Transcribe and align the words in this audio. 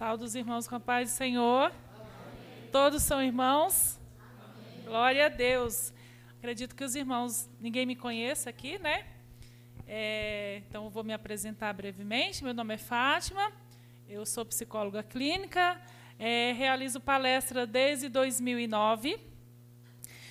Saúde 0.00 0.24
os 0.24 0.34
irmãos 0.34 0.66
com 0.66 0.76
a 0.76 0.80
paz 0.80 1.10
do 1.10 1.14
Senhor. 1.14 1.66
Amém. 1.66 2.70
Todos 2.72 3.02
são 3.02 3.22
irmãos? 3.22 4.00
Amém. 4.18 4.84
Glória 4.86 5.26
a 5.26 5.28
Deus. 5.28 5.92
Acredito 6.38 6.74
que 6.74 6.82
os 6.82 6.94
irmãos, 6.94 7.50
ninguém 7.60 7.84
me 7.84 7.94
conheça 7.94 8.48
aqui, 8.48 8.78
né? 8.78 9.04
É, 9.86 10.62
então, 10.66 10.88
vou 10.88 11.04
me 11.04 11.12
apresentar 11.12 11.74
brevemente. 11.74 12.42
Meu 12.42 12.54
nome 12.54 12.72
é 12.72 12.78
Fátima, 12.78 13.52
eu 14.08 14.24
sou 14.24 14.42
psicóloga 14.46 15.02
clínica, 15.02 15.78
é, 16.18 16.52
realizo 16.52 16.98
palestra 16.98 17.66
desde 17.66 18.08
2009. 18.08 19.20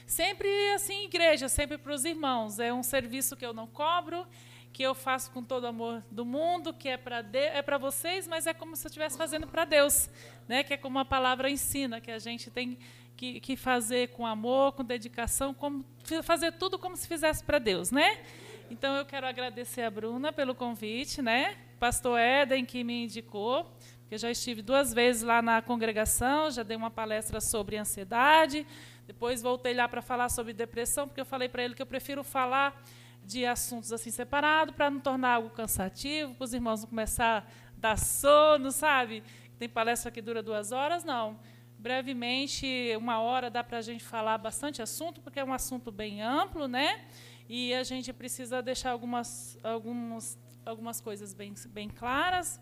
Sempre 0.07 0.49
assim, 0.73 1.03
igreja, 1.03 1.47
sempre 1.47 1.77
para 1.77 1.93
os 1.93 2.05
irmãos. 2.05 2.57
É 2.57 2.73
um 2.73 2.81
serviço 2.81 3.37
que 3.37 3.45
eu 3.45 3.53
não 3.53 3.67
cobro, 3.67 4.25
que 4.71 4.83
eu 4.83 4.93
faço 4.93 5.31
com 5.31 5.43
todo 5.43 5.63
o 5.63 5.67
amor 5.67 6.03
do 6.11 6.25
mundo, 6.25 6.73
que 6.73 6.87
é 6.87 6.97
para 6.97 7.25
é 7.33 7.61
para 7.61 7.77
vocês, 7.77 8.27
mas 8.27 8.47
é 8.47 8.53
como 8.53 8.75
se 8.75 8.85
eu 8.85 8.89
estivesse 8.89 9.17
fazendo 9.17 9.47
para 9.47 9.65
Deus, 9.65 10.09
né? 10.47 10.63
Que 10.63 10.73
é 10.73 10.77
como 10.77 10.99
a 10.99 11.05
palavra 11.05 11.49
ensina, 11.49 11.99
que 11.99 12.11
a 12.11 12.19
gente 12.19 12.49
tem 12.49 12.77
que, 13.15 13.39
que 13.41 13.57
fazer 13.57 14.09
com 14.09 14.25
amor, 14.25 14.71
com 14.71 14.83
dedicação, 14.83 15.53
como, 15.53 15.83
fazer 16.23 16.53
tudo 16.53 16.79
como 16.79 16.95
se 16.95 17.07
fizesse 17.07 17.43
para 17.43 17.59
Deus, 17.59 17.91
né? 17.91 18.23
Então 18.71 18.95
eu 18.95 19.05
quero 19.05 19.27
agradecer 19.27 19.81
a 19.81 19.91
Bruna 19.91 20.31
pelo 20.31 20.55
convite, 20.55 21.21
né? 21.21 21.57
Pastor 21.79 22.19
Éden 22.19 22.65
que 22.65 22.83
me 22.83 23.03
indicou, 23.03 23.69
porque 24.01 24.17
já 24.17 24.31
estive 24.31 24.61
duas 24.61 24.93
vezes 24.93 25.23
lá 25.23 25.41
na 25.41 25.61
congregação, 25.61 26.49
já 26.49 26.63
dei 26.63 26.77
uma 26.77 26.91
palestra 26.91 27.41
sobre 27.41 27.77
ansiedade, 27.77 28.65
depois 29.05 29.41
voltei 29.41 29.73
lá 29.73 29.89
para 29.89 30.01
falar 30.01 30.29
sobre 30.29 30.53
depressão, 30.53 31.07
porque 31.07 31.19
eu 31.19 31.25
falei 31.25 31.49
para 31.49 31.63
ele 31.63 31.73
que 31.73 31.81
eu 31.81 31.85
prefiro 31.87 32.23
falar 32.23 32.79
de 33.29 33.45
assuntos 33.45 33.93
assim 33.93 34.09
separados 34.09 34.73
para 34.73 34.89
não 34.89 34.99
tornar 34.99 35.35
algo 35.35 35.51
cansativo, 35.51 36.33
para 36.33 36.45
os 36.45 36.51
irmãos 36.51 36.81
não 36.81 36.89
começar 36.89 37.45
a 37.47 37.79
dar 37.79 37.95
sono, 37.95 38.71
sabe? 38.71 39.23
Tem 39.59 39.69
palestra 39.69 40.09
que 40.09 40.19
dura 40.19 40.41
duas 40.41 40.71
horas, 40.71 41.03
não. 41.03 41.39
Brevemente, 41.77 42.65
uma 42.97 43.19
hora 43.19 43.51
dá 43.51 43.63
para 43.63 43.77
a 43.77 43.81
gente 43.81 44.03
falar 44.03 44.35
bastante 44.39 44.81
assunto, 44.81 45.21
porque 45.21 45.39
é 45.39 45.45
um 45.45 45.53
assunto 45.53 45.91
bem 45.91 46.23
amplo, 46.23 46.67
né? 46.67 47.05
E 47.47 47.71
a 47.75 47.83
gente 47.83 48.11
precisa 48.11 48.63
deixar 48.63 48.89
algumas, 48.89 49.59
algumas, 49.63 50.35
algumas 50.65 50.99
coisas 50.99 51.31
bem, 51.31 51.53
bem 51.67 51.87
claras. 51.87 52.59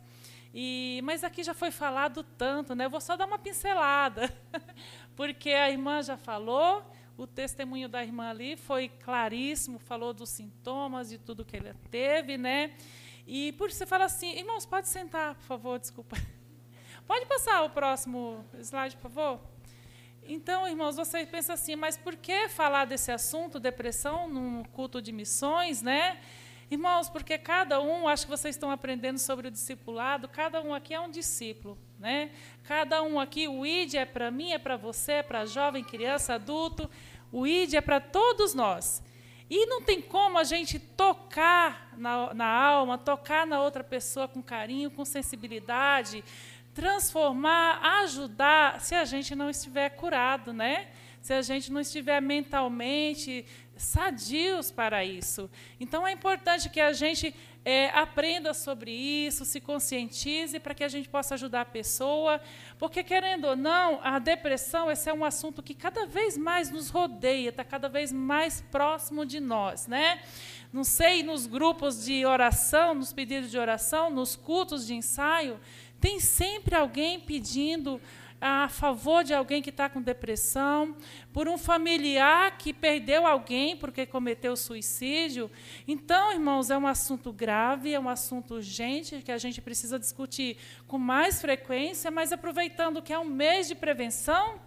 E, 0.53 0.99
mas 1.05 1.23
aqui 1.23 1.43
já 1.43 1.53
foi 1.53 1.71
falado 1.71 2.23
tanto, 2.23 2.75
né? 2.75 2.87
Eu 2.87 2.89
vou 2.89 2.99
só 2.99 3.15
dar 3.15 3.25
uma 3.25 3.39
pincelada, 3.39 4.29
porque 5.15 5.52
a 5.52 5.71
irmã 5.71 6.03
já 6.03 6.17
falou, 6.17 6.83
o 7.17 7.25
testemunho 7.25 7.89
da 7.89 8.03
irmã 8.03 8.29
ali 8.29 8.55
foi 8.55 8.89
claríssimo, 8.89 9.79
falou 9.79 10.13
dos 10.13 10.29
sintomas, 10.29 11.09
de 11.09 11.17
tudo 11.17 11.43
que 11.43 11.57
ele 11.57 11.73
teve, 11.89 12.37
né? 12.37 12.75
E 13.25 13.51
por 13.53 13.69
isso 13.69 13.79
você 13.79 13.85
fala 13.85 14.05
assim, 14.05 14.37
irmãos, 14.37 14.65
pode 14.65 14.87
sentar, 14.87 15.33
por 15.35 15.43
favor, 15.43 15.79
desculpa. 15.79 16.15
Pode 17.07 17.25
passar 17.25 17.63
o 17.63 17.69
próximo 17.69 18.45
slide, 18.59 18.97
por 18.97 19.09
favor? 19.09 19.39
Então, 20.23 20.67
irmãos, 20.67 20.97
você 20.97 21.25
pensa 21.25 21.53
assim, 21.53 21.73
mas 21.77 21.95
por 21.95 22.17
que 22.17 22.49
falar 22.49 22.83
desse 22.83 23.13
assunto, 23.13 23.61
depressão, 23.61 24.27
num 24.27 24.61
culto 24.65 25.02
de 25.02 25.13
missões, 25.13 25.81
né? 25.81 26.19
Irmãos, 26.69 27.09
porque 27.09 27.37
cada 27.37 27.81
um, 27.81 28.09
acho 28.09 28.25
que 28.25 28.29
vocês 28.29 28.55
estão 28.55 28.69
aprendendo 28.69 29.19
sobre 29.19 29.47
o 29.47 29.52
discipulado, 29.52 30.27
cada 30.27 30.61
um 30.61 30.73
aqui 30.73 30.93
é 30.93 30.99
um 30.99 31.09
discípulo, 31.09 31.77
né? 31.99 32.29
Cada 32.63 33.01
um 33.01 33.19
aqui, 33.19 33.47
o 33.47 33.65
ID 33.65 33.95
é 33.95 34.05
para 34.05 34.29
mim, 34.29 34.51
é 34.51 34.57
para 34.57 34.77
você, 34.77 35.13
é 35.13 35.23
para 35.23 35.45
jovem, 35.45 35.83
criança, 35.83 36.35
adulto, 36.35 36.89
o 37.31 37.47
ID 37.47 37.75
é 37.75 37.81
para 37.81 37.99
todos 37.99 38.53
nós. 38.53 39.03
E 39.49 39.65
não 39.65 39.81
tem 39.81 40.01
como 40.01 40.37
a 40.37 40.43
gente 40.43 40.77
tocar 40.77 41.93
na, 41.97 42.33
na 42.33 42.47
alma, 42.47 42.97
tocar 42.97 43.47
na 43.47 43.61
outra 43.61 43.83
pessoa 43.83 44.27
com 44.27 44.41
carinho, 44.41 44.91
com 44.91 45.05
sensibilidade, 45.05 46.23
transformar, 46.73 47.79
ajudar, 48.01 48.81
se 48.81 48.93
a 48.93 49.05
gente 49.05 49.33
não 49.35 49.49
estiver 49.49 49.89
curado, 49.89 50.51
né? 50.51 50.87
Se 51.21 51.33
a 51.33 51.41
gente 51.41 51.71
não 51.71 51.81
estiver 51.81 52.21
mentalmente 52.21 53.45
sadios 53.77 54.69
para 54.69 55.03
isso. 55.03 55.49
Então 55.80 56.05
é 56.05 56.11
importante 56.11 56.69
que 56.69 56.80
a 56.80 56.91
gente 56.91 57.33
é, 57.70 57.89
aprenda 57.89 58.54
sobre 58.54 58.92
isso, 58.92 59.44
se 59.44 59.60
conscientize 59.60 60.58
para 60.58 60.73
que 60.73 60.86
a 60.86 60.88
gente 60.88 61.10
possa 61.10 61.33
ajudar 61.33 61.61
a 61.61 61.66
pessoa, 61.66 62.39
porque 62.80 63.04
querendo 63.04 63.44
ou 63.44 63.58
não, 63.58 64.00
a 64.02 64.20
depressão 64.20 64.89
esse 64.89 65.10
é 65.10 65.14
um 65.14 65.26
assunto 65.26 65.61
que 65.61 65.73
cada 65.73 66.05
vez 66.05 66.38
mais 66.38 66.72
nos 66.72 66.89
rodeia, 66.89 67.50
está 67.50 67.66
cada 67.66 67.89
vez 67.89 68.14
mais 68.14 68.61
próximo 68.72 69.26
de 69.26 69.42
nós, 69.42 69.86
né? 69.86 70.22
Não 70.72 70.86
sei, 70.86 71.23
nos 71.23 71.45
grupos 71.45 72.05
de 72.05 72.26
oração, 72.26 72.94
nos 72.94 73.11
pedidos 73.11 73.52
de 73.52 73.58
oração, 73.58 74.10
nos 74.10 74.34
cultos 74.34 74.88
de 74.88 74.94
ensaio, 74.94 75.60
tem 75.99 76.22
sempre 76.22 76.73
alguém 76.73 77.20
pedindo 77.20 77.99
a 78.39 78.70
favor 78.70 79.23
de 79.23 79.33
alguém 79.33 79.61
que 79.61 79.70
está 79.70 79.89
com 79.89 80.02
depressão, 80.02 80.95
por 81.33 81.48
um 81.48 81.58
familiar 81.58 82.58
que 82.58 82.71
perdeu 82.71 83.25
alguém 83.25 83.75
porque 83.75 84.05
cometeu 84.05 84.55
suicídio. 84.55 85.49
Então, 85.87 86.31
irmãos, 86.31 86.70
é 86.70 86.77
um 86.77 86.87
assunto 86.87 87.33
grave, 87.33 87.93
é 87.93 87.99
um 87.99 88.09
assunto 88.09 88.55
urgente 88.55 89.21
que 89.23 89.31
a 89.31 89.37
gente 89.37 89.61
precisa 89.61 89.98
discutir 89.98 90.58
com 90.87 90.98
mais 90.98 91.42
frequência, 91.42 92.11
mas 92.11 92.31
aproveitando 92.31 93.02
que 93.02 93.11
é 93.11 93.20
um 93.20 93.25
mês 93.25 93.67
de 93.67 93.75
prevenção, 93.75 94.59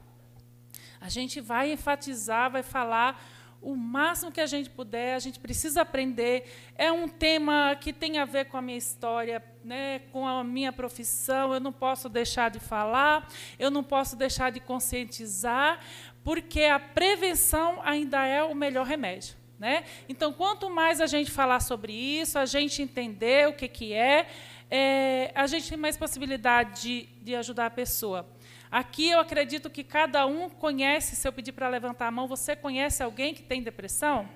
a 1.01 1.09
gente 1.09 1.41
vai 1.41 1.73
enfatizar, 1.73 2.51
vai 2.51 2.63
falar 2.63 3.23
o 3.63 3.77
máximo 3.77 4.33
que 4.33 4.41
a 4.41 4.47
gente 4.47 4.71
puder, 4.71 5.15
a 5.15 5.19
gente 5.19 5.39
precisa 5.39 5.83
aprender. 5.83 6.51
É 6.77 6.91
um 6.91 7.09
tema 7.09 7.77
que 7.79 7.93
tem 7.93 8.19
a 8.19 8.25
ver 8.25 8.47
com 8.47 8.57
a 8.57 8.63
minha 8.63 8.79
história, 8.79 9.43
né, 9.63 10.01
com 10.13 10.27
a 10.27 10.43
minha 10.43 10.73
profissão, 10.73 11.53
eu 11.53 11.61
não 11.61 11.73
posso 11.73 12.09
deixar 12.09 12.51
de 12.51 12.59
falar, 12.59 13.29
eu 13.59 13.71
não 13.71 13.85
posso 13.85 14.17
deixar 14.17 14.51
de 14.51 14.61
conscientizar, 14.61 15.81
porque 16.25 16.65
a 16.65 16.79
prevenção 16.79 17.81
ainda 17.83 18.25
é 18.25 18.43
o 18.43 18.55
melhor 18.55 18.87
remédio. 18.87 19.37
Né? 19.59 19.85
Então, 20.09 20.33
quanto 20.33 20.71
mais 20.71 21.03
a 21.03 21.07
gente 21.07 21.31
falar 21.31 21.61
sobre 21.61 21.93
isso, 21.93 22.39
a 22.39 22.47
gente 22.47 22.81
entender 22.81 23.47
o 23.47 23.53
que, 23.53 23.69
que 23.69 23.93
é, 23.93 24.27
é 24.71 25.31
a 25.35 25.47
gente 25.47 25.69
tem 25.69 25.77
mais 25.77 25.99
possibilidade 25.99 26.81
de, 26.81 27.09
de 27.23 27.35
ajudar 27.37 27.67
a 27.67 27.71
pessoa. 27.71 28.27
Aqui 28.71 29.11
eu 29.11 29.19
acredito 29.19 29.69
que 29.69 29.83
cada 29.83 30.27
um 30.27 30.49
conhece, 30.49 31.17
se 31.17 31.27
eu 31.27 31.33
pedir 31.33 31.53
para 31.53 31.69
levantar 31.69 32.07
a 32.07 32.11
mão, 32.11 32.29
você 32.29 32.55
conhece 32.55 33.03
alguém 33.03 33.35
que 33.35 33.43
tem 33.43 33.63
depressão? 33.63 34.29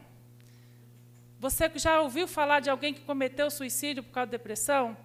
Você 1.39 1.71
já 1.77 2.01
ouviu 2.01 2.27
falar 2.27 2.61
de 2.61 2.69
alguém 2.69 2.93
que 2.93 3.03
cometeu 3.03 3.51
suicídio 3.51 4.03
por 4.03 4.11
causa 4.11 4.27
de 4.27 4.33
depressão? 4.33 4.97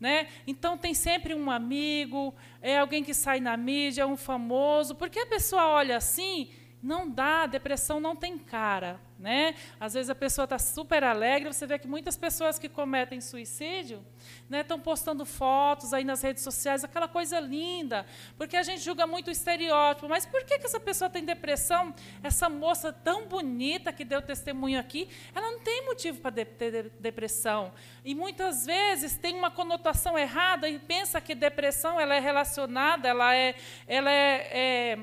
Né? 0.00 0.28
Então 0.46 0.76
tem 0.76 0.92
sempre 0.92 1.34
um 1.34 1.50
amigo, 1.50 2.34
é 2.60 2.78
alguém 2.78 3.04
que 3.04 3.14
sai 3.14 3.38
na 3.38 3.56
mídia, 3.56 4.02
é 4.02 4.06
um 4.06 4.16
famoso, 4.16 4.94
porque 4.96 5.20
a 5.20 5.26
pessoa 5.26 5.68
olha 5.68 5.96
assim 5.96 6.50
não 6.84 7.08
dá, 7.08 7.46
depressão 7.46 7.98
não 7.98 8.14
tem 8.14 8.36
cara. 8.36 9.00
Né? 9.24 9.54
Às 9.80 9.94
vezes 9.94 10.10
a 10.10 10.14
pessoa 10.14 10.44
está 10.44 10.58
super 10.58 11.02
alegre, 11.02 11.50
você 11.50 11.66
vê 11.66 11.78
que 11.78 11.88
muitas 11.88 12.14
pessoas 12.14 12.58
que 12.58 12.68
cometem 12.68 13.22
suicídio 13.22 14.04
estão 14.52 14.76
né, 14.76 14.82
postando 14.84 15.24
fotos 15.24 15.94
aí 15.94 16.04
nas 16.04 16.20
redes 16.20 16.42
sociais, 16.42 16.84
aquela 16.84 17.08
coisa 17.08 17.40
linda, 17.40 18.04
porque 18.36 18.54
a 18.54 18.62
gente 18.62 18.82
julga 18.82 19.06
muito 19.06 19.28
o 19.28 19.30
estereótipo. 19.30 20.10
Mas 20.10 20.26
por 20.26 20.44
que, 20.44 20.58
que 20.58 20.66
essa 20.66 20.78
pessoa 20.78 21.08
tem 21.08 21.24
depressão? 21.24 21.94
Essa 22.22 22.50
moça 22.50 22.92
tão 22.92 23.26
bonita 23.26 23.94
que 23.94 24.04
deu 24.04 24.20
testemunho 24.20 24.78
aqui, 24.78 25.08
ela 25.34 25.52
não 25.52 25.60
tem 25.60 25.86
motivo 25.86 26.20
para 26.20 26.30
de, 26.30 26.44
ter 26.44 26.90
depressão. 27.00 27.72
E 28.04 28.14
muitas 28.14 28.66
vezes 28.66 29.16
tem 29.16 29.34
uma 29.34 29.50
conotação 29.50 30.18
errada 30.18 30.68
e 30.68 30.78
pensa 30.78 31.18
que 31.18 31.34
depressão 31.34 31.98
ela 31.98 32.14
é 32.14 32.20
relacionada, 32.20 33.08
ela 33.08 33.34
é, 33.34 33.54
ela 33.88 34.10
é, 34.10 34.50
é 34.52 34.98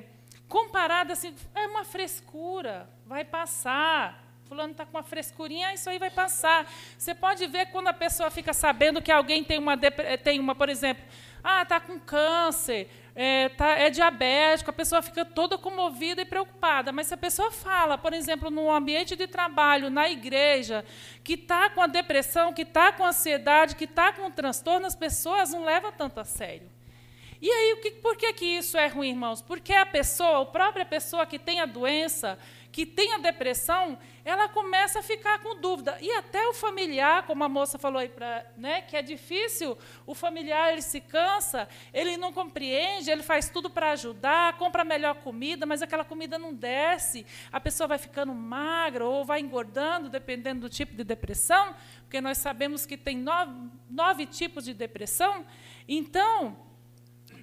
comparado 0.52 1.14
assim, 1.14 1.34
é 1.56 1.66
uma 1.66 1.86
frescura, 1.86 2.90
vai 3.12 3.26
passar. 3.26 4.24
Fulano 4.48 4.72
está 4.72 4.86
com 4.86 4.98
uma 4.98 5.04
frescurinha, 5.04 5.74
isso 5.74 5.90
aí 5.90 6.00
vai 6.00 6.10
passar. 6.10 6.66
Você 6.98 7.14
pode 7.14 7.46
ver 7.46 7.66
quando 7.66 7.90
a 7.90 7.94
pessoa 7.94 8.32
fica 8.32 8.54
sabendo 8.54 9.02
que 9.02 9.12
alguém 9.12 9.44
tem 9.44 9.60
uma, 9.60 9.78
tem 10.24 10.40
uma 10.40 10.56
por 10.56 10.70
exemplo, 10.70 11.04
ah, 11.44 11.62
está 11.62 11.78
com 11.78 12.00
câncer, 12.00 12.90
é, 13.14 13.50
tá, 13.50 13.68
é 13.72 13.90
diabético, 13.90 14.70
a 14.70 14.74
pessoa 14.74 15.02
fica 15.02 15.26
toda 15.26 15.58
comovida 15.58 16.22
e 16.22 16.26
preocupada. 16.26 16.94
Mas 16.94 17.08
se 17.08 17.14
a 17.14 17.18
pessoa 17.18 17.52
fala, 17.52 17.97
por 17.97 18.14
exemplo, 18.14 18.50
no 18.50 18.72
ambiente 18.72 19.14
de 19.14 19.28
trabalho, 19.28 19.90
na 19.90 20.09
igreja, 20.09 20.85
que 21.22 21.34
está 21.34 21.70
com 21.70 21.82
a 21.82 21.88
depressão, 21.88 22.53
que 22.53 22.62
está 22.62 22.94
com 22.94 23.03
ansiedade, 23.06 23.76
que 23.76 23.84
está 23.84 24.14
com 24.14 24.28
um 24.28 24.32
transtorno, 24.32 24.88
as 24.88 24.96
pessoas 24.96 25.52
não 25.52 25.66
levam 25.66 25.91
tanto 25.91 26.22
a 26.22 26.24
sério. 26.24 26.70
E 27.41 27.50
aí, 27.50 27.76
que, 27.82 27.91
por 27.91 28.16
que, 28.16 28.32
que 28.34 28.46
isso 28.46 28.78
é 28.78 28.85
ruim, 28.85 29.09
irmãos? 29.09 29.41
Porque 29.41 29.74
a 29.74 29.85
pessoa, 29.85 30.44
a 30.44 30.46
própria 30.46 30.85
pessoa 30.85 31.26
que 31.26 31.40
tem 31.40 31.59
a 31.59 31.66
doença, 31.66 32.38
que 32.72 32.85
tem 32.85 33.14
a 33.14 33.18
depressão, 33.18 33.97
ela 34.23 34.47
começa 34.47 35.00
a 35.00 35.03
ficar 35.03 35.40
com 35.40 35.59
dúvida. 35.59 35.97
E 36.00 36.09
até 36.14 36.47
o 36.47 36.53
familiar, 36.53 37.26
como 37.26 37.44
a 37.44 37.50
moça 37.50 37.78
falou 37.78 38.00
aí, 38.00 38.08
pra, 38.08 38.46
né, 38.56 38.82
que 38.82 38.96
é 38.96 39.02
difícil, 39.02 39.78
o 40.06 40.16
familiar 40.16 40.72
ele 40.72 40.82
se 40.82 41.02
cansa, 41.02 41.68
ele 41.94 42.16
não 42.16 42.32
compreende, 42.32 43.12
ele 43.12 43.23
faz 43.23 43.50
tudo 43.50 43.70
para 43.70 43.91
ajudar, 43.91 44.58
compra 44.58 44.85
melhor 44.85 45.16
comida, 45.16 45.66
mas 45.66 45.82
aquela 45.82 46.06
comida 46.06 46.40
não 46.40 46.53
desce, 46.53 47.26
a 47.52 47.59
pessoa 47.59 47.88
vai 47.88 47.97
ficando 47.97 48.34
magra 48.34 49.06
ou 49.06 49.26
vai 49.26 49.41
engordando, 49.41 50.09
dependendo 50.09 50.62
do 50.62 50.70
tipo 50.70 50.96
de 50.96 51.03
depressão, 51.03 51.76
porque 52.03 52.22
nós 52.22 52.38
sabemos 52.38 52.85
que 52.85 52.96
tem 52.96 53.18
nove, 53.18 53.70
nove 53.90 54.26
tipos 54.26 54.64
de 54.64 54.73
depressão. 54.73 55.46
Então, 55.88 56.58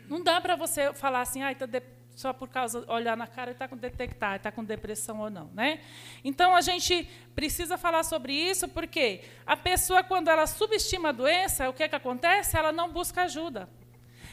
Não 0.09 0.23
dá 0.23 0.41
para 0.41 0.57
você 0.57 0.95
falar 0.95 1.21
assim, 1.21 1.43
ah, 1.43 1.53
então 1.53 1.69
só 2.19 2.33
por 2.33 2.49
causa 2.49 2.85
olhar 2.89 3.17
na 3.17 3.29
cara 3.29 3.51
e 3.51 3.53
está 3.53 3.69
com 3.69 3.77
detectar, 3.77 4.35
está 4.35 4.51
com 4.51 4.65
depressão 4.65 5.21
ou 5.21 5.31
não, 5.31 5.49
né? 5.55 5.81
Então 6.25 6.57
a 6.57 6.61
gente 6.61 7.09
precisa 7.33 7.79
falar 7.79 8.03
sobre 8.03 8.33
isso 8.33 8.67
porque 8.67 9.21
a 9.47 9.57
pessoa 9.57 10.03
quando 10.03 10.27
ela 10.27 10.45
subestima 10.49 11.11
a 11.11 11.13
doença, 11.13 11.71
o 11.71 11.73
que 11.73 11.85
é 11.85 11.89
que 11.89 11.95
acontece? 11.95 12.57
Ela 12.57 12.73
não 12.73 12.93
busca 12.93 13.23
ajuda, 13.23 13.69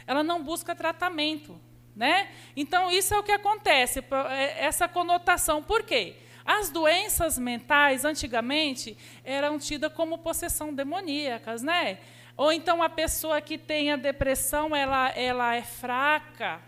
ela 0.07 0.23
não 0.23 0.43
busca 0.43 0.73
tratamento, 0.73 1.61
né? 1.95 2.31
Então 2.55 2.89
isso 2.89 3.13
é 3.13 3.19
o 3.19 3.23
que 3.23 3.31
acontece, 3.31 4.03
é, 4.31 4.65
essa 4.65 4.87
conotação. 4.87 5.61
Por 5.61 5.83
quê? 5.83 6.15
As 6.43 6.71
doenças 6.71 7.37
mentais 7.37 8.03
antigamente 8.03 8.97
eram 9.23 9.59
tidas 9.59 9.93
como 9.93 10.17
possessão 10.17 10.73
demoníacas, 10.73 11.61
né? 11.61 11.99
Ou 12.35 12.51
então 12.51 12.81
a 12.81 12.89
pessoa 12.89 13.39
que 13.41 13.59
tem 13.59 13.91
a 13.91 13.95
depressão, 13.95 14.75
ela, 14.75 15.09
ela 15.11 15.55
é 15.55 15.61
fraca, 15.61 16.59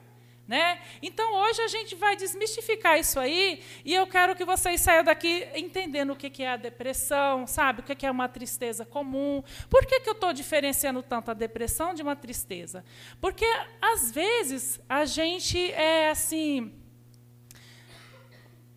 né? 0.48 0.80
Então, 1.02 1.34
hoje 1.34 1.62
a 1.62 1.68
gente 1.68 1.94
vai 1.96 2.16
desmistificar 2.16 2.98
isso 2.98 3.20
aí 3.20 3.62
e 3.84 3.94
eu 3.94 4.08
quero 4.08 4.36
que 4.36 4.46
vocês 4.46 4.80
saiam 4.80 5.04
daqui 5.04 5.48
entendendo 5.54 6.12
o 6.12 6.16
que 6.16 6.42
é 6.42 6.50
a 6.50 6.56
depressão, 6.56 7.46
sabe? 7.46 7.82
O 7.82 7.84
que 7.84 8.06
é 8.06 8.10
uma 8.10 8.30
tristeza 8.30 8.86
comum. 8.86 9.44
Por 9.70 9.86
que, 9.86 10.00
que 10.00 10.10
eu 10.10 10.14
estou 10.14 10.32
diferenciando 10.32 11.04
tanto 11.04 11.32
a 11.32 11.34
depressão 11.34 11.94
de 11.94 12.02
uma 12.02 12.16
tristeza? 12.16 12.86
Porque, 13.20 13.46
às 13.82 14.10
vezes, 14.12 14.80
a 14.88 15.04
gente 15.04 15.72
é 15.74 16.10
assim. 16.10 16.74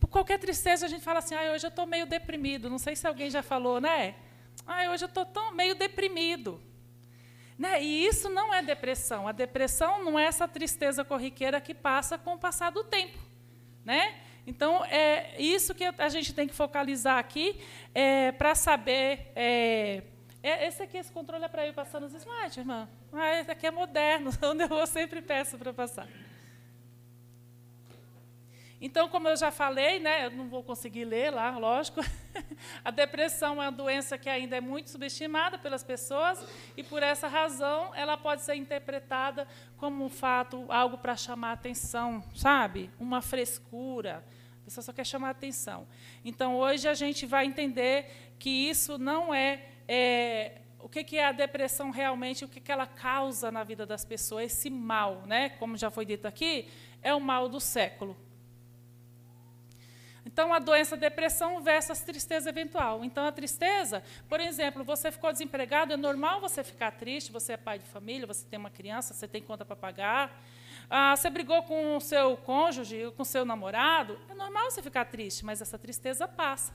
Por 0.01 0.09
qualquer 0.09 0.39
tristeza, 0.39 0.87
a 0.87 0.89
gente 0.89 1.05
fala 1.05 1.21
assim: 1.21 1.35
ah, 1.35 1.53
hoje 1.53 1.67
eu 1.67 1.71
estou 1.71 1.87
meio 1.87 2.07
deprimido. 2.07 2.69
Não 2.69 2.79
sei 2.79 2.97
se 2.97 3.07
alguém 3.07 3.31
já 3.31 3.43
falou, 3.43 3.81
né? 3.81 4.17
Ah, 4.67 4.91
hoje 4.91 5.05
eu 5.05 5.09
estou 5.09 5.53
meio 5.53 5.75
deprimido. 5.75 6.61
Né? 7.61 7.83
E 7.83 8.07
isso 8.07 8.31
não 8.31 8.55
é 8.55 8.63
depressão. 8.63 9.29
A 9.29 9.33
depressão 9.33 10.03
não 10.03 10.19
é 10.19 10.25
essa 10.25 10.49
tristeza 10.49 11.05
corriqueira 11.05 11.61
que 11.61 11.75
passa 11.75 12.17
com 12.17 12.33
o 12.33 12.39
passar 12.39 12.71
do 12.71 12.83
tempo. 12.83 13.19
Né? 13.85 14.15
Então, 14.47 14.83
é 14.87 15.39
isso 15.39 15.75
que 15.75 15.85
a 15.85 16.09
gente 16.09 16.33
tem 16.33 16.49
que 16.49 16.55
focalizar 16.55 17.19
aqui 17.19 17.61
é, 17.95 18.33
para 18.33 18.55
saber. 18.55 19.31
É, 19.37 20.03
é, 20.43 20.69
esse 20.69 20.83
aqui, 20.83 20.97
esse 20.97 21.13
controle 21.13 21.45
é 21.45 21.49
para 21.49 21.67
ir 21.67 21.75
passando 21.75 22.07
os 22.07 22.15
slides, 22.15 22.57
irmã. 22.57 22.89
Ah, 23.13 23.39
esse 23.39 23.51
aqui 23.51 23.67
é 23.67 23.71
moderno, 23.71 24.31
onde 24.43 24.63
eu 24.63 24.87
sempre 24.87 25.21
peço 25.21 25.59
para 25.59 25.75
passar. 25.75 26.09
Então, 28.81 29.09
como 29.11 29.29
eu 29.29 29.37
já 29.37 29.51
falei, 29.51 29.99
né, 29.99 30.25
eu 30.25 30.31
não 30.31 30.49
vou 30.49 30.63
conseguir 30.63 31.05
ler 31.05 31.31
lá, 31.31 31.59
lógico. 31.59 32.01
a 32.83 32.91
depressão 32.91 33.63
é 33.63 33.67
uma 33.67 33.73
doença 33.73 34.17
que 34.17 34.29
ainda 34.29 34.57
é 34.57 34.61
muito 34.61 34.89
subestimada 34.89 35.59
pelas 35.59 35.85
pessoas 35.85 36.43
e, 36.75 36.83
por 36.83 37.03
essa 37.03 37.29
razão, 37.29 37.95
ela 37.95 38.17
pode 38.17 38.41
ser 38.41 38.55
interpretada 38.55 39.47
como 39.77 40.03
um 40.03 40.09
fato, 40.09 40.65
algo 40.71 40.97
para 40.97 41.15
chamar 41.15 41.53
atenção, 41.53 42.25
sabe? 42.35 42.91
Uma 42.99 43.21
frescura. 43.21 44.25
A 44.63 44.65
pessoa 44.65 44.83
só 44.83 44.93
quer 44.95 45.05
chamar 45.05 45.31
atenção. 45.31 45.87
Então, 46.25 46.57
hoje 46.57 46.89
a 46.89 46.95
gente 46.95 47.27
vai 47.27 47.45
entender 47.45 48.33
que 48.39 48.49
isso 48.49 48.97
não 48.97 49.35
é, 49.35 49.63
é 49.87 50.61
o 50.79 50.89
que 50.89 51.19
é 51.19 51.27
a 51.27 51.33
depressão 51.33 51.91
realmente, 51.91 52.47
o 52.47 52.49
que 52.49 52.73
ela 52.73 52.87
causa 52.87 53.53
na 53.53 53.63
vida 53.63 53.85
das 53.85 54.07
pessoas, 54.07 54.45
esse 54.47 54.71
mal, 54.71 55.27
né? 55.27 55.51
como 55.51 55.77
já 55.77 55.91
foi 55.91 56.07
dito 56.07 56.27
aqui, 56.27 56.67
é 57.03 57.15
o 57.15 57.21
mal 57.21 57.47
do 57.47 57.61
século. 57.61 58.17
Então, 60.33 60.55
a 60.55 60.61
doença 60.61 60.95
a 60.95 60.99
depressão 60.99 61.61
versus 61.61 62.01
tristeza 62.01 62.49
eventual. 62.49 63.05
Então, 63.05 63.27
a 63.27 63.33
tristeza, 63.33 64.03
por 64.29 64.39
exemplo, 64.39 64.85
você 64.85 65.11
ficou 65.11 65.33
desempregado, 65.33 65.93
é 65.93 65.97
normal 65.97 66.41
você 66.41 66.63
ficar 66.63 66.93
triste, 66.93 67.33
você 67.33 67.55
é 67.55 67.57
pai 67.57 67.81
de 67.81 67.85
família, 67.85 68.27
você 68.27 68.47
tem 68.47 68.59
uma 68.59 68.71
criança, 68.71 69.13
você 69.13 69.27
tem 69.27 69.43
conta 69.43 69.65
para 69.65 69.75
pagar. 69.75 70.41
Ah, 70.89 71.17
você 71.17 71.29
brigou 71.29 71.63
com 71.65 71.97
o 71.97 72.01
seu 72.01 72.37
cônjuge, 72.37 73.13
com 73.17 73.23
o 73.23 73.27
seu 73.27 73.45
namorado, 73.45 74.19
é 74.29 74.35
normal 74.35 74.71
você 74.71 74.81
ficar 74.81 75.05
triste, 75.05 75.45
mas 75.45 75.61
essa 75.61 75.77
tristeza 75.77 76.29
passa. 76.29 76.73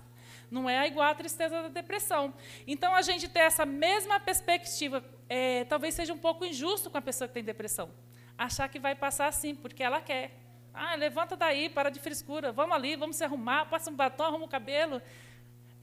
Não 0.51 0.69
é 0.69 0.85
igual 0.85 1.09
à 1.09 1.15
tristeza 1.15 1.63
da 1.63 1.69
depressão. 1.69 2.33
Então, 2.67 2.93
a 2.93 3.01
gente 3.01 3.27
ter 3.29 3.39
essa 3.39 3.65
mesma 3.65 4.19
perspectiva, 4.19 5.03
é, 5.29 5.63
talvez 5.63 5.95
seja 5.95 6.13
um 6.13 6.17
pouco 6.17 6.45
injusto 6.45 6.89
com 6.89 6.97
a 6.97 7.01
pessoa 7.01 7.27
que 7.27 7.33
tem 7.33 7.43
depressão. 7.43 7.89
Achar 8.37 8.67
que 8.67 8.79
vai 8.79 8.95
passar 8.95 9.27
assim, 9.27 9.55
porque 9.55 9.81
ela 9.81 10.01
quer. 10.01 10.44
Ah, 10.75 10.95
levanta 10.95 11.35
daí, 11.37 11.69
para 11.69 11.89
de 11.89 11.99
frescura, 11.99 12.51
vamos 12.51 12.75
ali, 12.75 12.95
vamos 12.95 13.15
se 13.15 13.23
arrumar, 13.23 13.65
passa 13.65 13.89
um 13.89 13.95
batom, 13.95 14.25
arruma 14.25 14.45
o 14.45 14.49
cabelo. 14.49 15.01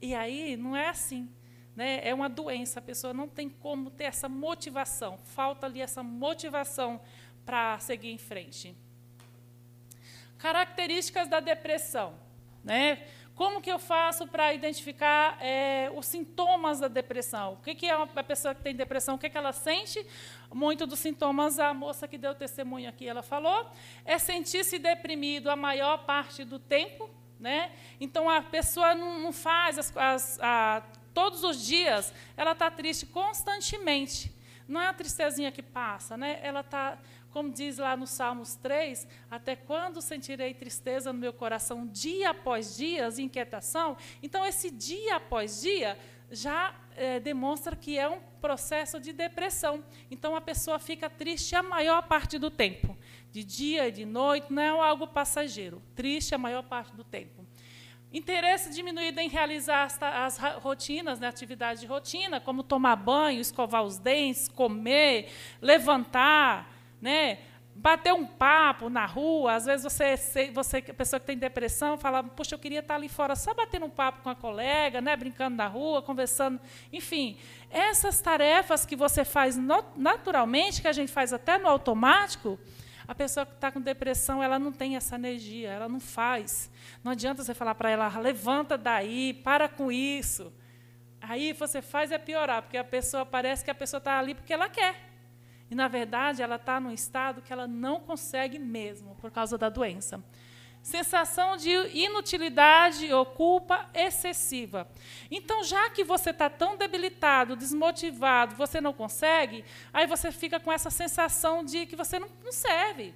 E 0.01 0.13
aí 0.13 0.55
não 0.55 0.75
é 0.75 0.89
assim. 0.89 1.29
Né? 1.75 2.07
É 2.07 2.13
uma 2.13 2.29
doença, 2.29 2.79
a 2.79 2.81
pessoa 2.81 3.13
não 3.13 3.27
tem 3.27 3.49
como 3.49 3.89
ter 3.89 4.03
essa 4.03 4.29
motivação, 4.29 5.17
falta 5.17 5.65
ali 5.65 5.81
essa 5.81 6.03
motivação 6.03 7.01
para 7.43 7.79
seguir 7.79 8.11
em 8.11 8.17
frente. 8.17 8.75
Características 10.37 11.27
da 11.27 11.39
depressão. 11.39 12.13
Né? 12.63 13.07
Como 13.35 13.61
que 13.61 13.71
eu 13.71 13.79
faço 13.79 14.27
para 14.27 14.53
identificar 14.53 15.37
é, 15.41 15.91
os 15.95 16.05
sintomas 16.05 16.79
da 16.79 16.87
depressão? 16.87 17.53
O 17.53 17.57
que, 17.57 17.73
que 17.73 17.89
é 17.89 17.95
uma 17.95 18.07
pessoa 18.23 18.53
que 18.53 18.61
tem 18.61 18.75
depressão? 18.75 19.15
O 19.15 19.17
que, 19.17 19.27
que 19.27 19.37
ela 19.37 19.51
sente? 19.51 20.05
Muito 20.53 20.85
dos 20.85 20.99
sintomas, 20.99 21.57
a 21.57 21.73
moça 21.73 22.07
que 22.07 22.17
deu 22.17 22.35
testemunho 22.35 22.87
aqui, 22.87 23.07
ela 23.07 23.23
falou, 23.23 23.71
é 24.05 24.19
sentir-se 24.19 24.77
deprimido 24.77 25.49
a 25.49 25.55
maior 25.55 26.05
parte 26.05 26.43
do 26.43 26.59
tempo. 26.59 27.09
Né? 27.39 27.71
Então, 27.99 28.29
a 28.29 28.41
pessoa 28.41 28.93
não, 28.93 29.19
não 29.19 29.33
faz, 29.33 29.79
as, 29.79 29.97
as, 29.97 30.39
a, 30.39 30.83
todos 31.11 31.43
os 31.43 31.65
dias, 31.65 32.13
ela 32.37 32.51
está 32.51 32.69
triste 32.69 33.07
constantemente. 33.07 34.31
Não 34.67 34.79
é 34.79 34.87
a 34.87 34.93
tristezinha 34.93 35.51
que 35.51 35.61
passa, 35.61 36.15
né? 36.15 36.39
ela 36.43 36.61
está 36.61 36.97
como 37.33 37.49
diz 37.49 37.79
lá 37.79 37.97
no 37.97 38.05
Salmos 38.05 38.53
3, 38.55 39.07
até 39.29 39.55
quando 39.55 40.01
sentirei 40.01 40.53
tristeza 40.53 41.11
no 41.11 41.17
meu 41.17 41.33
coração 41.33 41.87
dia 41.87 42.29
após 42.29 42.77
dia, 42.77 43.09
inquietação? 43.17 43.97
Então, 44.21 44.45
esse 44.45 44.69
dia 44.69 45.15
após 45.15 45.59
dia 45.59 45.97
já 46.31 46.75
é, 46.95 47.19
demonstra 47.19 47.75
que 47.75 47.97
é 47.97 48.07
um 48.07 48.19
processo 48.39 48.99
de 48.99 49.11
depressão. 49.11 49.83
Então, 50.11 50.35
a 50.35 50.41
pessoa 50.41 50.77
fica 50.77 51.09
triste 51.09 51.55
a 51.55 51.63
maior 51.63 52.03
parte 52.03 52.37
do 52.37 52.51
tempo, 52.51 52.95
de 53.31 53.43
dia 53.43 53.87
e 53.87 53.91
de 53.91 54.05
noite, 54.05 54.53
não 54.53 54.61
é 54.61 54.69
algo 54.69 55.07
passageiro, 55.07 55.81
triste 55.95 56.35
a 56.35 56.37
maior 56.37 56.61
parte 56.61 56.95
do 56.95 57.03
tempo. 57.03 57.43
Interesse 58.13 58.69
diminuído 58.69 59.19
em 59.19 59.27
realizar 59.27 59.85
as, 59.85 59.99
as 60.03 60.37
rotinas, 60.59 61.19
né, 61.19 61.27
atividades 61.27 61.81
de 61.81 61.87
rotina, 61.87 62.39
como 62.39 62.61
tomar 62.61 62.95
banho, 62.95 63.41
escovar 63.41 63.81
os 63.81 63.97
dentes, 63.97 64.47
comer, 64.47 65.31
levantar, 65.59 66.72
né? 67.03 67.39
Bater 67.75 68.13
um 68.13 68.25
papo 68.25 68.87
na 68.87 69.05
rua, 69.05 69.55
às 69.55 69.65
vezes 69.65 69.83
você, 69.83 70.15
você 70.53 70.81
pessoa 70.81 71.19
que 71.19 71.25
tem 71.25 71.37
depressão, 71.37 71.97
fala, 71.97 72.23
puxa, 72.23 72.55
eu 72.55 72.59
queria 72.59 72.79
estar 72.79 72.95
ali 72.95 73.09
fora 73.09 73.35
só 73.35 73.53
batendo 73.53 73.87
um 73.87 73.89
papo 73.89 74.21
com 74.21 74.29
a 74.29 74.35
colega, 74.35 75.01
né, 75.01 75.15
brincando 75.15 75.57
na 75.57 75.67
rua, 75.67 76.01
conversando, 76.01 76.61
enfim, 76.93 77.35
essas 77.69 78.21
tarefas 78.21 78.85
que 78.85 78.95
você 78.95 79.25
faz 79.25 79.57
naturalmente, 79.97 80.81
que 80.81 80.87
a 80.87 80.93
gente 80.93 81.11
faz 81.11 81.33
até 81.33 81.57
no 81.57 81.67
automático, 81.67 82.59
a 83.07 83.13
pessoa 83.13 83.45
que 83.45 83.53
está 83.53 83.71
com 83.71 83.81
depressão, 83.81 84.41
ela 84.41 84.57
não 84.57 84.71
tem 84.71 84.95
essa 84.95 85.15
energia, 85.15 85.69
ela 85.69 85.89
não 85.89 85.99
faz. 85.99 86.71
Não 87.03 87.11
adianta 87.11 87.43
você 87.43 87.53
falar 87.53 87.75
para 87.75 87.89
ela, 87.89 88.07
levanta 88.19 88.77
daí, 88.77 89.33
para 89.33 89.67
com 89.67 89.91
isso. 89.91 90.53
Aí 91.19 91.53
você 91.53 91.81
faz 91.81 92.11
é 92.11 92.17
piorar, 92.17 92.61
porque 92.61 92.77
a 92.77 92.83
pessoa 92.83 93.25
parece 93.25 93.63
que 93.63 93.71
a 93.71 93.75
pessoa 93.75 93.97
está 93.97 94.19
ali 94.19 94.35
porque 94.35 94.53
ela 94.53 94.69
quer. 94.69 95.12
E, 95.69 95.75
na 95.75 95.87
verdade, 95.87 96.41
ela 96.41 96.55
está 96.55 96.79
num 96.79 96.91
estado 96.91 97.41
que 97.41 97.51
ela 97.51 97.67
não 97.67 97.99
consegue 97.99 98.59
mesmo, 98.59 99.15
por 99.15 99.31
causa 99.31 99.57
da 99.57 99.69
doença. 99.69 100.23
Sensação 100.81 101.55
de 101.55 101.69
inutilidade 101.97 103.11
ou 103.13 103.25
culpa 103.25 103.89
excessiva. 103.93 104.85
Então, 105.31 105.63
já 105.63 105.89
que 105.89 106.03
você 106.03 106.31
está 106.31 106.49
tão 106.49 106.75
debilitado, 106.75 107.55
desmotivado, 107.55 108.55
você 108.55 108.81
não 108.81 108.91
consegue, 108.91 109.63
aí 109.93 110.05
você 110.05 110.29
fica 110.29 110.59
com 110.59 110.71
essa 110.71 110.89
sensação 110.89 111.63
de 111.63 111.85
que 111.85 111.95
você 111.95 112.19
não, 112.19 112.27
não 112.43 112.51
serve. 112.51 113.13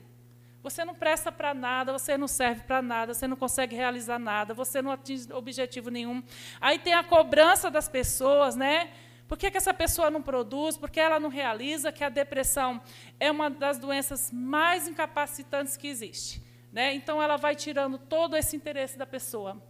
Você 0.64 0.84
não 0.84 0.96
presta 0.96 1.32
para 1.32 1.54
nada, 1.54 1.94
você 1.94 2.18
não 2.18 2.28
serve 2.28 2.62
para 2.64 2.82
nada, 2.82 3.14
você 3.14 3.28
não 3.28 3.38
consegue 3.38 3.76
realizar 3.76 4.18
nada, 4.18 4.54
você 4.54 4.82
não 4.82 4.92
atinge 4.92 5.32
objetivo 5.32 5.90
nenhum. 5.90 6.24
Aí 6.60 6.80
tem 6.80 6.94
a 6.94 7.04
cobrança 7.04 7.70
das 7.70 7.88
pessoas, 7.88 8.56
né? 8.56 8.90
Por 9.28 9.38
que, 9.38 9.52
que 9.52 9.58
essa 9.58 9.74
pessoa 9.74 10.10
não 10.10 10.22
produz? 10.22 10.78
Por 10.78 10.90
que 10.90 11.00
ela 11.00 11.20
não 11.20 11.30
realiza? 11.30 11.92
Que 11.92 12.04
a 12.04 12.10
depressão 12.10 12.82
é 13.20 13.30
uma 13.30 13.50
das 13.50 13.78
doenças 13.78 14.32
mais 14.32 14.88
incapacitantes 14.88 15.76
que 15.76 15.88
existe. 15.88 16.42
Né? 16.72 16.94
Então, 16.94 17.22
ela 17.22 17.36
vai 17.38 17.56
tirando 17.56 17.98
todo 17.98 18.38
esse 18.38 18.56
interesse 18.56 18.98
da 18.98 19.06
pessoa. 19.06 19.62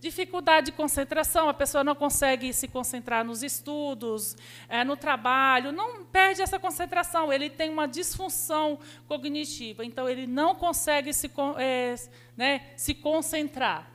Dificuldade 0.00 0.66
de 0.66 0.72
concentração, 0.72 1.48
a 1.48 1.52
pessoa 1.52 1.84
não 1.84 1.94
consegue 1.94 2.54
se 2.54 2.66
concentrar 2.66 3.22
nos 3.22 3.42
estudos, 3.42 4.34
é, 4.66 4.82
no 4.82 4.96
trabalho, 4.96 5.72
não 5.72 6.06
perde 6.06 6.40
essa 6.40 6.58
concentração, 6.58 7.30
ele 7.30 7.50
tem 7.50 7.68
uma 7.68 7.86
disfunção 7.86 8.78
cognitiva, 9.06 9.84
então 9.84 10.08
ele 10.08 10.26
não 10.26 10.54
consegue 10.54 11.12
se, 11.12 11.30
é, 11.58 11.94
né, 12.34 12.72
se 12.76 12.94
concentrar. 12.94 13.90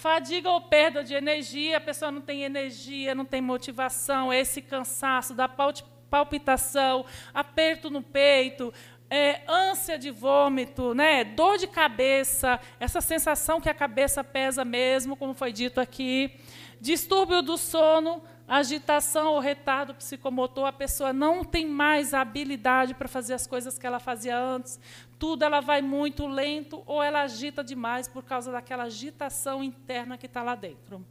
Fadiga 0.00 0.48
ou 0.48 0.62
perda 0.62 1.04
de 1.04 1.12
energia, 1.12 1.76
a 1.76 1.80
pessoa 1.80 2.10
não 2.10 2.22
tem 2.22 2.42
energia, 2.42 3.14
não 3.14 3.26
tem 3.26 3.42
motivação, 3.42 4.32
esse 4.32 4.62
cansaço 4.62 5.34
da 5.34 5.46
palpitação, 5.46 7.04
aperto 7.34 7.90
no 7.90 8.00
peito, 8.00 8.72
é, 9.10 9.42
ânsia 9.46 9.98
de 9.98 10.10
vômito, 10.10 10.94
né? 10.94 11.22
dor 11.22 11.58
de 11.58 11.66
cabeça, 11.66 12.58
essa 12.80 13.02
sensação 13.02 13.60
que 13.60 13.68
a 13.68 13.74
cabeça 13.74 14.24
pesa 14.24 14.64
mesmo, 14.64 15.14
como 15.18 15.34
foi 15.34 15.52
dito 15.52 15.78
aqui, 15.82 16.34
distúrbio 16.80 17.42
do 17.42 17.58
sono, 17.58 18.22
agitação 18.48 19.34
ou 19.34 19.38
retardo 19.38 19.94
psicomotor, 19.94 20.64
a 20.64 20.72
pessoa 20.72 21.12
não 21.12 21.44
tem 21.44 21.66
mais 21.66 22.14
a 22.14 22.22
habilidade 22.22 22.94
para 22.94 23.06
fazer 23.06 23.34
as 23.34 23.46
coisas 23.46 23.78
que 23.78 23.86
ela 23.86 24.00
fazia 24.00 24.38
antes, 24.38 24.80
tudo 25.20 25.44
ela 25.44 25.60
vai 25.60 25.80
muito 25.80 26.26
lento 26.26 26.82
ou 26.84 27.00
ela 27.00 27.20
agita 27.20 27.62
demais 27.62 28.08
por 28.08 28.24
causa 28.24 28.50
daquela 28.50 28.84
agitação 28.84 29.62
interna 29.62 30.18
que 30.18 30.26
está 30.26 30.42
lá 30.42 30.56
dentro 30.56 31.06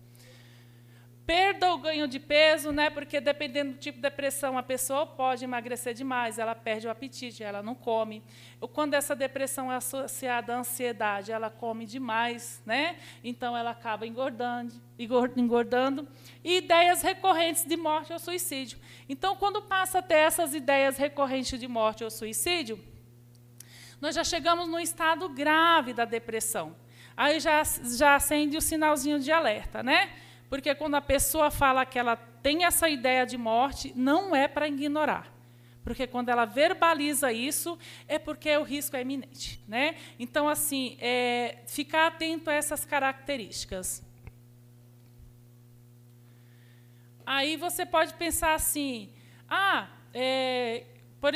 perda 1.29 1.69
ou 1.69 1.77
ganho 1.77 2.07
de 2.07 2.19
peso, 2.19 2.71
né? 2.71 2.89
Porque 2.89 3.21
dependendo 3.21 3.73
do 3.73 3.77
tipo 3.77 3.97
de 3.97 4.01
depressão, 4.01 4.57
a 4.57 4.63
pessoa 4.63 5.05
pode 5.05 5.43
emagrecer 5.43 5.93
demais, 5.93 6.39
ela 6.39 6.55
perde 6.55 6.87
o 6.87 6.89
apetite, 6.89 7.43
ela 7.43 7.61
não 7.61 7.75
come. 7.75 8.23
Quando 8.73 8.95
essa 8.95 9.15
depressão 9.15 9.71
é 9.71 9.75
associada 9.75 10.55
à 10.55 10.57
ansiedade, 10.57 11.31
ela 11.31 11.51
come 11.51 11.85
demais, 11.85 12.63
né? 12.65 12.97
Então 13.23 13.55
ela 13.55 13.69
acaba 13.69 14.07
engordando, 14.07 14.73
engordando. 15.37 16.07
E 16.43 16.57
ideias 16.57 17.03
recorrentes 17.03 17.63
de 17.63 17.77
morte 17.77 18.11
ou 18.11 18.17
suicídio. 18.17 18.79
Então, 19.07 19.35
quando 19.35 19.61
passa 19.61 19.99
a 19.99 20.01
ter 20.01 20.15
essas 20.15 20.55
ideias 20.55 20.97
recorrentes 20.97 21.59
de 21.59 21.67
morte 21.67 22.03
ou 22.03 22.09
suicídio, 22.09 22.83
nós 24.01 24.15
já 24.15 24.23
chegamos 24.23 24.67
no 24.67 24.79
estado 24.79 25.27
grave 25.29 25.93
da 25.93 26.05
depressão. 26.05 26.75
Aí 27.15 27.39
já, 27.39 27.61
já 27.63 28.15
acende 28.15 28.55
o 28.57 28.61
sinalzinho 28.61 29.19
de 29.19 29.31
alerta, 29.31 29.83
né? 29.83 30.11
Porque 30.49 30.73
quando 30.73 30.95
a 30.95 31.01
pessoa 31.01 31.51
fala 31.51 31.85
que 31.85 31.99
ela 31.99 32.15
tem 32.15 32.65
essa 32.65 32.89
ideia 32.89 33.25
de 33.25 33.37
morte, 33.37 33.93
não 33.95 34.35
é 34.35 34.47
para 34.47 34.67
ignorar. 34.67 35.31
Porque 35.83 36.07
quando 36.07 36.29
ela 36.29 36.45
verbaliza 36.45 37.31
isso, 37.31 37.77
é 38.07 38.19
porque 38.19 38.55
o 38.57 38.63
risco 38.63 38.95
é 38.95 39.01
iminente. 39.01 39.61
Né? 39.67 39.95
Então, 40.17 40.47
assim, 40.47 40.97
é, 40.99 41.57
ficar 41.67 42.07
atento 42.07 42.49
a 42.49 42.53
essas 42.53 42.85
características. 42.85 44.03
Aí 47.25 47.57
você 47.57 47.85
pode 47.85 48.13
pensar 48.15 48.53
assim: 48.53 49.11
ah, 49.47 49.87
é, 50.13 50.83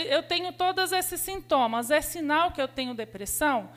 eu 0.05 0.23
tenho 0.23 0.53
todos 0.53 0.91
esses 0.91 1.19
sintomas, 1.19 1.91
é 1.91 2.01
sinal 2.01 2.51
que 2.51 2.61
eu 2.61 2.67
tenho 2.67 2.93
depressão? 2.93 3.69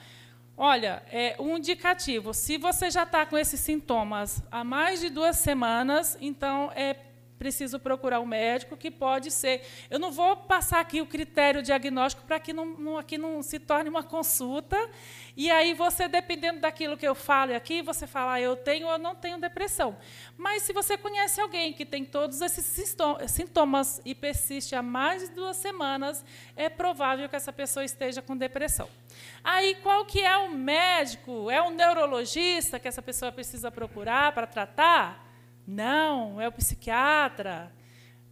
Olha, 0.55 1.03
é 1.11 1.35
um 1.39 1.57
indicativo. 1.57 2.33
Se 2.33 2.57
você 2.57 2.89
já 2.89 3.03
está 3.03 3.25
com 3.25 3.37
esses 3.37 3.59
sintomas 3.59 4.41
há 4.51 4.63
mais 4.63 4.99
de 4.99 5.09
duas 5.09 5.37
semanas, 5.37 6.17
então 6.19 6.71
é 6.75 6.95
preciso 7.37 7.79
procurar 7.79 8.19
um 8.19 8.25
médico, 8.25 8.75
que 8.75 8.89
pode 8.89 9.31
ser. 9.31 9.61
Eu 9.89 9.99
não 9.99 10.11
vou 10.11 10.35
passar 10.35 10.79
aqui 10.79 11.01
o 11.01 11.05
critério 11.05 11.61
diagnóstico 11.61 12.25
para 12.25 12.39
que 12.39 12.51
não, 12.51 12.65
não, 12.65 12.97
aqui 12.97 13.17
não 13.17 13.41
se 13.41 13.59
torne 13.59 13.89
uma 13.89 14.03
consulta. 14.03 14.77
E 15.35 15.51
aí 15.51 15.73
você, 15.73 16.07
dependendo 16.07 16.59
daquilo 16.59 16.97
que 16.97 17.07
eu 17.07 17.13
falo 17.13 17.55
aqui, 17.55 17.81
você 17.81 18.07
fala, 18.07 18.33
ah, 18.33 18.41
eu 18.41 18.55
tenho 18.55 18.87
ou 18.87 18.97
não 18.97 19.13
tenho 19.13 19.39
depressão. 19.39 19.95
Mas 20.35 20.63
se 20.63 20.73
você 20.73 20.97
conhece 20.97 21.39
alguém 21.39 21.73
que 21.73 21.85
tem 21.85 22.03
todos 22.03 22.41
esses 22.41 22.65
sintomas 23.27 24.01
e 24.03 24.15
persiste 24.15 24.75
há 24.75 24.81
mais 24.81 25.21
de 25.21 25.35
duas 25.35 25.57
semanas, 25.57 26.25
é 26.55 26.69
provável 26.69 27.29
que 27.29 27.35
essa 27.35 27.53
pessoa 27.53 27.85
esteja 27.85 28.21
com 28.21 28.35
depressão. 28.35 28.89
Aí 29.43 29.75
qual 29.75 30.05
que 30.05 30.21
é 30.21 30.37
o 30.37 30.49
médico? 30.49 31.51
É 31.51 31.61
um 31.61 31.69
neurologista 31.69 32.79
que 32.79 32.87
essa 32.87 33.01
pessoa 33.01 33.31
precisa 33.31 33.69
procurar 33.69 34.31
para 34.31 34.47
tratar? 34.47 35.26
Não, 35.67 36.39
é 36.39 36.47
o 36.47 36.51
psiquiatra, 36.51 37.69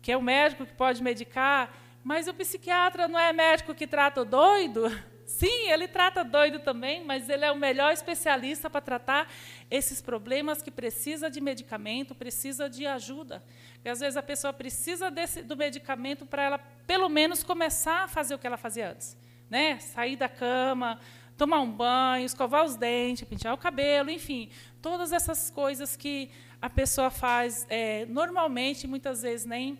que 0.01 0.09
é 0.09 0.15
o 0.15 0.21
médico 0.21 0.65
que 0.65 0.73
pode 0.73 1.03
medicar. 1.03 1.69
Mas 2.01 2.27
o 2.29 2.33
psiquiatra 2.33 3.09
não 3.09 3.19
é 3.19 3.33
médico 3.33 3.75
que 3.75 3.85
trata 3.85 4.21
o 4.21 4.25
doido? 4.25 4.83
Sim, 5.25 5.69
ele 5.69 5.87
trata 5.87 6.23
doido 6.23 6.59
também, 6.59 7.03
mas 7.03 7.27
ele 7.27 7.43
é 7.43 7.51
o 7.51 7.57
melhor 7.57 7.91
especialista 7.91 8.69
para 8.69 8.79
tratar 8.79 9.27
esses 9.69 10.01
problemas 10.01 10.61
que 10.61 10.69
precisa 10.71 11.29
de 11.29 11.41
medicamento, 11.41 12.15
precisa 12.15 12.69
de 12.69 12.85
ajuda. 12.85 13.43
E 13.83 13.89
às 13.89 13.99
vezes 13.99 14.15
a 14.15 14.23
pessoa 14.23 14.53
precisa 14.53 15.09
desse, 15.11 15.41
do 15.41 15.57
medicamento 15.57 16.25
para 16.25 16.43
ela, 16.43 16.59
pelo 16.87 17.09
menos, 17.09 17.43
começar 17.43 18.03
a 18.03 18.07
fazer 18.07 18.35
o 18.35 18.39
que 18.39 18.47
ela 18.47 18.55
fazia 18.55 18.91
antes. 18.91 19.17
Né? 19.49 19.79
Sair 19.79 20.15
da 20.15 20.29
cama, 20.29 20.99
tomar 21.35 21.59
um 21.59 21.71
banho, 21.71 22.25
escovar 22.25 22.63
os 22.63 22.75
dentes, 22.75 23.27
pentear 23.27 23.53
o 23.53 23.57
cabelo, 23.57 24.09
enfim, 24.09 24.49
todas 24.81 25.11
essas 25.11 25.49
coisas 25.49 25.95
que 25.95 26.29
a 26.65 26.69
pessoa 26.69 27.11
faz 27.11 27.63
é, 27.69 28.07
normalmente, 28.07 28.87
muitas 28.87 29.21
vezes 29.21 29.45
nem 29.45 29.77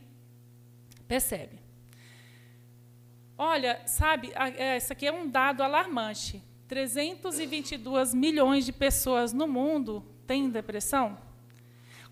percebe. 1.08 1.58
Olha, 3.36 3.82
sabe, 3.88 4.32
é, 4.36 4.78
isso 4.78 4.94
aqui 4.94 5.08
é 5.08 5.12
um 5.12 5.28
dado 5.28 5.64
alarmante. 5.64 6.44
322 6.68 8.14
milhões 8.14 8.68
de 8.68 8.72
pessoas 8.72 9.34
no 9.34 9.48
mundo 9.48 10.06
têm 10.28 10.48
depressão. 10.48 11.18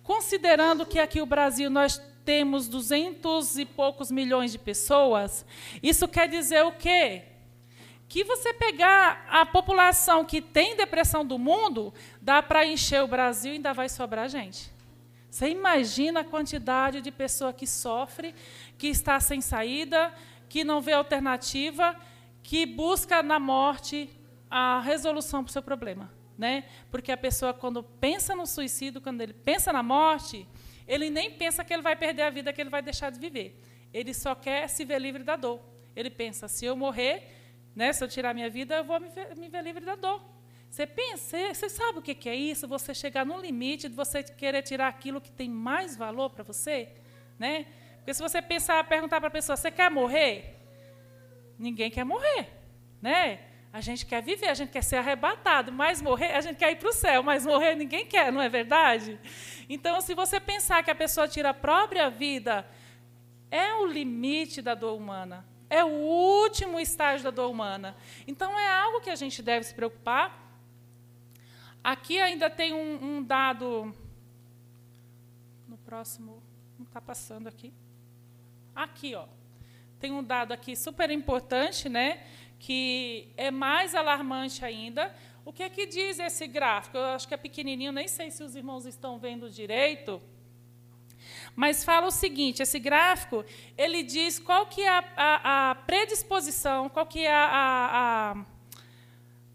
Considerando 0.01 0.87
que 0.87 0.97
aqui 0.97 1.19
no 1.19 1.27
Brasil 1.27 1.69
nós 1.69 2.01
temos 2.25 2.67
200 2.67 3.59
e 3.59 3.65
poucos 3.65 4.09
milhões 4.09 4.51
de 4.51 4.57
pessoas, 4.57 5.45
isso 5.83 6.07
quer 6.07 6.27
dizer 6.27 6.65
o 6.65 6.71
quê? 6.71 7.21
Que 8.13 8.23
você 8.23 8.53
pegar 8.53 9.25
a 9.27 9.43
população 9.43 10.23
que 10.23 10.39
tem 10.39 10.75
depressão 10.75 11.25
do 11.25 11.39
mundo, 11.39 11.91
dá 12.21 12.43
para 12.43 12.63
encher 12.63 13.01
o 13.01 13.07
Brasil 13.07 13.53
e 13.53 13.55
ainda 13.55 13.73
vai 13.73 13.89
sobrar 13.89 14.29
gente. 14.29 14.71
Você 15.31 15.49
imagina 15.49 16.19
a 16.19 16.23
quantidade 16.23 17.01
de 17.01 17.09
pessoa 17.09 17.51
que 17.51 17.65
sofre, 17.65 18.35
que 18.77 18.85
está 18.85 19.19
sem 19.19 19.41
saída, 19.41 20.13
que 20.47 20.63
não 20.63 20.79
vê 20.79 20.91
alternativa, 20.91 21.99
que 22.43 22.67
busca 22.67 23.23
na 23.23 23.39
morte 23.39 24.07
a 24.47 24.79
resolução 24.81 25.43
para 25.43 25.49
o 25.49 25.53
seu 25.53 25.63
problema. 25.63 26.13
Né? 26.37 26.65
Porque 26.91 27.11
a 27.11 27.17
pessoa, 27.17 27.51
quando 27.51 27.81
pensa 27.81 28.35
no 28.35 28.45
suicídio, 28.45 29.01
quando 29.01 29.21
ele 29.21 29.33
pensa 29.33 29.73
na 29.73 29.81
morte, 29.81 30.47
ele 30.87 31.09
nem 31.09 31.31
pensa 31.31 31.63
que 31.63 31.73
ele 31.73 31.81
vai 31.81 31.95
perder 31.95 32.21
a 32.21 32.29
vida, 32.29 32.53
que 32.53 32.61
ele 32.61 32.69
vai 32.69 32.83
deixar 32.83 33.09
de 33.09 33.19
viver. 33.19 33.59
Ele 33.91 34.13
só 34.13 34.35
quer 34.35 34.69
se 34.69 34.85
ver 34.85 34.99
livre 34.99 35.23
da 35.23 35.35
dor. 35.35 35.59
Ele 35.95 36.11
pensa: 36.11 36.47
se 36.47 36.63
eu 36.63 36.75
morrer, 36.75 37.41
né? 37.75 37.91
Se 37.93 38.03
eu 38.03 38.07
tirar 38.07 38.33
minha 38.33 38.49
vida, 38.49 38.75
eu 38.75 38.83
vou 38.83 38.99
me 38.99 39.09
ver, 39.09 39.35
me 39.35 39.49
ver 39.49 39.63
livre 39.63 39.85
da 39.85 39.95
dor. 39.95 40.21
Você 40.69 40.87
pensa, 40.87 41.37
você 41.53 41.69
sabe 41.69 41.99
o 41.99 42.01
que 42.01 42.27
é 42.27 42.35
isso? 42.35 42.67
Você 42.67 42.93
chegar 42.95 43.23
no 43.25 43.39
limite 43.39 43.87
de 43.87 43.95
você 43.95 44.23
querer 44.23 44.63
tirar 44.63 44.87
aquilo 44.87 45.21
que 45.21 45.31
tem 45.31 45.47
mais 45.47 45.95
valor 45.95 46.31
para 46.31 46.43
você, 46.43 46.89
né? 47.37 47.67
Porque 47.97 48.13
se 48.13 48.21
você 48.21 48.41
pensar, 48.41 48.83
perguntar 48.85 49.19
para 49.19 49.27
a 49.27 49.31
pessoa, 49.31 49.55
você 49.55 49.69
quer 49.69 49.91
morrer? 49.91 50.59
Ninguém 51.59 51.91
quer 51.91 52.03
morrer, 52.03 52.49
né? 53.01 53.39
A 53.71 53.81
gente 53.81 54.05
quer 54.05 54.21
viver, 54.21 54.49
a 54.49 54.53
gente 54.53 54.71
quer 54.71 54.83
ser 54.83 54.97
arrebatado, 54.97 55.71
mas 55.71 56.01
morrer, 56.01 56.35
a 56.35 56.41
gente 56.41 56.57
quer 56.57 56.71
ir 56.71 56.75
para 56.75 56.89
o 56.89 56.93
céu, 56.93 57.23
mas 57.23 57.45
morrer 57.45 57.75
ninguém 57.75 58.05
quer, 58.05 58.31
não 58.31 58.41
é 58.41 58.49
verdade? 58.49 59.19
Então, 59.69 60.01
se 60.01 60.13
você 60.13 60.39
pensar 60.39 60.83
que 60.83 60.91
a 60.91 60.95
pessoa 60.95 61.27
tira 61.27 61.49
a 61.49 61.53
própria 61.53 62.09
vida, 62.09 62.67
é 63.49 63.73
o 63.75 63.85
limite 63.85 64.61
da 64.61 64.75
dor 64.75 64.97
humana. 64.97 65.45
É 65.73 65.83
o 65.83 65.89
último 65.89 66.79
estágio 66.79 67.23
da 67.23 67.31
dor 67.31 67.49
humana. 67.49 67.97
Então, 68.27 68.59
é 68.59 68.67
algo 68.67 69.01
que 69.01 69.09
a 69.09 69.15
gente 69.15 69.41
deve 69.41 69.65
se 69.65 69.73
preocupar. 69.73 70.27
Aqui 71.83 72.19
ainda 72.19 72.47
tem 72.47 72.75
um, 72.75 73.03
um 73.03 73.23
dado. 73.23 73.91
No 75.67 75.75
próximo. 75.79 76.43
Não 76.77 76.85
está 76.85 77.01
passando 77.01 77.47
aqui. 77.47 77.73
Aqui, 78.75 79.15
ó. 79.15 79.25
Tem 79.99 80.11
um 80.11 80.23
dado 80.23 80.51
aqui 80.51 80.75
super 80.75 81.09
importante, 81.09 81.89
né? 81.89 82.23
Que 82.59 83.33
é 83.35 83.49
mais 83.49 83.95
alarmante 83.95 84.63
ainda. 84.63 85.11
O 85.43 85.51
que 85.51 85.63
é 85.63 85.69
que 85.69 85.87
diz 85.87 86.19
esse 86.19 86.45
gráfico? 86.45 86.97
Eu 86.97 87.15
acho 87.15 87.27
que 87.27 87.33
é 87.33 87.37
pequenininho, 87.37 87.91
nem 87.91 88.07
sei 88.07 88.29
se 88.29 88.43
os 88.43 88.55
irmãos 88.55 88.85
estão 88.85 89.17
vendo 89.17 89.49
direito. 89.49 90.21
Mas 91.55 91.83
fala 91.83 92.07
o 92.07 92.11
seguinte, 92.11 92.63
esse 92.63 92.79
gráfico, 92.79 93.45
ele 93.77 94.01
diz 94.01 94.39
qual 94.39 94.65
que 94.65 94.81
é 94.81 94.89
a, 94.89 95.03
a, 95.15 95.71
a 95.71 95.75
predisposição, 95.75 96.89
qual 96.89 97.05
que 97.05 97.19
é 97.25 97.33
a, 97.33 98.35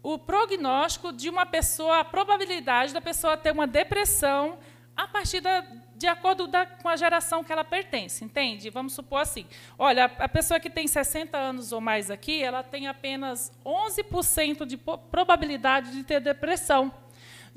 o 0.01 0.17
prognóstico 0.17 1.11
de 1.11 1.29
uma 1.29 1.45
pessoa, 1.45 1.99
a 1.99 2.05
probabilidade 2.05 2.93
da 2.93 3.01
pessoa 3.01 3.35
ter 3.35 3.51
uma 3.51 3.67
depressão 3.67 4.57
a 4.95 5.07
partir 5.07 5.39
da, 5.39 5.65
de 5.95 6.07
acordo 6.07 6.47
da, 6.47 6.65
com 6.65 6.87
a 6.87 6.95
geração 6.95 7.43
que 7.43 7.51
ela 7.51 7.63
pertence, 7.63 8.23
entende? 8.23 8.69
Vamos 8.69 8.93
supor 8.93 9.21
assim, 9.21 9.45
olha, 9.77 10.05
a 10.05 10.29
pessoa 10.29 10.59
que 10.59 10.69
tem 10.69 10.87
60 10.87 11.37
anos 11.37 11.71
ou 11.71 11.81
mais 11.81 12.09
aqui, 12.09 12.41
ela 12.41 12.63
tem 12.63 12.87
apenas 12.87 13.51
11% 13.65 14.65
de 14.65 14.77
probabilidade 14.77 15.91
de 15.91 16.03
ter 16.03 16.19
depressão. 16.21 16.91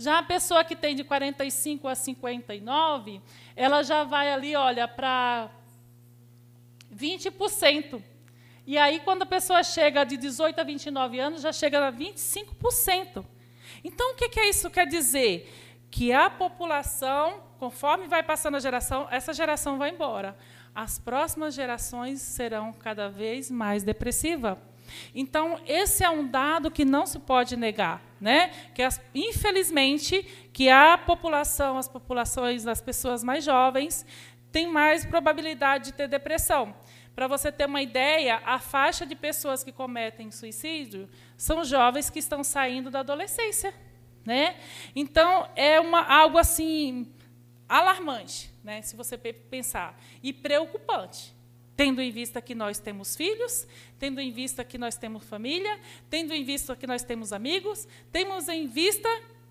Já 0.02 0.18
a 0.18 0.22
pessoa 0.22 0.64
que 0.64 0.74
tem 0.74 0.96
de 0.96 1.04
45 1.04 1.86
a 1.86 1.94
59, 1.94 3.20
ela 3.54 3.84
já 3.84 4.02
vai 4.02 4.32
ali, 4.32 4.56
olha, 4.56 4.88
para 4.88 5.48
20%. 6.92 8.02
E 8.66 8.76
aí, 8.76 8.98
quando 8.98 9.22
a 9.22 9.26
pessoa 9.26 9.62
chega 9.62 10.02
de 10.02 10.16
18 10.16 10.60
a 10.60 10.64
29 10.64 11.20
anos, 11.20 11.40
já 11.40 11.52
chega 11.52 11.86
a 11.86 11.92
25%. 11.92 13.24
Então, 13.84 14.12
o 14.12 14.14
que, 14.16 14.28
que 14.28 14.40
é 14.40 14.48
isso 14.48 14.68
quer 14.70 14.88
dizer? 14.88 15.48
Que 15.88 16.12
a 16.12 16.28
população, 16.28 17.40
conforme 17.60 18.08
vai 18.08 18.24
passando 18.24 18.56
a 18.56 18.60
geração, 18.60 19.06
essa 19.08 19.32
geração 19.32 19.78
vai 19.78 19.90
embora. 19.90 20.36
As 20.74 20.98
próximas 20.98 21.54
gerações 21.54 22.20
serão 22.20 22.72
cada 22.72 23.08
vez 23.08 23.52
mais 23.52 23.84
depressivas. 23.84 24.58
Então, 25.14 25.60
esse 25.64 26.02
é 26.02 26.10
um 26.10 26.26
dado 26.26 26.72
que 26.72 26.84
não 26.84 27.06
se 27.06 27.20
pode 27.20 27.56
negar, 27.56 28.02
né? 28.22 28.52
Que 28.72 28.82
as, 28.82 29.00
infelizmente 29.12 30.22
que 30.52 30.70
a 30.70 30.96
população, 30.96 31.76
as 31.76 31.88
populações 31.88 32.62
das 32.62 32.80
pessoas 32.80 33.24
mais 33.24 33.42
jovens 33.44 34.06
têm 34.52 34.68
mais 34.68 35.04
probabilidade 35.04 35.86
de 35.86 35.92
ter 35.92 36.06
depressão. 36.06 36.72
Para 37.16 37.26
você 37.26 37.50
ter 37.50 37.66
uma 37.66 37.82
ideia, 37.82 38.40
a 38.46 38.60
faixa 38.60 39.04
de 39.04 39.16
pessoas 39.16 39.64
que 39.64 39.72
cometem 39.72 40.30
suicídio 40.30 41.10
são 41.36 41.64
jovens 41.64 42.08
que 42.08 42.20
estão 42.20 42.44
saindo 42.44 42.90
da 42.90 43.00
adolescência, 43.00 43.74
né? 44.24 44.56
Então 44.94 45.48
é 45.56 45.80
uma 45.80 46.02
algo 46.02 46.38
assim 46.38 47.12
alarmante, 47.68 48.52
né? 48.62 48.82
Se 48.82 48.94
você 48.94 49.18
pensar 49.18 49.98
e 50.22 50.32
preocupante, 50.32 51.34
tendo 51.82 52.00
em 52.00 52.12
vista 52.12 52.40
que 52.40 52.54
nós 52.54 52.78
temos 52.78 53.16
filhos, 53.16 53.66
tendo 53.98 54.20
em 54.20 54.30
vista 54.30 54.62
que 54.62 54.78
nós 54.78 54.94
temos 54.94 55.24
família, 55.24 55.80
tendo 56.08 56.32
em 56.32 56.44
vista 56.44 56.76
que 56.76 56.86
nós 56.86 57.02
temos 57.02 57.32
amigos, 57.32 57.88
temos 58.12 58.48
em 58.48 58.68
vista 58.68 59.08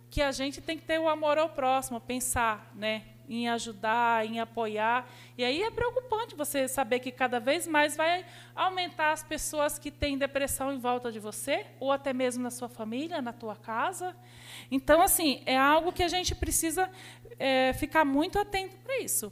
que 0.10 0.22
a 0.22 0.32
gente 0.32 0.62
tem 0.62 0.78
que 0.78 0.86
ter 0.86 0.98
o 0.98 1.10
amor 1.10 1.38
ao 1.38 1.50
próximo, 1.50 2.00
pensar, 2.00 2.72
né? 2.74 3.04
em 3.28 3.50
ajudar, 3.50 4.26
em 4.26 4.40
apoiar. 4.40 5.10
E 5.38 5.44
aí 5.44 5.62
é 5.62 5.72
preocupante 5.72 6.34
você 6.34 6.68
saber 6.70 7.00
que 7.00 7.12
cada 7.12 7.40
vez 7.40 7.68
mais 7.68 7.98
vai 7.98 8.26
aumentar 8.56 9.12
as 9.12 9.24
pessoas 9.24 9.78
que 9.78 9.92
têm 9.92 10.18
depressão 10.18 10.72
em 10.74 10.80
volta 10.80 11.12
de 11.12 11.20
você, 11.20 11.66
ou 11.80 11.92
até 11.92 12.14
mesmo 12.14 12.44
na 12.44 12.52
sua 12.52 12.68
família, 12.68 13.22
na 13.22 13.32
tua 13.32 13.58
casa. 13.58 14.16
Então, 14.70 15.02
assim, 15.02 15.42
é 15.46 15.58
algo 15.58 15.94
que 15.94 16.04
a 16.04 16.08
gente 16.08 16.36
precisa 16.36 16.90
é, 17.40 17.74
ficar 17.74 18.06
muito 18.06 18.38
atento 18.38 18.76
para 18.78 19.00
isso. 19.00 19.32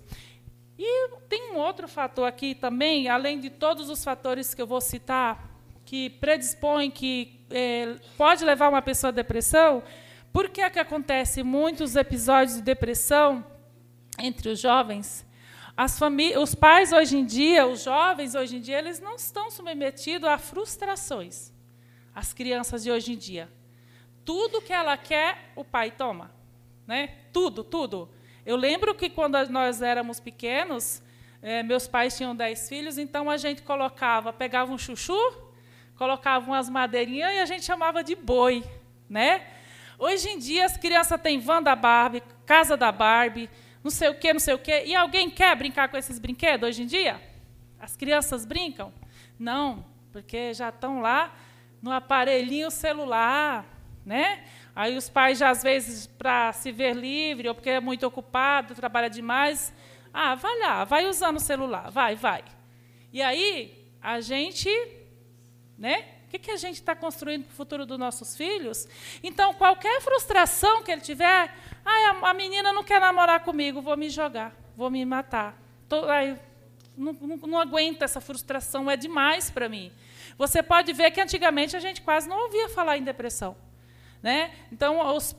E 0.81 1.09
tem 1.27 1.51
um 1.51 1.57
outro 1.57 1.89
fator 1.89 2.25
aqui 2.25 2.55
também, 2.55 3.09
além 3.09 3.37
de 3.37 3.49
todos 3.49 3.89
os 3.89 4.01
fatores 4.01 4.53
que 4.53 4.61
eu 4.61 4.65
vou 4.65 4.79
citar, 4.79 5.49
que 5.83 6.09
predispõem, 6.09 6.89
que 6.89 7.41
é, 7.49 7.95
pode 8.15 8.45
levar 8.45 8.69
uma 8.69 8.81
pessoa 8.81 9.09
à 9.09 9.11
depressão. 9.11 9.83
Por 10.31 10.47
que, 10.47 10.61
é 10.61 10.69
que 10.69 10.79
acontece 10.79 11.43
muitos 11.43 11.97
episódios 11.97 12.55
de 12.55 12.61
depressão 12.61 13.45
entre 14.17 14.47
os 14.47 14.59
jovens, 14.61 15.27
os 16.41 16.55
pais 16.55 16.93
hoje 16.93 17.17
em 17.17 17.25
dia, 17.25 17.67
os 17.67 17.83
jovens 17.83 18.33
hoje 18.33 18.55
em 18.55 18.61
dia, 18.61 18.79
eles 18.79 19.01
não 19.01 19.15
estão 19.15 19.51
submetidos 19.51 20.29
a 20.29 20.37
frustrações. 20.37 21.51
As 22.15 22.31
crianças 22.31 22.83
de 22.83 22.91
hoje 22.91 23.13
em 23.13 23.17
dia. 23.17 23.49
Tudo 24.23 24.61
que 24.61 24.71
ela 24.71 24.95
quer, 24.95 25.51
o 25.57 25.65
pai 25.65 25.91
toma. 25.91 26.31
Né? 26.87 27.15
Tudo, 27.33 27.65
tudo. 27.65 28.09
Eu 28.45 28.55
lembro 28.55 28.95
que 28.95 29.09
quando 29.09 29.37
nós 29.49 29.81
éramos 29.81 30.19
pequenos, 30.19 31.01
eh, 31.41 31.63
meus 31.63 31.87
pais 31.87 32.15
tinham 32.15 32.35
dez 32.35 32.67
filhos, 32.67 32.97
então 32.97 33.29
a 33.29 33.37
gente 33.37 33.61
colocava, 33.61 34.31
pegava 34.31 34.71
um 34.71 34.77
chuchu, 34.77 35.17
colocava 35.95 36.45
umas 36.45 36.69
madeirinhas 36.69 37.33
e 37.33 37.39
a 37.39 37.45
gente 37.45 37.63
chamava 37.63 38.03
de 38.03 38.15
boi. 38.15 38.63
Né? 39.09 39.45
Hoje 39.97 40.29
em 40.29 40.39
dia 40.39 40.65
as 40.65 40.77
crianças 40.77 41.19
têm 41.21 41.39
van 41.39 41.61
da 41.61 41.75
Barbie, 41.75 42.23
casa 42.45 42.77
da 42.77 42.91
Barbie, 42.91 43.49
não 43.83 43.91
sei 43.91 44.09
o 44.09 44.15
quê, 44.15 44.33
não 44.33 44.39
sei 44.39 44.53
o 44.53 44.59
quê. 44.59 44.83
E 44.85 44.95
alguém 44.95 45.29
quer 45.29 45.55
brincar 45.55 45.89
com 45.89 45.97
esses 45.97 46.19
brinquedos 46.19 46.69
hoje 46.69 46.83
em 46.83 46.85
dia? 46.85 47.21
As 47.79 47.95
crianças 47.95 48.45
brincam? 48.45 48.93
Não, 49.37 49.85
porque 50.11 50.53
já 50.53 50.69
estão 50.69 51.01
lá 51.01 51.33
no 51.81 51.91
aparelhinho 51.91 52.69
celular, 52.69 53.65
né? 54.05 54.43
Aí 54.79 54.95
os 54.95 55.09
pais 55.09 55.37
já 55.37 55.49
às 55.49 55.61
vezes 55.61 56.07
para 56.07 56.53
se 56.53 56.71
ver 56.71 56.95
livre 56.95 57.49
ou 57.49 57.53
porque 57.53 57.69
é 57.69 57.81
muito 57.81 58.07
ocupado, 58.07 58.73
trabalha 58.73 59.09
demais, 59.09 59.73
ah, 60.13 60.35
vai 60.35 60.57
lá, 60.57 60.85
vai 60.85 61.05
usando 61.05 61.35
o 61.35 61.41
celular, 61.41 61.91
vai, 61.91 62.15
vai. 62.15 62.45
E 63.11 63.21
aí 63.21 63.91
a 64.01 64.21
gente, 64.21 64.69
né? 65.77 66.05
O 66.25 66.29
que, 66.29 66.39
que 66.39 66.51
a 66.51 66.55
gente 66.55 66.75
está 66.75 66.95
construindo 66.95 67.43
para 67.43 67.51
o 67.51 67.55
futuro 67.57 67.85
dos 67.85 67.99
nossos 67.99 68.37
filhos? 68.37 68.87
Então, 69.21 69.53
qualquer 69.53 69.99
frustração 69.99 70.81
que 70.81 70.93
ele 70.93 71.01
tiver, 71.01 71.53
ah, 71.85 72.29
a 72.29 72.33
menina 72.33 72.71
não 72.71 72.81
quer 72.81 73.01
namorar 73.01 73.41
comigo, 73.41 73.81
vou 73.81 73.97
me 73.97 74.09
jogar, 74.09 74.55
vou 74.77 74.89
me 74.89 75.03
matar. 75.03 75.61
Tô, 75.89 76.03
não, 76.95 77.11
não, 77.11 77.35
não 77.35 77.59
aguento 77.59 78.03
essa 78.03 78.21
frustração, 78.21 78.89
é 78.89 78.95
demais 78.95 79.49
para 79.51 79.67
mim. 79.67 79.91
Você 80.37 80.63
pode 80.63 80.93
ver 80.93 81.11
que 81.11 81.19
antigamente 81.19 81.75
a 81.75 81.81
gente 81.81 82.01
quase 82.01 82.29
não 82.29 82.43
ouvia 82.43 82.69
falar 82.69 82.97
em 82.97 83.03
depressão. 83.03 83.57
Né? 84.21 84.51
Então, 84.71 85.15
os, 85.15 85.35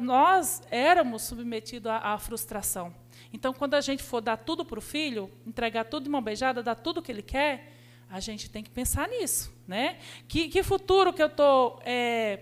nós 0.00 0.62
éramos 0.70 1.22
submetidos 1.22 1.90
à, 1.90 2.14
à, 2.14 2.18
frustração. 2.18 2.92
Então, 3.32 3.52
quando 3.52 3.74
a 3.74 3.80
gente 3.80 4.02
for 4.02 4.20
dar 4.20 4.36
tudo 4.36 4.64
para 4.64 4.78
o 4.78 4.82
filho, 4.82 5.30
entregar 5.46 5.84
tudo 5.84 6.04
de 6.04 6.10
mão 6.10 6.20
beijada, 6.22 6.62
dar 6.62 6.74
tudo 6.74 6.98
o 6.98 7.02
que 7.02 7.12
ele 7.12 7.22
quer, 7.22 7.72
a 8.10 8.20
gente 8.20 8.50
tem 8.50 8.62
que 8.62 8.70
pensar 8.70 9.08
nisso. 9.08 9.52
Né? 9.66 9.98
Que, 10.26 10.48
que 10.48 10.62
futuro 10.62 11.12
que 11.12 11.22
eu 11.22 11.28
estou 11.28 11.80
é, 11.84 12.40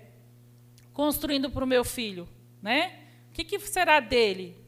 construindo 0.92 1.50
para 1.50 1.64
o 1.64 1.66
meu 1.66 1.84
filho? 1.84 2.28
Né? 2.62 3.00
O 3.30 3.32
que, 3.32 3.44
que 3.44 3.58
será 3.60 4.00
dele? 4.00 4.62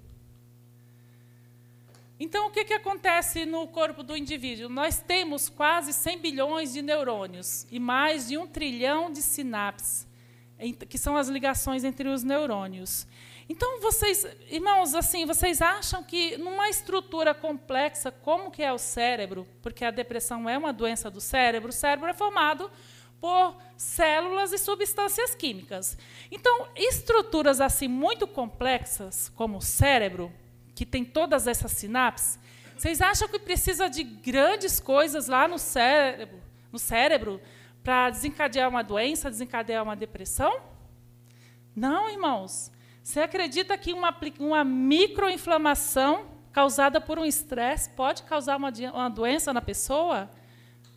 Então, 2.19 2.47
o 2.47 2.51
que, 2.51 2.65
que 2.65 2.73
acontece 2.73 3.45
no 3.45 3.67
corpo 3.67 4.03
do 4.03 4.17
indivíduo? 4.17 4.69
Nós 4.69 4.99
temos 4.99 5.49
quase 5.49 5.93
100 5.93 6.19
bilhões 6.19 6.73
de 6.73 6.81
neurônios 6.81 7.67
e 7.71 7.81
mais 7.81 8.29
de 8.29 8.39
um 8.39 8.47
trilhão 8.47 9.11
de 9.11 9.21
sinapses, 9.21 10.07
que 10.89 10.99
são 10.99 11.17
as 11.17 11.29
ligações 11.29 11.85
entre 11.85 12.09
os 12.09 12.23
neurônios. 12.23 13.07
Então, 13.49 13.81
vocês, 13.81 14.27
irmãos, 14.49 14.95
assim, 14.95 15.27
vocês 15.27 15.61
acham 15.61 16.03
que 16.03 16.37
numa 16.39 16.69
estrutura 16.69 17.35
complexa 17.35 18.11
como 18.11 18.51
que 18.51 18.63
é 18.63 18.73
o 18.73 18.79
cérebro, 18.79 19.47
porque 19.61 19.85
a 19.85 19.91
depressão 19.91 20.49
é 20.49 20.57
uma 20.57 20.73
doença 20.73 21.11
do 21.11 21.21
cérebro, 21.21 21.69
o 21.69 21.73
cérebro 21.73 22.09
é 22.09 22.15
formado 22.15 22.71
por 23.21 23.57
células 23.77 24.53
e 24.53 24.59
substâncias 24.59 25.35
químicas. 25.35 25.99
Então, 26.31 26.69
estruturas 26.77 27.61
assim 27.61 27.89
muito 27.89 28.27
complexas, 28.27 29.31
como 29.31 29.59
o 29.59 29.63
cérebro, 29.63 30.33
que 30.75 30.87
tem 30.87 31.05
todas 31.05 31.47
essas 31.47 31.73
sinapses, 31.73 32.39
vocês 32.77 33.01
acham 33.01 33.29
que 33.29 33.39
precisa 33.39 33.89
de 33.89 34.03
grandes 34.03 34.81
coisas 34.81 35.29
lá 35.29 35.47
no 35.47 35.59
cérebro, 35.59 36.41
no 36.73 36.79
cérebro 36.79 37.41
para 37.85 38.09
desencadear 38.09 38.69
uma 38.71 38.83
doença, 38.83 39.31
desencadear 39.31 39.83
uma 39.83 39.95
depressão? 39.95 40.59
Não, 41.77 42.09
irmãos. 42.09 42.73
Você 43.03 43.21
acredita 43.21 43.77
que 43.77 43.93
uma, 43.93 44.17
uma 44.41 44.65
microinflamação 44.65 46.27
causada 46.51 46.99
por 46.99 47.19
um 47.19 47.25
estresse 47.27 47.91
pode 47.91 48.23
causar 48.23 48.57
uma, 48.57 48.73
uma 48.95 49.11
doença 49.11 49.53
na 49.53 49.61
pessoa? 49.61 50.31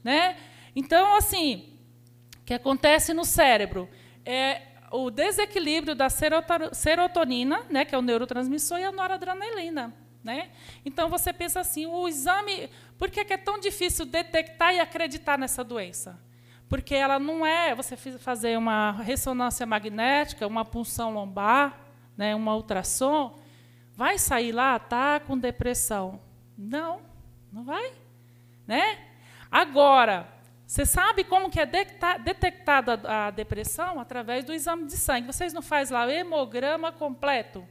Né? 0.02 0.38
Então, 0.73 1.15
assim, 1.17 1.78
o 2.39 2.45
que 2.45 2.54
acontece 2.54 3.13
no 3.13 3.26
cérebro 3.26 3.89
é 4.26 4.62
o 4.89 5.12
desequilíbrio 5.12 5.93
da 5.93 6.08
serotonina, 6.10 7.65
né, 7.69 7.84
que 7.84 7.93
é 7.93 7.97
o 7.97 8.02
neurotransmissor, 8.02 8.80
e 8.80 8.86
a 8.86 8.91
noradrenalina. 8.93 9.93
Né? 10.23 10.50
Então 10.86 11.10
você 11.10 11.34
pensa 11.34 11.60
assim, 11.60 11.86
o 11.86 12.08
exame, 12.08 12.69
por 12.97 13.10
que 13.10 13.19
é 13.34 13.38
tão 13.38 13.60
difícil 13.60 14.06
detectar 14.06 14.73
e 14.73 14.80
acreditar 14.80 15.38
nessa 15.38 15.63
doença? 15.63 16.17
Porque 16.69 16.95
ela 16.95 17.17
não 17.17 17.45
é 17.45 17.73
você 17.73 17.95
fazer 17.95 18.58
uma 18.58 18.91
ressonância 18.91 19.65
magnética, 19.65 20.45
uma 20.45 20.65
punção 20.65 21.12
lombar, 21.12 21.80
né, 22.17 22.36
uma 22.36 22.56
ultrassom, 22.56 23.39
vai 23.93 24.17
sair 24.17 24.51
lá, 24.51 24.77
tá 24.77 25.19
com 25.19 25.38
depressão. 25.38 26.19
Não, 26.58 27.01
não 27.51 27.63
vai. 27.63 27.93
Né? 28.65 28.99
Agora, 29.49 30.27
você 30.65 30.86
sabe 30.86 31.23
como 31.23 31.49
que 31.49 31.60
é 31.60 31.65
detectada 31.65 32.99
a 33.06 33.32
depressão? 33.32 34.01
Através 34.01 34.43
do 34.43 34.53
exame 34.53 34.86
de 34.86 34.97
sangue. 34.97 35.27
Vocês 35.27 35.53
não 35.53 35.62
fazem 35.62 35.95
lá 35.95 36.06
o 36.06 36.10
hemograma 36.10 36.91
completo? 36.91 37.65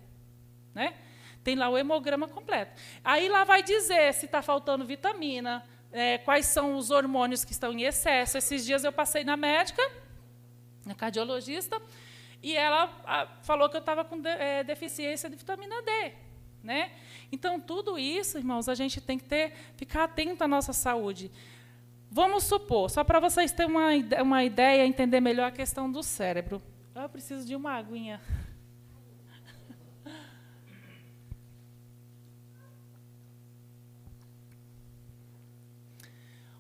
Né? 0.75 0.95
Tem 1.45 1.55
lá 1.55 1.69
o 1.69 1.77
hemograma 1.77 2.27
completo. 2.27 2.81
Aí 3.05 3.29
lá 3.29 3.45
vai 3.45 3.63
dizer 3.63 4.15
se 4.15 4.25
está 4.25 4.41
faltando 4.41 4.87
vitamina, 4.87 5.63
é, 5.97 6.19
quais 6.19 6.45
são 6.45 6.77
os 6.77 6.91
hormônios 6.91 7.43
que 7.43 7.53
estão 7.53 7.73
em 7.73 7.85
excesso. 7.85 8.37
Esses 8.37 8.67
dias 8.67 8.85
eu 8.85 8.93
passei 8.93 9.25
na 9.25 9.35
médica, 9.35 9.83
na 10.85 10.95
cardiologista, 10.95 11.81
e 12.43 12.55
ela 12.55 12.93
a, 13.07 13.27
falou 13.43 13.71
que 13.71 13.77
eu 13.77 13.81
estava 13.81 14.05
com 14.05 14.21
de, 14.21 14.29
é, 14.29 14.63
deficiência 14.63 15.31
de 15.31 15.37
vitamina 15.37 15.81
D. 15.81 16.13
Né? 16.63 16.93
Então, 17.33 17.59
tudo 17.59 17.99
isso, 17.99 18.37
irmãos, 18.37 18.69
a 18.69 18.75
gente 18.75 19.01
tem 19.01 19.19
que 19.19 19.25
ter, 19.25 19.55
ficar 19.77 20.05
atento 20.05 20.45
à 20.45 20.49
nossa 20.49 20.75
saúde. 20.75 21.31
Vamos 22.11 22.45
supor, 22.45 22.91
só 22.91 23.03
para 23.03 23.19
vocês 23.19 23.51
terem 23.51 23.73
uma, 23.73 24.23
uma 24.23 24.45
ideia, 24.45 24.87
entender 24.87 25.21
melhor 25.21 25.49
a 25.49 25.51
questão 25.51 25.91
do 25.91 26.03
cérebro. 26.03 26.61
Eu 26.95 27.09
preciso 27.09 27.47
de 27.47 27.57
uma 27.57 27.73
aguinha. 27.73 28.21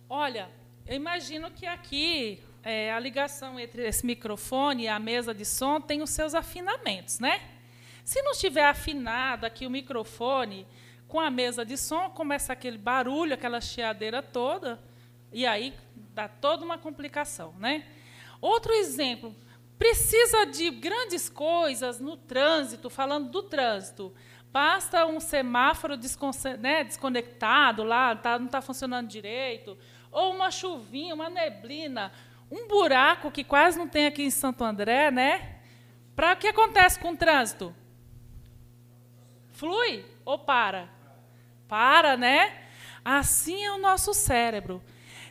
Olha, 0.09 0.49
eu 0.87 0.95
imagino 0.95 1.51
que 1.51 1.66
aqui 1.66 2.40
é, 2.62 2.92
a 2.92 3.01
ligação 3.01 3.59
entre 3.59 3.85
esse 3.85 4.07
microfone 4.07 4.85
e 4.85 4.88
a 4.88 5.01
mesa 5.01 5.35
de 5.35 5.45
som 5.45 5.81
tem 5.81 6.01
os 6.01 6.11
seus 6.11 6.33
afinamentos, 6.33 7.19
né? 7.19 7.40
Se 8.05 8.23
não 8.23 8.31
estiver 8.31 8.64
afinado 8.66 9.45
aqui 9.45 9.66
o 9.66 9.71
microfone 9.71 10.64
com 11.09 11.19
a 11.19 11.29
mesa 11.29 11.64
de 11.64 11.77
som, 11.77 12.09
começa 12.11 12.53
aquele 12.53 12.79
barulho, 12.79 13.35
aquela 13.35 13.61
chiadeira 13.61 14.23
toda, 14.23 14.81
E 15.33 15.45
aí 15.45 15.75
dá 16.14 16.29
toda 16.29 16.64
uma 16.64 16.79
complicação, 16.79 17.53
né? 17.59 17.85
Outro 18.40 18.73
exemplo, 18.73 19.35
precisa 19.77 20.47
de 20.47 20.71
grandes 20.71 21.29
coisas 21.29 21.99
no 21.99 22.16
trânsito, 22.16 22.88
falando 22.88 23.29
do 23.29 23.42
trânsito. 23.42 24.14
Basta 24.53 25.05
um 25.05 25.19
semáforo 25.19 25.95
né, 26.61 26.85
desconectado 26.85 27.83
lá, 27.83 28.14
tá, 28.14 28.38
não 28.38 28.47
está 28.47 28.62
funcionando 28.62 29.09
direito, 29.09 29.77
ou 30.16 30.33
uma 30.33 30.50
chuvinha, 30.50 31.14
uma 31.14 31.29
neblina, 31.29 32.11
um 32.50 32.66
buraco 32.66 33.31
que 33.31 33.44
quase 33.44 33.79
não 33.79 33.87
tem 33.87 34.07
aqui 34.07 34.22
em 34.22 34.31
Santo 34.31 34.64
André, 34.64 35.11
né? 35.11 35.59
Para 36.14 36.33
o 36.33 36.37
que 36.37 36.48
acontece 36.48 36.98
com 36.98 37.11
o 37.11 37.16
trânsito? 37.16 37.74
Flui 39.52 40.07
ou 40.24 40.38
para? 40.38 40.88
Para, 41.68 42.16
né? 42.16 42.62
Assim 43.05 43.62
é 43.62 43.70
o 43.72 43.76
nosso 43.76 44.14
cérebro. 44.14 44.83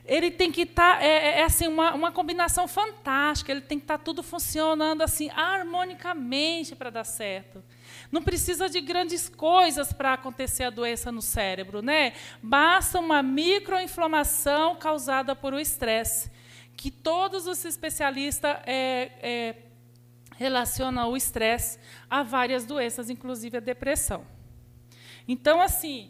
Ele 0.06 0.30
tem 0.30 0.52
que 0.52 0.62
estar, 0.62 1.00
tá, 1.00 1.04
é, 1.04 1.08
é, 1.08 1.40
é, 1.40 1.44
assim, 1.46 1.68
uma, 1.68 1.96
uma 1.96 2.12
combinação 2.12 2.68
fantástica, 2.68 3.52
ele 3.52 3.62
tem 3.62 3.80
que 3.80 3.86
estar 3.86 3.98
tá 3.98 4.04
tudo 4.04 4.22
funcionando 4.22 5.02
assim 5.02 5.32
harmonicamente 5.32 6.76
para 6.76 6.92
dar 6.92 7.06
certo. 7.06 7.64
Não 8.16 8.24
precisa 8.24 8.70
de 8.70 8.80
grandes 8.80 9.28
coisas 9.28 9.92
para 9.92 10.14
acontecer 10.14 10.64
a 10.64 10.70
doença 10.70 11.12
no 11.12 11.22
cérebro, 11.22 11.82
né? 11.82 12.14
Basta 12.42 12.98
uma 12.98 13.22
microinflamação 13.22 14.78
causada 14.78 15.36
por 15.36 15.54
o 15.54 15.60
estresse, 15.60 16.32
que 16.78 16.90
todos 16.90 17.46
os 17.46 17.66
especialistas 17.66 18.56
é, 18.66 19.12
é, 19.22 19.56
relacionam 20.38 21.12
o 21.12 21.18
estresse 21.18 21.78
a 22.10 22.24
várias 22.24 22.66
doenças, 22.66 23.10
inclusive 23.10 23.58
a 23.58 23.60
depressão. 23.60 24.26
Então, 25.28 25.60
assim, 25.62 26.10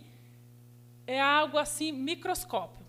é 1.07 1.19
algo 1.19 1.57
assim 1.57 1.91
microscópio. 1.91 2.85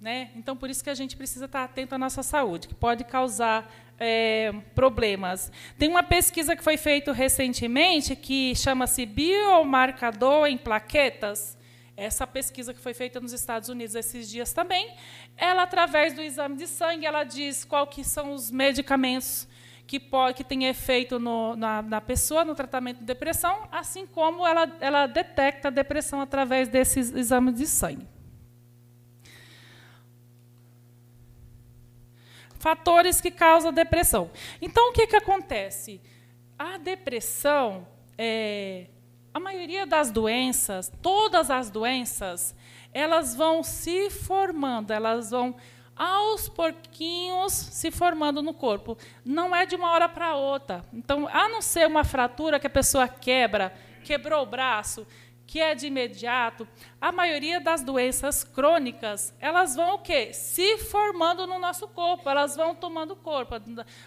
Né? 0.00 0.30
Então, 0.34 0.56
por 0.56 0.70
isso 0.70 0.82
que 0.82 0.88
a 0.88 0.94
gente 0.94 1.18
precisa 1.18 1.44
estar 1.44 1.64
atento 1.64 1.94
à 1.94 1.98
nossa 1.98 2.22
saúde, 2.22 2.68
que 2.68 2.74
pode 2.74 3.04
causar 3.04 3.70
é, 3.98 4.52
problemas. 4.74 5.50
Tem 5.78 5.88
uma 5.88 6.02
pesquisa 6.02 6.56
que 6.56 6.62
foi 6.62 6.76
feita 6.76 7.12
recentemente 7.12 8.16
que 8.16 8.54
chama-se 8.54 9.06
Biomarcador 9.06 10.46
em 10.46 10.56
Plaquetas. 10.56 11.56
Essa 11.96 12.26
pesquisa 12.26 12.74
que 12.74 12.80
foi 12.80 12.92
feita 12.92 13.20
nos 13.20 13.32
Estados 13.32 13.68
Unidos 13.68 13.94
esses 13.94 14.28
dias 14.28 14.52
também, 14.52 14.92
ela, 15.36 15.62
através 15.62 16.12
do 16.12 16.20
exame 16.20 16.56
de 16.56 16.66
sangue, 16.66 17.06
ela 17.06 17.22
diz 17.22 17.64
qual 17.64 17.86
que 17.86 18.02
são 18.02 18.32
os 18.32 18.50
medicamentos 18.50 19.46
que, 19.86 20.00
pode, 20.00 20.34
que 20.34 20.44
tem 20.44 20.64
efeito 20.66 21.18
no, 21.18 21.54
na, 21.54 21.82
na, 21.82 22.00
pessoa 22.00 22.44
no 22.44 22.54
tratamento 22.54 22.98
de 22.98 23.04
depressão, 23.04 23.68
assim 23.70 24.06
como 24.06 24.46
ela, 24.46 24.70
ela 24.80 25.06
detecta 25.06 25.68
a 25.68 25.70
depressão 25.70 26.20
através 26.20 26.68
desses 26.68 27.12
exames 27.12 27.54
de 27.54 27.66
sangue. 27.66 28.13
Fatores 32.64 33.20
que 33.20 33.30
causam 33.30 33.70
depressão. 33.70 34.30
Então, 34.58 34.88
o 34.88 34.92
que, 34.94 35.06
que 35.06 35.16
acontece? 35.16 36.00
A 36.58 36.78
depressão, 36.78 37.86
é, 38.16 38.86
a 39.34 39.38
maioria 39.38 39.86
das 39.86 40.10
doenças, 40.10 40.90
todas 41.02 41.50
as 41.50 41.68
doenças, 41.68 42.56
elas 42.90 43.36
vão 43.36 43.62
se 43.62 44.08
formando, 44.08 44.92
elas 44.92 45.30
vão 45.30 45.54
aos 45.94 46.48
porquinhos 46.48 47.52
se 47.52 47.90
formando 47.90 48.40
no 48.40 48.54
corpo. 48.54 48.96
Não 49.22 49.54
é 49.54 49.66
de 49.66 49.76
uma 49.76 49.90
hora 49.90 50.08
para 50.08 50.34
outra. 50.34 50.86
Então, 50.90 51.28
a 51.30 51.46
não 51.50 51.60
ser 51.60 51.86
uma 51.86 52.02
fratura 52.02 52.58
que 52.58 52.66
a 52.66 52.70
pessoa 52.70 53.06
quebra, 53.06 53.74
quebrou 54.02 54.42
o 54.42 54.46
braço, 54.46 55.06
que 55.46 55.60
é 55.60 55.74
de 55.74 55.86
imediato, 55.86 56.66
a 57.00 57.12
maioria 57.12 57.60
das 57.60 57.82
doenças 57.82 58.44
crônicas, 58.44 59.34
elas 59.38 59.76
vão 59.76 59.94
o 59.94 59.98
quê? 59.98 60.32
Se 60.32 60.78
formando 60.78 61.46
no 61.46 61.58
nosso 61.58 61.86
corpo, 61.88 62.28
elas 62.28 62.56
vão 62.56 62.74
tomando 62.74 63.14
corpo, 63.14 63.54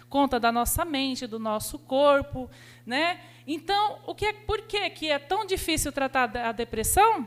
conta 0.08 0.40
da 0.40 0.50
nossa 0.50 0.84
mente, 0.84 1.26
do 1.26 1.38
nosso 1.38 1.78
corpo, 1.78 2.50
né? 2.84 3.20
Então, 3.46 3.98
o 4.06 4.14
que 4.14 4.26
é, 4.26 4.32
por 4.32 4.62
que, 4.62 4.90
que 4.90 5.10
é 5.10 5.18
tão 5.18 5.46
difícil 5.46 5.92
tratar 5.92 6.36
a 6.36 6.52
depressão? 6.52 7.26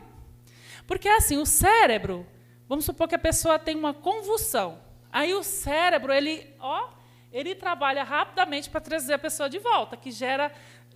Porque 0.86 1.08
assim, 1.08 1.36
o 1.36 1.46
cérebro, 1.46 2.26
Vamos 2.72 2.86
supor 2.86 3.06
que 3.06 3.14
a 3.14 3.18
pessoa 3.18 3.58
tem 3.58 3.76
uma 3.76 3.92
convulsão. 3.92 4.80
Aí 5.12 5.34
o 5.34 5.42
cérebro, 5.42 6.10
ele, 6.10 6.48
ó, 6.58 6.88
ele 7.30 7.54
trabalha 7.54 8.02
rapidamente 8.02 8.70
para 8.70 8.80
trazer 8.80 9.12
a 9.12 9.18
pessoa 9.18 9.46
de 9.50 9.58
volta, 9.58 9.94
que 9.94 10.10
gera 10.10 10.50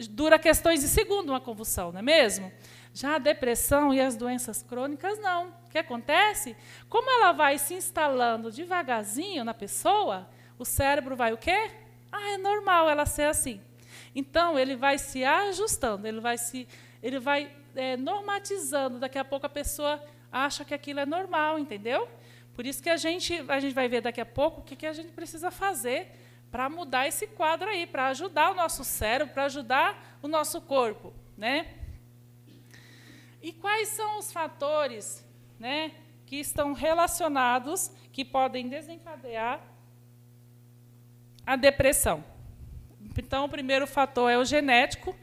dura 0.09 0.39
questões 0.39 0.81
de 0.81 0.89
segundo 0.89 1.29
uma 1.29 1.41
convulsão, 1.41 1.93
não 1.93 1.99
é 1.99 2.03
mesmo? 2.03 2.51
Já 2.97 3.17
a 3.17 3.19
depressão 3.19 3.93
e 3.93 4.01
as 4.01 4.17
doenças 4.17 4.63
crônicas 4.63 5.19
não. 5.19 5.49
O 5.49 5.71
que 5.71 5.77
acontece? 5.77 6.57
Como 6.89 7.11
ela 7.11 7.31
vai 7.31 7.59
se 7.59 7.75
instalando 7.75 8.51
devagarzinho 8.51 9.45
na 9.45 9.53
pessoa, 9.53 10.27
o 10.59 10.65
cérebro 10.65 11.15
vai 11.15 11.31
o 11.31 11.37
quê? 11.37 11.71
Ah, 12.11 12.31
é 12.31 12.39
normal 12.39 12.89
ela 12.89 13.05
ser 13.05 13.25
assim. 13.25 13.61
Então 14.15 14.59
ele 14.59 14.77
vai 14.77 14.97
se 14.97 15.23
ajustando, 15.23 16.09
ele 16.09 16.21
vai 16.21 16.39
se, 16.39 16.67
ele 17.03 17.19
vai 17.19 17.55
é, 17.75 17.99
normatizando. 17.99 18.99
Daqui 18.99 19.19
a 19.19 19.25
pouco 19.27 19.45
a 19.45 19.51
pessoa 19.51 20.03
acha 20.33 20.65
que 20.65 20.73
aquilo 20.73 21.01
é 21.01 21.05
normal, 21.05 21.59
entendeu? 21.59 22.09
Por 22.55 22.65
isso 22.65 22.83
que 22.83 22.89
a 22.89 22.97
gente, 22.97 23.45
a 23.47 23.61
gente 23.61 23.75
vai 23.75 23.89
ver 23.89 24.01
daqui 24.01 24.23
a 24.23 24.27
pouco 24.27 24.63
o 24.63 24.65
que, 24.65 24.75
que 24.75 24.87
a 24.87 24.95
gente 24.95 25.13
precisa 25.13 25.51
fazer 25.51 26.13
para 26.51 26.71
mudar 26.71 27.07
esse 27.07 27.27
quadro 27.27 27.69
aí, 27.69 27.87
para 27.87 28.07
ajudar 28.07 28.53
o 28.53 28.55
nosso 28.55 28.83
cérebro, 28.85 29.35
para 29.35 29.45
ajudar 29.45 30.19
o 30.23 30.29
nosso 30.29 30.63
corpo. 30.63 31.13
Né? 31.37 31.75
E 33.47 33.53
quais 33.53 33.91
são 33.91 34.19
os 34.19 34.33
fatores 34.33 35.25
né, 35.57 35.93
que 36.27 36.35
estão 36.35 36.73
relacionados, 36.73 37.93
que 38.13 38.25
podem 38.25 38.69
desencadear 38.69 39.61
a 41.47 41.55
depressão? 41.55 42.25
Então, 43.17 43.45
o 43.45 43.49
primeiro 43.49 43.87
fator 43.87 44.29
é 44.29 44.37
o 44.37 44.45
genético, 44.45 45.15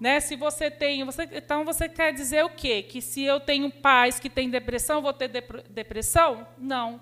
né? 0.00 0.20
Se 0.20 0.36
você 0.36 0.70
tem, 0.70 1.02
você, 1.02 1.28
então 1.32 1.64
você 1.64 1.88
quer 1.88 2.12
dizer 2.12 2.44
o 2.44 2.48
quê? 2.48 2.80
Que 2.80 3.02
se 3.02 3.24
eu 3.24 3.40
tenho 3.40 3.72
pais 3.72 4.20
que 4.20 4.30
têm 4.30 4.48
depressão, 4.48 5.02
vou 5.02 5.12
ter 5.12 5.26
depressão? 5.68 6.46
Não. 6.56 7.00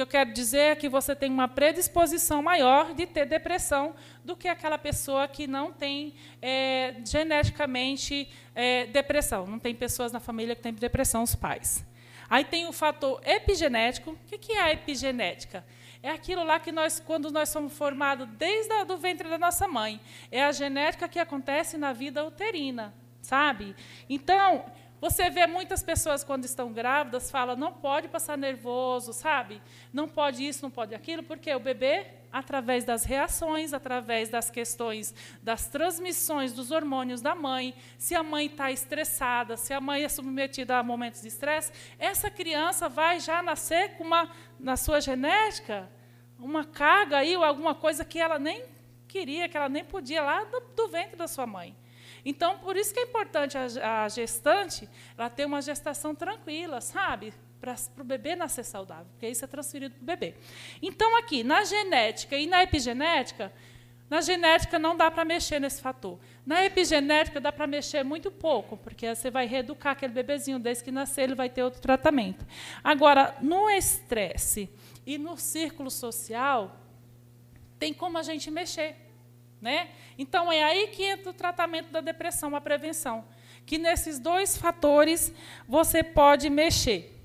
Que 0.00 0.02
eu 0.02 0.06
quero 0.06 0.32
dizer 0.32 0.58
é 0.58 0.74
que 0.74 0.88
você 0.88 1.14
tem 1.14 1.30
uma 1.30 1.46
predisposição 1.46 2.42
maior 2.42 2.94
de 2.94 3.04
ter 3.04 3.26
depressão 3.26 3.94
do 4.24 4.34
que 4.34 4.48
aquela 4.48 4.78
pessoa 4.78 5.28
que 5.28 5.46
não 5.46 5.70
tem 5.70 6.14
é, 6.40 6.94
geneticamente 7.04 8.26
é, 8.54 8.86
depressão. 8.86 9.46
Não 9.46 9.58
tem 9.58 9.74
pessoas 9.74 10.10
na 10.10 10.18
família 10.18 10.56
que 10.56 10.62
têm 10.62 10.72
depressão, 10.72 11.22
os 11.22 11.34
pais. 11.34 11.84
Aí 12.30 12.44
tem 12.44 12.66
o 12.66 12.72
fator 12.72 13.20
epigenético. 13.26 14.12
O 14.12 14.38
que 14.38 14.52
é 14.54 14.62
a 14.62 14.72
epigenética? 14.72 15.66
É 16.02 16.08
aquilo 16.08 16.44
lá 16.44 16.58
que 16.58 16.72
nós, 16.72 16.98
quando 16.98 17.30
nós 17.30 17.50
somos 17.50 17.76
formados 17.76 18.26
desde 18.38 18.72
o 18.72 18.96
ventre 18.96 19.28
da 19.28 19.36
nossa 19.36 19.68
mãe. 19.68 20.00
É 20.32 20.42
a 20.42 20.50
genética 20.50 21.10
que 21.10 21.18
acontece 21.18 21.76
na 21.76 21.92
vida 21.92 22.24
uterina, 22.24 22.94
sabe? 23.20 23.76
Então, 24.08 24.64
você 25.00 25.30
vê 25.30 25.46
muitas 25.46 25.82
pessoas 25.82 26.22
quando 26.22 26.44
estão 26.44 26.72
grávidas 26.72 27.30
falam 27.30 27.56
não 27.56 27.72
pode 27.72 28.08
passar 28.08 28.36
nervoso, 28.36 29.12
sabe? 29.12 29.62
Não 29.92 30.06
pode 30.08 30.46
isso, 30.46 30.62
não 30.62 30.70
pode 30.70 30.94
aquilo, 30.94 31.22
porque 31.22 31.54
o 31.54 31.58
bebê, 31.58 32.06
através 32.30 32.84
das 32.84 33.04
reações, 33.04 33.72
através 33.72 34.28
das 34.28 34.50
questões 34.50 35.14
das 35.42 35.66
transmissões 35.68 36.52
dos 36.52 36.70
hormônios 36.70 37.20
da 37.20 37.34
mãe, 37.34 37.74
se 37.98 38.14
a 38.14 38.22
mãe 38.22 38.46
está 38.46 38.70
estressada, 38.70 39.56
se 39.56 39.72
a 39.72 39.80
mãe 39.80 40.04
é 40.04 40.08
submetida 40.08 40.76
a 40.76 40.82
momentos 40.82 41.22
de 41.22 41.28
estresse, 41.28 41.72
essa 41.98 42.30
criança 42.30 42.88
vai 42.88 43.20
já 43.20 43.42
nascer 43.42 43.96
com 43.96 44.04
uma 44.04 44.30
na 44.58 44.76
sua 44.76 45.00
genética 45.00 45.88
uma 46.42 46.64
carga 46.64 47.18
aí 47.18 47.36
ou 47.36 47.44
alguma 47.44 47.74
coisa 47.74 48.04
que 48.04 48.18
ela 48.18 48.38
nem 48.38 48.64
queria, 49.06 49.48
que 49.48 49.56
ela 49.56 49.68
nem 49.68 49.84
podia 49.84 50.22
lá 50.22 50.44
do, 50.44 50.60
do 50.74 50.88
ventre 50.88 51.16
da 51.16 51.28
sua 51.28 51.46
mãe. 51.46 51.76
Então, 52.24 52.58
por 52.58 52.76
isso 52.76 52.92
que 52.92 53.00
é 53.00 53.04
importante 53.04 53.56
a, 53.56 54.04
a 54.04 54.08
gestante 54.08 54.88
ela 55.16 55.30
ter 55.30 55.44
uma 55.44 55.62
gestação 55.62 56.14
tranquila, 56.14 56.80
sabe? 56.80 57.32
Para 57.60 57.76
o 57.98 58.04
bebê 58.04 58.34
nascer 58.34 58.64
saudável, 58.64 59.06
porque 59.12 59.28
isso 59.28 59.44
é 59.44 59.48
transferido 59.48 59.94
para 59.94 60.02
o 60.02 60.06
bebê. 60.06 60.34
Então, 60.80 61.16
aqui, 61.18 61.42
na 61.42 61.64
genética 61.64 62.36
e 62.36 62.46
na 62.46 62.62
epigenética, 62.62 63.52
na 64.10 64.20
genética 64.20 64.76
não 64.76 64.96
dá 64.96 65.08
para 65.08 65.24
mexer 65.24 65.60
nesse 65.60 65.80
fator. 65.80 66.18
Na 66.44 66.64
epigenética 66.64 67.40
dá 67.40 67.52
para 67.52 67.64
mexer 67.66 68.02
muito 68.02 68.28
pouco, 68.28 68.76
porque 68.76 69.14
você 69.14 69.30
vai 69.30 69.46
reeducar 69.46 69.92
aquele 69.92 70.12
bebezinho 70.12 70.58
desde 70.58 70.82
que 70.82 70.90
nascer, 70.90 71.22
ele 71.22 71.36
vai 71.36 71.48
ter 71.48 71.62
outro 71.62 71.80
tratamento. 71.80 72.44
Agora, 72.82 73.36
no 73.40 73.70
estresse 73.70 74.68
e 75.06 75.16
no 75.16 75.36
círculo 75.36 75.90
social, 75.90 76.76
tem 77.78 77.94
como 77.94 78.18
a 78.18 78.22
gente 78.22 78.50
mexer. 78.50 78.96
Né? 79.60 79.90
Então, 80.16 80.50
é 80.50 80.62
aí 80.62 80.88
que 80.88 81.04
entra 81.04 81.30
o 81.30 81.34
tratamento 81.34 81.90
da 81.90 82.00
depressão, 82.00 82.56
a 82.56 82.60
prevenção. 82.60 83.24
Que 83.66 83.78
nesses 83.78 84.18
dois 84.18 84.56
fatores 84.56 85.32
você 85.68 86.02
pode 86.02 86.48
mexer. 86.48 87.16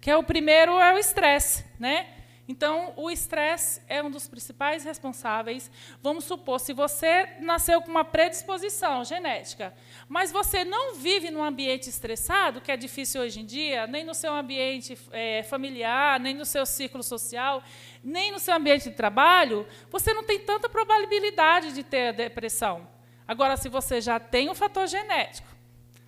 Que 0.00 0.10
é 0.10 0.16
o 0.16 0.22
primeiro 0.22 0.78
é 0.78 0.94
o 0.94 0.98
estresse. 0.98 1.64
Né? 1.78 2.19
Então, 2.50 2.92
o 2.96 3.08
estresse 3.12 3.80
é 3.86 4.02
um 4.02 4.10
dos 4.10 4.26
principais 4.26 4.82
responsáveis. 4.82 5.70
Vamos 6.02 6.24
supor, 6.24 6.58
se 6.58 6.72
você 6.72 7.28
nasceu 7.38 7.80
com 7.80 7.88
uma 7.88 8.04
predisposição 8.04 9.04
genética, 9.04 9.72
mas 10.08 10.32
você 10.32 10.64
não 10.64 10.96
vive 10.96 11.30
num 11.30 11.44
ambiente 11.44 11.88
estressado, 11.88 12.60
que 12.60 12.72
é 12.72 12.76
difícil 12.76 13.20
hoje 13.20 13.38
em 13.38 13.46
dia, 13.46 13.86
nem 13.86 14.02
no 14.02 14.14
seu 14.14 14.34
ambiente 14.34 14.98
é, 15.12 15.44
familiar, 15.44 16.18
nem 16.18 16.34
no 16.34 16.44
seu 16.44 16.66
círculo 16.66 17.04
social, 17.04 17.62
nem 18.02 18.32
no 18.32 18.40
seu 18.40 18.56
ambiente 18.56 18.90
de 18.90 18.96
trabalho, 18.96 19.64
você 19.88 20.12
não 20.12 20.24
tem 20.24 20.40
tanta 20.40 20.68
probabilidade 20.68 21.72
de 21.72 21.84
ter 21.84 22.12
depressão. 22.12 22.88
Agora, 23.28 23.56
se 23.56 23.68
você 23.68 24.00
já 24.00 24.18
tem 24.18 24.50
um 24.50 24.56
fator 24.56 24.88
genético, 24.88 25.46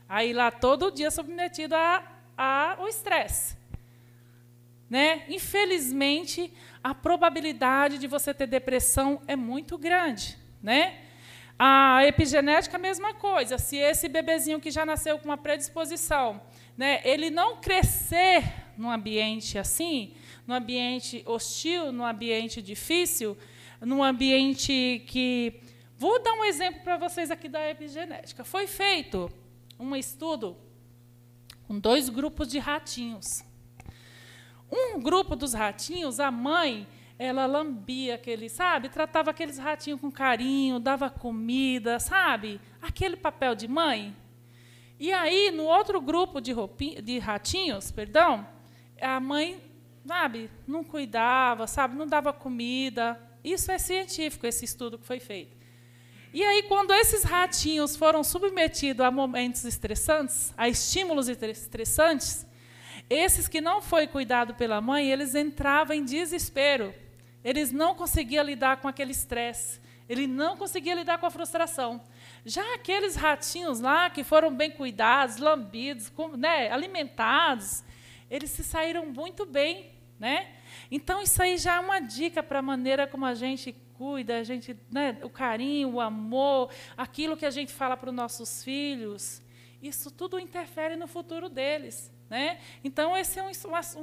aí 0.09 0.33
lá 0.33 0.51
todo 0.51 0.91
dia 0.91 1.13
submetido 1.13 1.77
ao 2.37 2.89
estresse 2.89 3.62
né? 4.93 5.25
Infelizmente, 5.27 6.53
a 6.85 6.95
probabilidade 6.95 7.97
de 7.97 8.07
você 8.07 8.35
ter 8.35 8.47
depressão 8.47 9.23
é 9.27 9.35
muito 9.35 9.79
grande, 9.79 10.37
né? 10.63 10.99
A 11.59 12.05
epigenética 12.05 12.77
a 12.77 12.79
mesma 12.79 13.15
coisa. 13.15 13.57
Se 13.57 13.79
esse 13.79 14.07
bebezinho 14.07 14.61
que 14.61 14.71
já 14.71 14.85
nasceu 14.85 15.19
com 15.19 15.25
uma 15.25 15.39
predisposição, 15.39 16.43
né, 16.77 17.01
ele 17.05 17.31
não 17.31 17.57
crescer 17.57 18.45
num 18.77 18.91
ambiente 18.91 19.57
assim, 19.57 20.13
num 20.47 20.55
ambiente 20.55 21.23
hostil, 21.25 21.91
num 21.91 22.05
ambiente 22.05 22.61
difícil, 22.61 23.35
num 23.81 24.05
ambiente 24.05 25.03
que 25.07 25.59
Vou 25.97 26.21
dar 26.21 26.33
um 26.35 26.45
exemplo 26.45 26.83
para 26.83 26.99
vocês 26.99 27.31
aqui 27.31 27.49
da 27.49 27.71
epigenética. 27.71 28.43
Foi 28.45 28.67
feito 28.67 29.31
um 29.79 29.95
estudo 29.95 30.57
com 31.67 31.79
dois 31.79 32.09
grupos 32.09 32.49
de 32.49 32.59
ratinhos. 32.59 33.45
Um 34.73 34.99
grupo 34.99 35.37
dos 35.37 35.53
ratinhos, 35.53 36.19
a 36.19 36.31
mãe, 36.31 36.89
ela 37.19 37.45
lambia 37.45 38.15
aquele, 38.15 38.49
sabe? 38.49 38.89
Tratava 38.89 39.31
aqueles 39.31 39.59
ratinhos 39.59 40.01
com 40.01 40.11
carinho, 40.11 40.81
dava 40.81 41.11
comida, 41.11 42.01
sabe? 42.01 42.59
Aquele 42.81 43.17
papel 43.17 43.55
de 43.55 43.69
mãe. 43.69 44.17
E 44.99 45.13
aí, 45.13 45.51
no 45.51 45.65
outro 45.65 46.01
grupo 46.01 46.41
de, 46.41 46.55
de 47.03 47.19
ratinhos, 47.19 47.91
perdão, 47.91 48.49
a 48.99 49.21
mãe, 49.21 49.63
sabe, 50.07 50.51
não 50.67 50.83
cuidava, 50.83 51.67
sabe, 51.67 51.95
não 51.95 52.07
dava 52.07 52.33
comida. 52.33 53.21
Isso 53.45 53.71
é 53.71 53.79
científico, 53.79 54.47
esse 54.47 54.65
estudo 54.65 54.99
que 54.99 55.05
foi 55.05 55.21
feito. 55.21 55.55
E 56.33 56.43
aí, 56.43 56.63
quando 56.63 56.95
esses 56.95 57.25
ratinhos 57.25 57.95
foram 57.95 58.25
submetidos 58.25 59.05
a 59.05 59.11
momentos 59.11 59.65
estressantes, 59.67 60.55
a 60.57 60.67
estímulos 60.67 61.29
estressantes, 61.29 62.47
esses 63.09 63.49
que 63.49 63.61
não 63.61 63.83
foi 63.83 64.07
cuidado 64.07 64.55
pela 64.55 64.81
mãe, 64.81 65.11
eles 65.11 65.35
entravam 65.35 65.95
em 65.95 66.05
desespero. 66.05 66.95
Eles 67.45 67.73
não 67.73 67.95
conseguiam 67.95 68.45
lidar 68.45 68.79
com 68.79 68.89
aquele 68.89 69.13
estresse. 69.13 69.81
Ele 70.09 70.27
não 70.27 70.57
conseguia 70.57 70.95
lidar 70.95 71.19
com 71.19 71.27
a 71.27 71.31
frustração. 71.31 72.01
Já 72.45 72.75
aqueles 72.75 73.17
ratinhos 73.17 73.81
lá 73.81 74.11
que 74.11 74.25
foram 74.25 74.55
bem 74.55 74.71
cuidados, 74.71 75.37
lambidos, 75.37 76.13
né, 76.37 76.71
alimentados, 76.71 77.85
eles 78.31 78.51
se 78.51 78.65
saíram 78.65 79.07
muito 79.07 79.47
bem, 79.47 79.91
né? 80.19 80.49
Então 80.91 81.23
isso 81.23 81.43
aí 81.43 81.57
já 81.57 81.77
é 81.77 81.81
uma 81.81 82.01
dica 82.01 82.43
para 82.43 82.59
a 82.59 82.63
maneira 82.63 83.07
como 83.07 83.25
a 83.25 83.35
gente 83.35 83.75
cuida, 83.95 84.39
a 84.39 84.45
gente, 84.45 84.77
né, 84.91 85.19
o 85.23 85.31
carinho, 85.31 85.95
o 85.95 86.01
amor, 86.01 86.71
aquilo 86.97 87.37
que 87.37 87.47
a 87.47 87.51
gente 87.51 87.73
fala 87.73 87.97
para 87.97 88.11
os 88.11 88.15
nossos 88.15 88.65
filhos. 88.65 89.41
Isso 89.81 90.11
tudo 90.11 90.39
interfere 90.39 90.97
no 90.97 91.07
futuro 91.07 91.49
deles. 91.49 92.13
Né? 92.33 92.59
Então, 92.83 93.15
esse 93.15 93.39
é 93.39 93.43
um, 93.43 93.51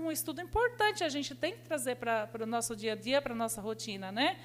um 0.04 0.12
estudo 0.12 0.40
importante, 0.40 1.04
a 1.04 1.10
gente 1.10 1.34
tem 1.34 1.54
que 1.54 1.62
trazer 1.62 1.96
para 1.96 2.30
o 2.40 2.46
nosso 2.46 2.76
dia 2.76 2.94
a 2.94 2.96
dia, 2.96 3.20
para 3.20 3.34
a 3.34 3.36
nossa 3.36 3.60
rotina. 3.60 4.12
Né? 4.12 4.38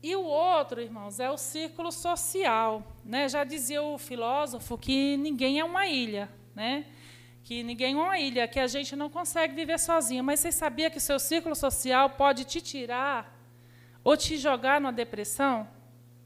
E 0.00 0.14
o 0.14 0.22
outro, 0.22 0.80
irmãos, 0.80 1.18
é 1.18 1.28
o 1.28 1.36
círculo 1.36 1.90
social. 1.90 2.84
Né? 3.04 3.28
Já 3.28 3.42
dizia 3.42 3.82
o 3.82 3.98
filósofo 3.98 4.78
que 4.78 5.16
ninguém 5.16 5.58
é 5.58 5.64
uma 5.64 5.88
ilha, 5.88 6.30
né? 6.54 6.86
que 7.42 7.64
ninguém 7.64 7.94
é 7.94 7.96
uma 7.96 8.16
ilha, 8.16 8.46
que 8.46 8.60
a 8.60 8.68
gente 8.68 8.94
não 8.94 9.10
consegue 9.10 9.52
viver 9.52 9.80
sozinho. 9.80 10.22
Mas 10.22 10.38
você 10.38 10.52
sabia 10.52 10.88
que 10.90 10.98
o 10.98 11.00
seu 11.00 11.18
círculo 11.18 11.56
social 11.56 12.10
pode 12.10 12.44
te 12.44 12.60
tirar 12.60 13.36
ou 14.04 14.16
te 14.16 14.36
jogar 14.36 14.80
numa 14.80 14.92
depressão? 14.92 15.68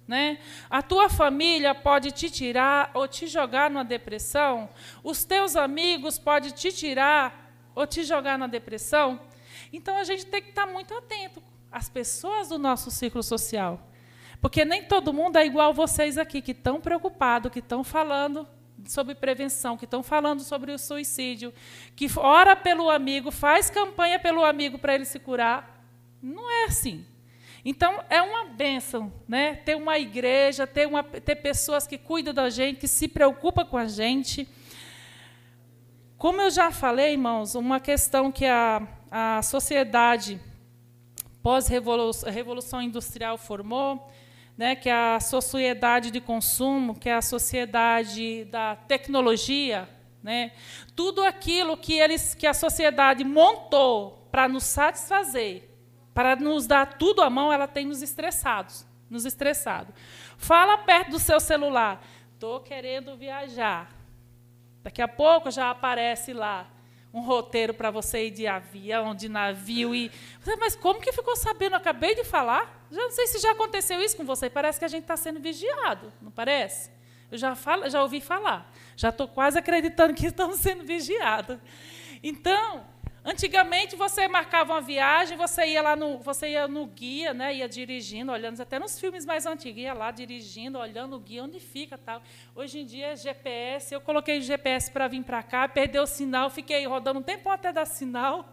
Né? 0.09 0.39
A 0.71 0.81
tua 0.81 1.11
família 1.11 1.75
pode 1.75 2.11
te 2.13 2.31
tirar 2.31 2.91
ou 2.95 3.07
te 3.07 3.27
jogar 3.27 3.69
numa 3.69 3.85
depressão. 3.85 4.71
Os 5.05 5.23
teus 5.23 5.55
amigos 5.55 6.19
podem 6.19 6.51
te 6.51 6.73
tirar 6.73 7.53
ou 7.75 7.87
te 7.87 8.03
jogar 8.03 8.39
na 8.39 8.47
depressão. 8.47 9.21
Então 9.71 9.99
a 9.99 10.05
gente 10.05 10.25
tem 10.25 10.41
que 10.41 10.49
estar 10.49 10.67
muito 10.67 10.95
atento 10.95 11.43
às 11.71 11.91
pessoas 11.91 12.49
do 12.49 12.59
nosso 12.59 12.91
ciclo 12.91 13.23
social. 13.23 13.87
Porque 14.41 14.65
nem 14.65 14.83
todo 14.85 15.13
mundo 15.13 15.37
é 15.37 15.45
igual 15.45 15.75
vocês 15.75 16.17
aqui, 16.17 16.41
que 16.41 16.53
estão 16.53 16.81
preocupados, 16.81 17.53
que 17.53 17.59
estão 17.59 17.85
falando 17.85 18.49
sobre 18.87 19.15
prevenção, 19.15 19.77
que 19.77 19.85
estão 19.85 20.03
falando 20.03 20.41
sobre 20.41 20.73
o 20.73 20.79
suicídio, 20.79 21.53
que 21.95 22.07
ora 22.17 22.57
pelo 22.57 22.89
amigo, 22.89 23.31
faz 23.31 23.69
campanha 23.69 24.19
pelo 24.19 24.43
amigo 24.43 24.79
para 24.79 24.95
ele 24.95 25.05
se 25.05 25.19
curar. 25.19 25.85
Não 26.23 26.51
é 26.51 26.65
assim. 26.65 27.05
Então, 27.65 28.03
é 28.09 28.23
uma 28.23 28.45
bênção 28.45 29.13
né? 29.27 29.55
ter 29.57 29.77
uma 29.77 29.99
igreja, 29.99 30.67
ter, 30.67 30.87
uma, 30.87 31.03
ter 31.03 31.37
pessoas 31.37 31.87
que 31.87 31.99
cuidam 31.99 32.33
da 32.33 32.49
gente, 32.51 32.81
que 32.81 32.89
se 32.89 33.09
preocupam 33.09 33.65
com 33.65 33.77
a 33.77 33.87
gente. 33.87 34.49
Como 36.17 36.41
eu 36.41 36.51
já 36.51 36.71
falei, 36.71 37.13
irmãos, 37.13 37.55
uma 37.55 37.81
questão 37.81 38.31
que 38.33 38.47
a, 38.47 38.87
a 39.11 39.43
sociedade 39.43 40.41
pós-revolução 41.43 42.83
industrial 42.83 43.39
formou, 43.39 44.11
né, 44.57 44.75
que 44.75 44.89
é 44.89 45.15
a 45.15 45.21
sociedade 45.21 46.11
de 46.11 46.21
consumo, 46.21 46.95
que 46.95 47.09
é 47.09 47.15
a 47.15 47.23
sociedade 47.23 48.45
da 48.47 48.75
tecnologia, 48.75 49.89
né, 50.23 50.53
tudo 50.97 51.23
aquilo 51.23 51.77
que, 51.77 51.95
eles, 51.95 52.35
que 52.35 52.47
a 52.47 52.53
sociedade 52.53 53.23
montou 53.23 54.29
para 54.33 54.49
nos 54.49 54.65
satisfazer, 54.65 55.68
para 56.19 56.35
nos 56.35 56.67
dar 56.67 56.99
tudo 56.99 57.23
à 57.23 57.31
mão, 57.31 57.53
ela 57.53 57.69
tem 57.69 57.87
nos 57.87 58.03
estressados, 58.03 58.85
nos 59.09 59.25
estressado. 59.25 59.95
Fala 60.37 60.77
perto 60.79 61.13
do 61.13 61.19
seu 61.21 61.39
celular. 61.39 62.05
Estou 62.35 62.59
querendo 62.59 63.17
viajar. 63.17 63.89
Daqui 64.83 65.01
a 65.01 65.07
pouco 65.07 65.49
já 65.49 65.71
aparece 65.71 66.33
lá 66.33 66.67
um 67.15 67.21
roteiro 67.21 67.73
para 67.73 67.93
você 67.93 68.27
ir 68.27 68.33
de 68.33 68.49
avião, 68.49 69.15
de 69.15 69.29
navio. 69.29 69.95
E... 69.95 70.11
Mas 70.59 70.75
como 70.75 71.01
que 71.01 71.13
ficou 71.13 71.37
sabendo? 71.37 71.75
Eu 71.75 71.77
acabei 71.77 72.17
de 72.17 72.25
falar. 72.25 72.85
Já 72.91 73.01
não 73.01 73.13
sei 73.13 73.29
se 73.29 73.39
já 73.39 73.53
aconteceu 73.53 74.03
isso 74.03 74.17
com 74.17 74.25
você. 74.25 74.51
Parece 74.51 74.81
que 74.81 74.85
a 74.85 74.89
gente 74.89 75.03
está 75.03 75.17
sendo 75.17 75.39
vigiado, 75.39 76.13
não 76.21 76.33
parece? 76.33 76.91
Eu 77.31 77.39
já, 77.39 77.55
falo, 77.55 77.89
já 77.89 78.03
ouvi 78.03 78.21
falar. 78.21 78.69
Já 78.97 79.11
estou 79.11 79.29
quase 79.29 79.57
acreditando 79.57 80.15
que 80.15 80.27
estamos 80.35 80.57
sendo 80.57 80.83
vigiados. 80.83 81.61
Então, 82.25 82.85
Antigamente 83.31 83.95
você 83.95 84.27
marcava 84.27 84.73
uma 84.73 84.81
viagem, 84.81 85.37
você 85.37 85.67
ia 85.67 85.83
lá 85.83 85.95
no, 85.95 86.19
você 86.19 86.49
ia 86.49 86.67
no 86.67 86.87
guia, 86.87 87.35
né, 87.35 87.57
ia 87.57 87.69
dirigindo, 87.69 88.33
olhando 88.33 88.59
até 88.59 88.79
nos 88.79 88.99
filmes 88.99 89.27
mais 89.27 89.45
antigos, 89.45 89.83
ia 89.83 89.93
lá 89.93 90.11
dirigindo, 90.11 90.79
olhando 90.79 91.15
o 91.15 91.21
guia 91.21 91.45
onde 91.45 91.61
fica, 91.61 91.99
tal. 91.99 92.23
Hoje 92.55 92.79
em 92.79 92.87
dia 92.87 93.09
é 93.09 93.17
GPS, 93.17 93.93
eu 93.93 94.01
coloquei 94.01 94.39
o 94.39 94.41
GPS 94.41 94.91
para 94.91 95.07
vir 95.09 95.23
para 95.23 95.43
cá, 95.43 95.69
perdeu 95.69 96.05
o 96.05 96.07
sinal, 96.07 96.49
fiquei 96.49 96.87
rodando 96.87 97.21
um 97.21 97.23
tempo 97.23 97.51
até 97.51 97.71
dar 97.71 97.85
sinal. 97.85 98.51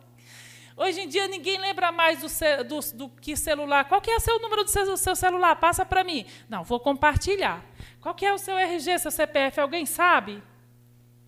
Hoje 0.76 1.00
em 1.04 1.08
dia 1.08 1.26
ninguém 1.30 1.58
lembra 1.58 1.90
mais 1.94 2.20
do, 2.20 2.66
do, 2.66 2.80
do 2.98 3.10
que 3.10 3.38
celular. 3.38 3.86
Qual 3.86 4.02
que 4.02 4.12
é 4.12 4.18
o 4.18 4.20
seu 4.20 4.42
número 4.42 4.66
do 4.66 4.70
seu, 4.70 4.98
seu 4.98 5.16
celular? 5.16 5.56
Passa 5.56 5.86
para 5.86 6.04
mim. 6.04 6.26
Não, 6.50 6.66
vou 6.66 6.82
compartilhar. 6.82 7.64
Qual 8.02 8.14
que 8.14 8.26
é 8.26 8.34
o 8.34 8.38
seu 8.38 8.58
RG, 8.58 9.00
seu 9.00 9.10
CPF? 9.10 9.58
Alguém 9.58 9.86
sabe? 9.86 10.44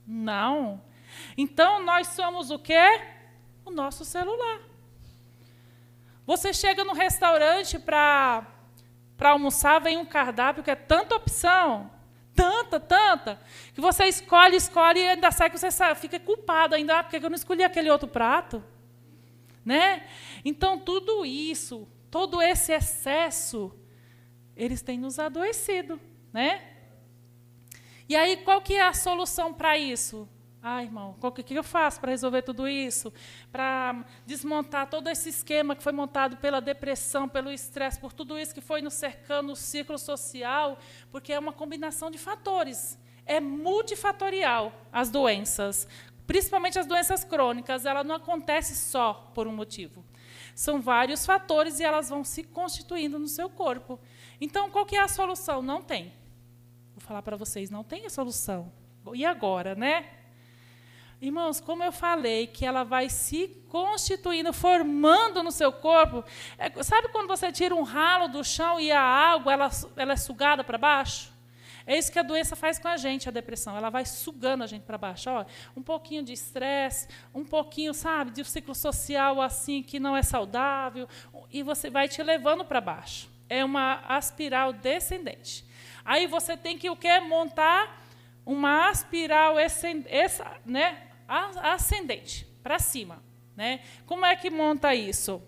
Não. 0.05 0.83
Então 1.37 1.81
nós 1.81 2.07
somos 2.07 2.51
o 2.51 2.59
quê? 2.59 3.15
O 3.67 3.71
nosso 3.71 4.05
celular. 4.05 4.61
Você 6.25 6.53
chega 6.53 6.83
no 6.83 6.93
restaurante 6.93 7.77
para 7.79 8.45
almoçar, 9.21 9.79
vem 9.79 9.97
um 9.97 10.05
cardápio 10.05 10.63
que 10.63 10.71
é 10.71 10.75
tanta 10.75 11.15
opção, 11.15 11.91
tanta, 12.35 12.79
tanta, 12.79 13.39
que 13.73 13.81
você 13.81 14.05
escolhe, 14.05 14.55
escolhe 14.55 14.99
e 14.99 15.07
ainda 15.07 15.31
sai 15.31 15.49
que 15.49 15.57
você 15.57 15.69
fica 15.95 16.19
culpado 16.19 16.75
ainda, 16.75 16.99
ah, 16.99 17.03
porque 17.03 17.17
eu 17.17 17.29
não 17.29 17.35
escolhi 17.35 17.63
aquele 17.63 17.89
outro 17.89 18.07
prato. 18.07 18.63
Né? 19.65 20.07
Então, 20.45 20.79
tudo 20.79 21.25
isso, 21.25 21.87
todo 22.09 22.41
esse 22.41 22.71
excesso, 22.71 23.73
eles 24.55 24.81
têm 24.81 24.97
nos 24.97 25.19
adoecido. 25.19 25.99
Né? 26.31 26.61
E 28.07 28.15
aí, 28.15 28.37
qual 28.37 28.61
que 28.61 28.75
é 28.75 28.87
a 28.87 28.93
solução 28.93 29.53
para 29.53 29.77
isso? 29.77 30.27
Ah, 30.69 30.83
irmão, 30.83 31.15
o 31.21 31.31
que 31.31 31.53
eu 31.53 31.63
faço 31.63 31.97
para 31.97 32.11
resolver 32.11 32.41
tudo 32.41 32.67
isso? 32.67 33.13
Para 33.53 34.03
desmontar 34.25 34.89
todo 34.89 35.07
esse 35.07 35.29
esquema 35.29 35.77
que 35.77 35.81
foi 35.81 35.93
montado 35.93 36.35
pela 36.35 36.59
depressão, 36.59 37.29
pelo 37.29 37.49
estresse, 37.49 37.97
por 37.97 38.11
tudo 38.11 38.37
isso 38.37 38.53
que 38.53 38.59
foi 38.59 38.81
nos 38.81 38.93
cercando, 38.93 39.53
o 39.53 39.55
ciclo 39.55 39.97
social, 39.97 40.77
porque 41.09 41.31
é 41.31 41.39
uma 41.39 41.53
combinação 41.53 42.11
de 42.11 42.17
fatores. 42.17 42.99
É 43.25 43.39
multifatorial 43.39 44.73
as 44.91 45.09
doenças. 45.09 45.87
principalmente 46.27 46.77
as 46.77 46.85
doenças 46.85 47.23
crônicas, 47.23 47.85
ela 47.85 48.03
não 48.03 48.15
acontece 48.15 48.75
só 48.75 49.31
por 49.33 49.47
um 49.47 49.55
motivo. 49.55 50.03
São 50.53 50.81
vários 50.81 51.25
fatores 51.25 51.79
e 51.79 51.85
elas 51.85 52.09
vão 52.09 52.25
se 52.25 52.43
constituindo 52.43 53.17
no 53.17 53.29
seu 53.29 53.49
corpo. 53.49 53.97
Então, 54.41 54.69
qual 54.69 54.85
que 54.85 54.97
é 54.97 54.99
a 54.99 55.07
solução? 55.07 55.61
Não 55.61 55.81
tem. 55.81 56.11
Vou 56.93 56.99
falar 56.99 57.21
para 57.21 57.37
vocês, 57.37 57.69
não 57.69 57.85
tem 57.85 58.05
a 58.05 58.09
solução. 58.09 58.69
E 59.13 59.25
agora, 59.25 59.73
né? 59.73 60.16
Irmãos, 61.19 61.59
como 61.59 61.83
eu 61.83 61.91
falei, 61.91 62.45
que 62.45 62.63
ela 62.63 62.83
vai 62.83 63.09
se 63.09 63.47
constituindo, 63.69 64.53
formando 64.53 65.41
no 65.41 65.51
seu 65.51 65.71
corpo. 65.71 66.23
É, 66.59 66.83
sabe 66.83 67.07
quando 67.07 67.27
você 67.27 67.51
tira 67.51 67.73
um 67.73 67.81
ralo 67.81 68.27
do 68.27 68.43
chão 68.43 68.79
e 68.79 68.91
a 68.91 69.01
água 69.01 69.51
ela, 69.51 69.69
ela 69.95 70.13
é 70.13 70.15
sugada 70.15 70.63
para 70.63 70.77
baixo? 70.77 71.35
É 71.87 71.97
isso 71.97 72.11
que 72.11 72.19
a 72.19 72.23
doença 72.23 72.55
faz 72.55 72.77
com 72.77 72.87
a 72.87 72.97
gente, 72.97 73.27
a 73.29 73.31
depressão. 73.31 73.75
Ela 73.75 73.89
vai 73.89 74.05
sugando 74.05 74.63
a 74.63 74.67
gente 74.67 74.83
para 74.83 74.97
baixo. 74.97 75.29
Ó, 75.29 75.45
um 75.75 75.81
pouquinho 75.81 76.21
de 76.21 76.33
estresse, 76.33 77.07
um 77.33 77.45
pouquinho, 77.45 77.93
sabe, 77.93 78.29
de 78.29 78.41
um 78.41 78.45
ciclo 78.45 78.75
social 78.75 79.41
assim 79.41 79.81
que 79.81 79.99
não 79.99 80.15
é 80.15 80.21
saudável, 80.21 81.07
e 81.49 81.63
você 81.63 81.89
vai 81.89 82.07
te 82.07 82.21
levando 82.21 82.63
para 82.63 82.81
baixo. 82.81 83.27
É 83.49 83.63
uma 83.65 84.03
aspiral 84.07 84.73
descendente. 84.73 85.65
Aí 86.05 86.27
você 86.27 86.55
tem 86.55 86.77
que 86.77 86.89
o 86.89 86.95
quê? 86.95 87.21
Montar 87.21 88.05
uma 88.45 88.89
aspiral 88.89 89.57
essa, 89.57 89.87
né, 90.65 91.06
ascendente, 91.27 92.45
para 92.63 92.79
cima. 92.79 93.23
Né? 93.55 93.81
Como 94.05 94.25
é 94.25 94.35
que 94.35 94.49
monta 94.49 94.93
isso? 94.93 95.41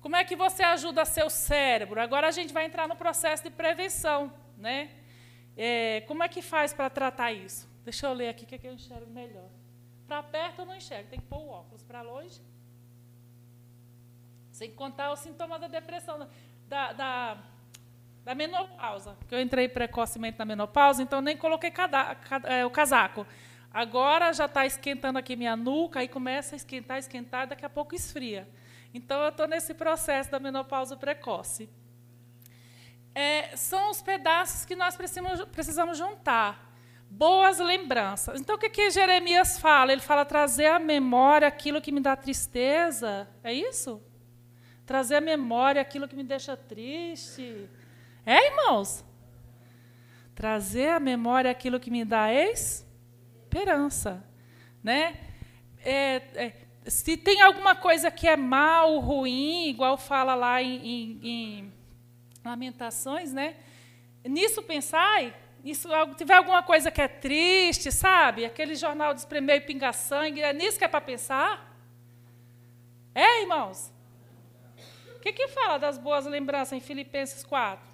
Como 0.00 0.16
é 0.16 0.24
que 0.24 0.34
você 0.34 0.62
ajuda 0.62 1.04
seu 1.04 1.28
cérebro? 1.28 2.00
Agora 2.00 2.28
a 2.28 2.30
gente 2.30 2.52
vai 2.52 2.64
entrar 2.64 2.88
no 2.88 2.96
processo 2.96 3.42
de 3.42 3.50
prevenção. 3.50 4.32
Né? 4.56 4.90
É, 5.56 6.00
como 6.08 6.22
é 6.22 6.28
que 6.28 6.40
faz 6.40 6.72
para 6.72 6.88
tratar 6.88 7.32
isso? 7.32 7.68
Deixa 7.84 8.06
eu 8.06 8.14
ler 8.14 8.28
aqui 8.30 8.46
que, 8.46 8.54
é 8.54 8.58
que 8.58 8.66
eu 8.66 8.72
enxergo 8.72 9.10
melhor. 9.10 9.48
Para 10.06 10.22
perto 10.22 10.60
eu 10.60 10.66
não 10.66 10.74
enxergo, 10.74 11.08
tem 11.08 11.20
que 11.20 11.26
pôr 11.26 11.38
o 11.38 11.48
óculos. 11.48 11.82
Para 11.82 12.00
longe. 12.02 12.40
Sem 14.50 14.72
contar 14.72 15.12
os 15.12 15.20
sintomas 15.20 15.60
da 15.60 15.68
depressão, 15.68 16.26
da, 16.66 16.92
da, 16.92 17.38
da 18.24 18.34
menopausa. 18.34 19.16
Que 19.28 19.34
eu 19.34 19.40
entrei 19.40 19.68
precocemente 19.68 20.38
na 20.38 20.44
menopausa, 20.44 21.02
então 21.02 21.20
nem 21.20 21.36
coloquei 21.36 21.70
cada, 21.70 22.14
cada, 22.14 22.48
é, 22.48 22.64
o 22.64 22.70
casaco. 22.70 23.26
Agora 23.72 24.32
já 24.32 24.46
está 24.46 24.66
esquentando 24.66 25.18
aqui 25.18 25.36
minha 25.36 25.54
nuca, 25.54 26.00
aí 26.00 26.08
começa 26.08 26.54
a 26.54 26.58
esquentar, 26.58 26.98
esquentar, 26.98 27.46
daqui 27.46 27.64
a 27.64 27.70
pouco 27.70 27.94
esfria. 27.94 28.48
Então, 28.92 29.22
eu 29.22 29.28
estou 29.28 29.46
nesse 29.46 29.72
processo 29.74 30.28
da 30.30 30.40
menopausa 30.40 30.96
precoce. 30.96 31.70
É, 33.14 33.56
são 33.56 33.90
os 33.90 34.02
pedaços 34.02 34.64
que 34.64 34.74
nós 34.74 34.96
precisamos, 34.96 35.44
precisamos 35.46 35.96
juntar. 35.96 36.68
Boas 37.08 37.58
lembranças. 37.58 38.40
Então, 38.40 38.56
o 38.56 38.58
que, 38.58 38.68
que 38.68 38.90
Jeremias 38.90 39.58
fala? 39.58 39.92
Ele 39.92 40.00
fala 40.00 40.24
trazer 40.24 40.66
à 40.66 40.78
memória 40.78 41.46
aquilo 41.46 41.80
que 41.80 41.92
me 41.92 42.00
dá 42.00 42.16
tristeza. 42.16 43.28
É 43.42 43.52
isso? 43.52 44.02
Trazer 44.84 45.16
à 45.16 45.20
memória 45.20 45.80
aquilo 45.80 46.08
que 46.08 46.16
me 46.16 46.24
deixa 46.24 46.56
triste. 46.56 47.68
É, 48.26 48.48
irmãos? 48.48 49.04
Trazer 50.34 50.88
à 50.88 50.98
memória 50.98 51.50
aquilo 51.50 51.78
que 51.78 51.90
me 51.90 52.04
dá 52.04 52.32
ex 52.32 52.88
esperança. 53.50 54.24
Né? 54.82 55.18
É, 55.84 56.22
é, 56.34 56.52
se 56.86 57.16
tem 57.16 57.42
alguma 57.42 57.74
coisa 57.74 58.10
que 58.10 58.28
é 58.28 58.36
mal, 58.36 59.00
ruim, 59.00 59.68
igual 59.68 59.98
fala 59.98 60.36
lá 60.36 60.62
em, 60.62 60.86
em, 60.86 61.20
em 61.22 61.72
Lamentações, 62.44 63.32
né? 63.32 63.56
nisso 64.24 64.62
pensai, 64.62 65.34
isso, 65.64 65.88
tiver 66.16 66.34
alguma 66.34 66.62
coisa 66.62 66.90
que 66.90 67.02
é 67.02 67.08
triste, 67.08 67.90
sabe? 67.90 68.44
Aquele 68.44 68.74
jornal 68.74 69.12
de 69.12 69.20
espremer 69.20 69.56
e 69.56 69.60
pingar 69.60 69.94
sangue, 69.94 70.40
é 70.40 70.52
nisso 70.52 70.78
que 70.78 70.84
é 70.84 70.88
para 70.88 71.00
pensar? 71.00 71.76
É, 73.14 73.42
irmãos? 73.42 73.92
O 75.16 75.20
que, 75.20 75.32
que 75.32 75.48
fala 75.48 75.76
das 75.76 75.98
boas 75.98 76.24
lembranças 76.24 76.72
em 76.72 76.80
Filipenses 76.80 77.44
4? 77.44 77.84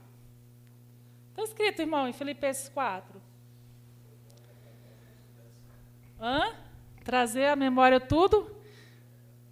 Está 1.31 1.43
escrito, 1.43 1.81
irmão, 1.81 2.07
em 2.07 2.13
Filipenses 2.13 2.69
4. 2.69 3.16
Hã? 6.21 6.55
Trazer 7.05 7.47
à 7.47 7.57
memória 7.57 8.01
tudo, 8.01 8.51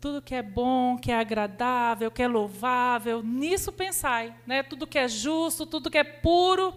tudo 0.00 0.22
que 0.22 0.34
é 0.34 0.42
bom, 0.42 0.98
que 0.98 1.10
é 1.10 1.18
agradável, 1.18 2.10
que 2.10 2.22
é 2.22 2.28
louvável, 2.28 3.22
nisso 3.22 3.70
pensai, 3.70 4.34
né? 4.46 4.62
Tudo 4.62 4.86
que 4.86 4.98
é 4.98 5.06
justo, 5.08 5.64
tudo 5.64 5.90
que 5.90 5.98
é 5.98 6.04
puro, 6.04 6.74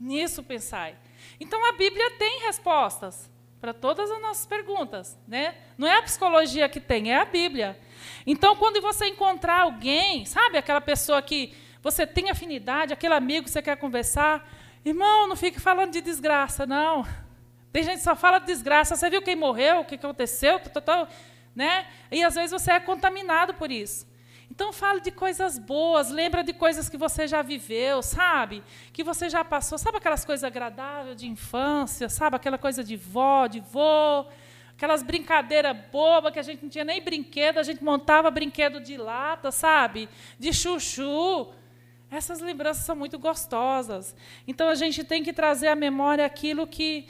nisso 0.00 0.42
pensai. 0.42 0.96
Então 1.38 1.64
a 1.68 1.72
Bíblia 1.72 2.12
tem 2.12 2.42
respostas 2.46 3.30
para 3.60 3.72
todas 3.72 4.10
as 4.10 4.20
nossas 4.20 4.46
perguntas, 4.46 5.18
né? 5.26 5.54
Não 5.76 5.88
é 5.88 5.98
a 5.98 6.02
psicologia 6.02 6.68
que 6.68 6.80
tem, 6.80 7.12
é 7.12 7.20
a 7.20 7.24
Bíblia. 7.24 7.78
Então 8.26 8.56
quando 8.56 8.80
você 8.80 9.06
encontrar 9.06 9.62
alguém, 9.62 10.24
sabe, 10.24 10.58
aquela 10.58 10.80
pessoa 10.80 11.20
que 11.20 11.54
você 11.82 12.06
tem 12.06 12.30
afinidade, 12.30 12.92
aquele 12.92 13.14
amigo 13.14 13.44
que 13.44 13.50
você 13.50 13.62
quer 13.62 13.76
conversar, 13.76 14.48
irmão, 14.84 15.28
não 15.28 15.36
fique 15.36 15.60
falando 15.60 15.92
de 15.92 16.00
desgraça, 16.00 16.66
não. 16.66 17.04
Tem 17.74 17.82
gente 17.82 17.96
que 17.96 18.04
só 18.04 18.14
fala 18.14 18.38
de 18.38 18.46
desgraça. 18.46 18.94
Você 18.94 19.10
viu 19.10 19.20
quem 19.20 19.34
morreu, 19.34 19.80
o 19.80 19.84
que 19.84 19.96
aconteceu? 19.96 20.60
né? 21.52 21.88
E 22.08 22.22
às 22.22 22.36
vezes 22.36 22.52
você 22.52 22.70
é 22.70 22.78
contaminado 22.78 23.52
por 23.54 23.68
isso. 23.68 24.06
Então 24.48 24.72
fale 24.72 25.00
de 25.00 25.10
coisas 25.10 25.58
boas, 25.58 26.08
lembra 26.08 26.44
de 26.44 26.52
coisas 26.52 26.88
que 26.88 26.96
você 26.96 27.26
já 27.26 27.42
viveu, 27.42 28.00
sabe? 28.00 28.62
Que 28.92 29.02
você 29.02 29.28
já 29.28 29.44
passou, 29.44 29.76
sabe 29.76 29.96
aquelas 29.96 30.24
coisas 30.24 30.44
agradáveis 30.44 31.16
de 31.16 31.26
infância, 31.26 32.08
sabe 32.08 32.36
aquela 32.36 32.58
coisa 32.58 32.84
de 32.84 32.94
vó, 32.96 33.48
de 33.48 33.58
vô, 33.58 34.24
aquelas 34.76 35.02
brincadeiras 35.02 35.76
bobas 35.90 36.32
que 36.32 36.38
a 36.38 36.44
gente 36.44 36.62
não 36.62 36.70
tinha 36.70 36.84
nem 36.84 37.02
brinquedo, 37.02 37.58
a 37.58 37.64
gente 37.64 37.82
montava 37.82 38.30
brinquedo 38.30 38.78
de 38.78 38.96
lata, 38.96 39.50
sabe? 39.50 40.08
De 40.38 40.52
chuchu. 40.52 41.52
Essas 42.08 42.38
lembranças 42.38 42.84
são 42.84 42.94
muito 42.94 43.18
gostosas. 43.18 44.14
Então 44.46 44.68
a 44.68 44.76
gente 44.76 45.02
tem 45.02 45.24
que 45.24 45.32
trazer 45.32 45.66
à 45.66 45.74
memória 45.74 46.24
aquilo 46.24 46.68
que 46.68 47.08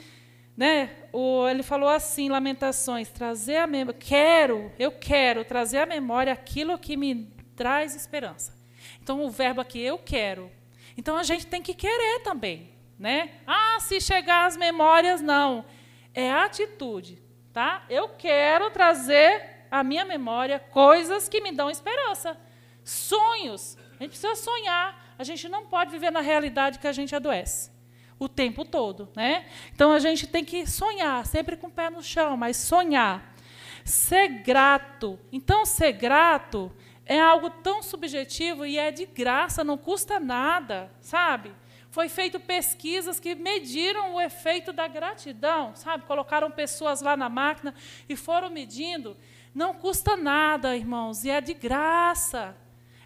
né? 0.55 0.89
O, 1.11 1.47
ele 1.47 1.63
falou 1.63 1.89
assim, 1.89 2.29
Lamentações, 2.29 3.09
trazer 3.09 3.57
a 3.57 3.67
memória, 3.67 3.99
quero, 3.99 4.71
eu 4.79 4.91
quero 4.91 5.43
trazer 5.43 5.79
à 5.79 5.85
memória 5.85 6.31
aquilo 6.31 6.77
que 6.77 6.95
me 6.95 7.33
traz 7.55 7.95
esperança. 7.95 8.57
Então 9.01 9.23
o 9.23 9.29
verbo 9.29 9.61
aqui 9.61 9.81
eu 9.81 9.97
quero. 9.97 10.51
Então 10.97 11.17
a 11.17 11.23
gente 11.23 11.45
tem 11.47 11.61
que 11.61 11.73
querer 11.73 12.21
também, 12.21 12.69
né? 12.97 13.31
Ah, 13.45 13.77
se 13.81 13.99
chegar 13.99 14.45
às 14.45 14.55
memórias 14.55 15.21
não, 15.21 15.65
é 16.13 16.31
atitude, 16.31 17.21
tá? 17.51 17.83
Eu 17.89 18.09
quero 18.09 18.71
trazer 18.71 19.67
à 19.69 19.83
minha 19.83 20.05
memória 20.05 20.59
coisas 20.59 21.27
que 21.27 21.41
me 21.41 21.51
dão 21.51 21.69
esperança, 21.69 22.37
sonhos. 22.83 23.77
A 23.99 24.03
gente 24.03 24.11
precisa 24.11 24.35
sonhar. 24.35 25.03
A 25.17 25.23
gente 25.23 25.47
não 25.47 25.65
pode 25.65 25.91
viver 25.91 26.11
na 26.11 26.19
realidade 26.19 26.77
que 26.79 26.87
a 26.87 26.91
gente 26.91 27.15
adoece 27.15 27.74
o 28.17 28.29
tempo 28.29 28.63
todo, 28.63 29.09
né? 29.15 29.45
Então 29.73 29.91
a 29.91 29.99
gente 29.99 30.27
tem 30.27 30.43
que 30.43 30.65
sonhar, 30.65 31.25
sempre 31.25 31.57
com 31.57 31.67
o 31.67 31.71
pé 31.71 31.89
no 31.89 32.01
chão, 32.01 32.37
mas 32.37 32.57
sonhar. 32.57 33.35
Ser 33.83 34.27
grato. 34.27 35.19
Então 35.31 35.65
ser 35.65 35.91
grato 35.91 36.71
é 37.05 37.19
algo 37.19 37.49
tão 37.49 37.83
subjetivo 37.83 38.65
e 38.65 38.77
é 38.77 38.91
de 38.91 39.05
graça, 39.05 39.63
não 39.63 39.77
custa 39.77 40.19
nada, 40.19 40.91
sabe? 40.99 41.53
Foi 41.91 42.09
feito 42.09 42.39
pesquisas 42.39 43.19
que 43.19 43.35
mediram 43.35 44.15
o 44.15 44.21
efeito 44.21 44.73
da 44.73 44.87
gratidão, 44.87 45.73
sabe? 45.75 46.03
Colocaram 46.05 46.51
pessoas 46.51 47.01
lá 47.01 47.15
na 47.15 47.29
máquina 47.29 47.73
e 48.09 48.15
foram 48.15 48.49
medindo. 48.49 49.15
Não 49.53 49.73
custa 49.73 50.17
nada, 50.17 50.75
irmãos, 50.75 51.23
e 51.23 51.29
é 51.29 51.39
de 51.39 51.53
graça. 51.53 52.53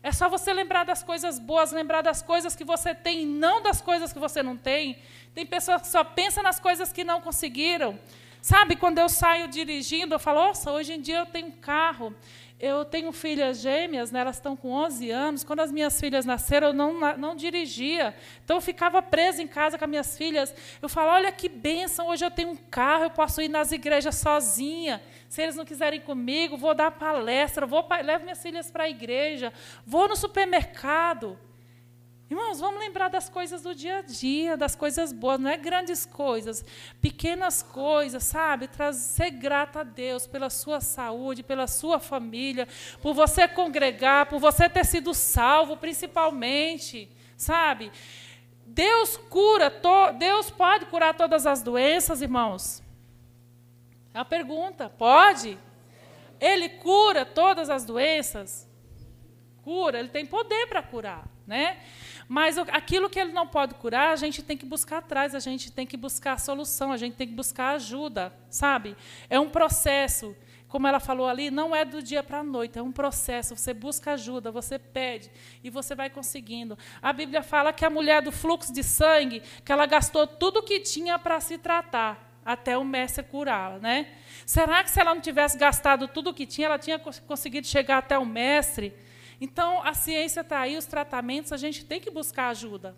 É 0.01 0.11
só 0.11 0.29
você 0.29 0.53
lembrar 0.53 0.85
das 0.85 1.03
coisas 1.03 1.39
boas, 1.39 1.71
lembrar 1.71 2.01
das 2.01 2.21
coisas 2.21 2.55
que 2.55 2.63
você 2.63 2.95
tem, 2.95 3.25
não 3.25 3.61
das 3.61 3.81
coisas 3.81 4.13
que 4.13 4.19
você 4.19 4.41
não 4.41 4.55
tem. 4.55 4.97
Tem 5.33 5.45
pessoas 5.45 5.81
que 5.81 5.87
só 5.89 6.03
pensam 6.03 6.41
nas 6.41 6.59
coisas 6.59 6.91
que 6.91 7.03
não 7.03 7.19
conseguiram. 7.21 7.99
Sabe, 8.41 8.77
quando 8.77 8.99
eu 8.99 9.09
saio 9.09 9.49
dirigindo, 9.49 10.15
eu 10.15 10.19
falo, 10.19 10.39
nossa, 10.39 10.71
hoje 10.71 10.93
em 10.93 11.01
dia 11.01 11.19
eu 11.19 11.25
tenho 11.25 11.47
um 11.47 11.51
carro. 11.51 12.15
Eu 12.59 12.83
tenho 12.83 13.09
filhas 13.13 13.61
gêmeas, 13.61 14.11
né, 14.11 14.19
elas 14.19 14.35
estão 14.35 14.53
com 14.53 14.71
11 14.71 15.09
anos. 15.09 15.43
Quando 15.45 15.61
as 15.61 15.71
minhas 15.71 15.97
filhas 15.97 16.25
nasceram, 16.25 16.67
eu 16.67 16.73
não, 16.73 17.17
não 17.17 17.33
dirigia. 17.33 18.13
Então, 18.43 18.57
eu 18.57 18.61
ficava 18.61 19.01
presa 19.01 19.41
em 19.41 19.47
casa 19.47 19.77
com 19.77 19.85
as 19.85 19.89
minhas 19.89 20.17
filhas. 20.17 20.53
Eu 20.81 20.89
falo, 20.89 21.09
olha 21.09 21.31
que 21.31 21.47
bênção, 21.47 22.07
hoje 22.07 22.25
eu 22.25 22.31
tenho 22.31 22.49
um 22.49 22.57
carro, 22.57 23.05
eu 23.05 23.09
posso 23.11 23.41
ir 23.41 23.47
nas 23.47 23.71
igrejas 23.71 24.15
sozinha. 24.15 25.01
Se 25.29 25.43
eles 25.43 25.55
não 25.55 25.63
quiserem 25.63 26.01
comigo, 26.01 26.57
vou 26.57 26.73
dar 26.73 26.89
palestra, 26.89 27.67
vou 27.67 27.87
levo 28.03 28.23
minhas 28.23 28.41
filhas 28.41 28.71
para 28.71 28.85
a 28.85 28.89
igreja, 28.89 29.53
vou 29.85 30.09
no 30.09 30.15
supermercado. 30.15 31.37
Irmãos, 32.27 32.59
vamos 32.59 32.79
lembrar 32.79 33.09
das 33.09 33.29
coisas 33.29 33.61
do 33.61 33.73
dia 33.73 33.97
a 33.97 34.01
dia, 34.01 34.57
das 34.57 34.75
coisas 34.75 35.13
boas, 35.13 35.39
não 35.39 35.49
é 35.49 35.57
grandes 35.57 36.03
coisas, 36.05 36.65
pequenas 36.99 37.61
coisas, 37.61 38.23
sabe? 38.23 38.69
ser 38.93 39.31
grata 39.31 39.81
a 39.81 39.83
Deus 39.83 40.25
pela 40.25 40.49
sua 40.49 40.81
saúde, 40.81 41.43
pela 41.43 41.67
sua 41.67 41.99
família, 41.99 42.67
por 43.01 43.13
você 43.13 43.47
congregar, 43.47 44.27
por 44.27 44.39
você 44.39 44.67
ter 44.67 44.85
sido 44.85 45.13
salvo, 45.13 45.77
principalmente, 45.77 47.07
sabe? 47.37 47.91
Deus 48.65 49.17
cura, 49.17 49.71
Deus 50.17 50.49
pode 50.49 50.85
curar 50.87 51.15
todas 51.15 51.45
as 51.45 51.63
doenças, 51.63 52.21
irmãos. 52.21 52.88
É 54.13 54.19
a 54.19 54.25
pergunta. 54.25 54.89
Pode? 54.89 55.57
Ele 56.39 56.69
cura 56.69 57.25
todas 57.25 57.69
as 57.69 57.83
doenças? 57.83 58.67
Cura, 59.61 59.99
ele 59.99 60.09
tem 60.09 60.25
poder 60.25 60.67
para 60.67 60.81
curar, 60.81 61.27
né? 61.45 61.77
Mas 62.27 62.57
aquilo 62.57 63.09
que 63.09 63.19
ele 63.19 63.33
não 63.33 63.45
pode 63.45 63.75
curar, 63.75 64.11
a 64.11 64.15
gente 64.15 64.41
tem 64.41 64.55
que 64.55 64.65
buscar 64.65 64.99
atrás, 64.99 65.35
a 65.35 65.39
gente 65.39 65.71
tem 65.71 65.85
que 65.85 65.97
buscar 65.97 66.39
solução, 66.39 66.91
a 66.91 66.97
gente 66.97 67.15
tem 67.15 67.27
que 67.27 67.33
buscar 67.33 67.71
ajuda, 67.71 68.33
sabe? 68.49 68.95
É 69.29 69.39
um 69.39 69.49
processo. 69.49 70.35
Como 70.67 70.87
ela 70.87 70.99
falou 70.99 71.27
ali, 71.27 71.49
não 71.49 71.75
é 71.75 71.83
do 71.83 72.01
dia 72.01 72.21
para 72.21 72.39
a 72.39 72.43
noite, 72.43 72.77
é 72.77 72.81
um 72.81 72.91
processo. 72.91 73.55
Você 73.55 73.73
busca 73.73 74.13
ajuda, 74.13 74.51
você 74.51 74.77
pede 74.77 75.31
e 75.63 75.69
você 75.69 75.95
vai 75.95 76.09
conseguindo. 76.09 76.77
A 77.01 77.11
Bíblia 77.11 77.41
fala 77.41 77.73
que 77.73 77.83
a 77.83 77.89
mulher 77.89 78.21
do 78.21 78.31
fluxo 78.31 78.71
de 78.71 78.83
sangue, 78.83 79.41
que 79.65 79.71
ela 79.71 79.87
gastou 79.87 80.27
tudo 80.27 80.59
o 80.59 80.63
que 80.63 80.79
tinha 80.79 81.17
para 81.17 81.39
se 81.39 81.57
tratar 81.57 82.28
até 82.51 82.75
o 82.75 82.83
mestre 82.83 83.23
curá-la, 83.23 83.77
né? 83.77 84.07
Será 84.43 84.83
que 84.83 84.89
se 84.89 84.99
ela 84.99 85.13
não 85.13 85.21
tivesse 85.21 85.55
gastado 85.55 86.07
tudo 86.07 86.31
o 86.31 86.33
que 86.33 86.47
tinha, 86.47 86.65
ela 86.65 86.79
tinha 86.79 86.97
conseguido 86.97 87.67
chegar 87.67 87.99
até 87.99 88.17
o 88.17 88.25
mestre? 88.25 88.91
Então, 89.39 89.83
a 89.83 89.93
ciência 89.93 90.41
está 90.41 90.61
aí, 90.61 90.75
os 90.75 90.85
tratamentos, 90.85 91.53
a 91.53 91.57
gente 91.57 91.85
tem 91.85 92.01
que 92.01 92.09
buscar 92.09 92.49
ajuda. 92.49 92.97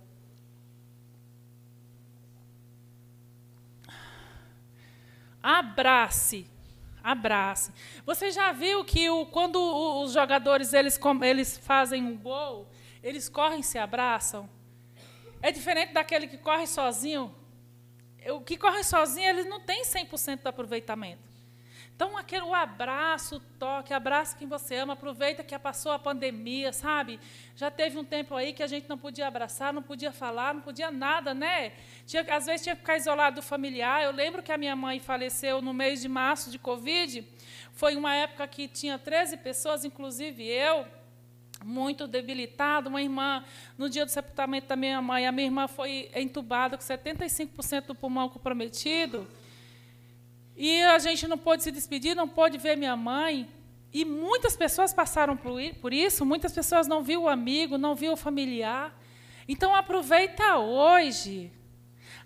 Abrace. 5.44 6.48
Abrace. 7.04 7.74
Você 8.06 8.32
já 8.32 8.54
viu 8.54 8.86
que 8.86 9.10
o, 9.10 9.26
quando 9.26 9.58
os 10.02 10.14
jogadores 10.14 10.72
eles, 10.72 10.98
eles 11.24 11.58
fazem 11.58 12.02
um 12.02 12.16
gol, 12.18 12.72
eles 13.04 13.28
correm 13.28 13.60
e 13.60 13.64
se 13.64 13.78
abraçam? 13.78 14.50
É 15.42 15.52
diferente 15.52 15.92
daquele 15.92 16.28
que 16.28 16.38
corre 16.38 16.68
sozinho. 16.68 17.41
O 18.30 18.42
que 18.42 18.58
corre 18.58 18.84
sozinho, 18.84 19.28
ele 19.28 19.44
não 19.44 19.60
tem 19.60 19.84
100% 19.84 20.42
de 20.42 20.48
aproveitamento. 20.48 21.32
Então, 21.96 22.18
aquele, 22.18 22.44
o 22.44 22.56
abraço, 22.56 23.36
o 23.36 23.40
toque, 23.40 23.94
abraça 23.94 24.36
quem 24.36 24.48
você 24.48 24.76
ama, 24.76 24.94
aproveita 24.94 25.44
que 25.44 25.58
passou 25.60 25.92
a 25.92 26.00
pandemia, 26.00 26.74
sabe? 26.74 27.20
Já 27.56 27.70
teve 27.70 27.96
um 27.96 28.04
tempo 28.04 28.36
aí 28.36 28.54
que 28.54 28.64
a 28.64 28.68
gente 28.68 28.90
não 28.90 28.98
podia 28.98 29.28
abraçar, 29.28 29.72
não 29.72 29.84
podia 29.84 30.12
falar, 30.12 30.52
não 30.52 30.62
podia 30.62 30.90
nada, 30.90 31.34
né? 31.36 31.74
Tinha, 32.08 32.26
às 32.36 32.48
vezes 32.48 32.64
tinha 32.64 32.76
que 32.76 32.82
ficar 32.82 32.98
isolado 32.98 33.36
do 33.36 33.44
familiar. 33.44 34.04
Eu 34.04 34.12
lembro 34.12 34.42
que 34.42 34.52
a 34.52 34.58
minha 34.58 34.76
mãe 34.76 35.00
faleceu 35.00 35.62
no 35.62 35.76
mês 35.76 36.02
de 36.02 36.10
março 36.10 36.50
de 36.50 36.58
Covid. 36.58 37.24
Foi 37.74 37.96
uma 37.96 38.16
época 38.16 38.48
que 38.48 38.68
tinha 38.68 38.98
13 38.98 39.38
pessoas, 39.38 39.86
inclusive 39.86 40.44
eu, 40.44 40.88
muito 41.64 42.08
debilitado. 42.08 42.90
Uma 42.90 43.02
irmã, 43.02 43.44
no 43.78 43.90
dia 43.90 44.06
do 44.06 44.10
sepultamento 44.10 44.68
da 44.68 44.76
minha 44.76 45.02
mãe, 45.02 45.28
a 45.28 45.32
minha 45.32 45.48
irmã 45.48 45.68
foi 45.68 46.10
entubada 46.16 46.78
com 46.78 46.84
75% 46.84 47.88
do 47.88 47.96
pulmão 47.96 48.30
comprometido. 48.30 49.28
E 50.56 50.84
a 50.84 51.00
gente 51.00 51.28
não 51.28 51.38
pôde 51.38 51.64
se 51.64 51.72
despedir, 51.72 52.16
não 52.16 52.28
pôde 52.28 52.58
ver 52.58 52.76
minha 52.76 52.96
mãe. 52.96 53.50
E 53.94 54.06
muitas 54.06 54.56
pessoas 54.56 54.94
passaram 54.94 55.36
por 55.36 55.94
isso, 55.94 56.26
muitas 56.26 56.54
pessoas 56.54 56.88
não 56.88 57.04
viu 57.04 57.24
o 57.24 57.30
amigo, 57.30 57.78
não 57.78 57.96
viu 57.96 58.14
o 58.14 58.18
familiar. 58.18 58.98
Então 59.48 59.76
aproveita 59.76 60.58
hoje. 60.58 61.52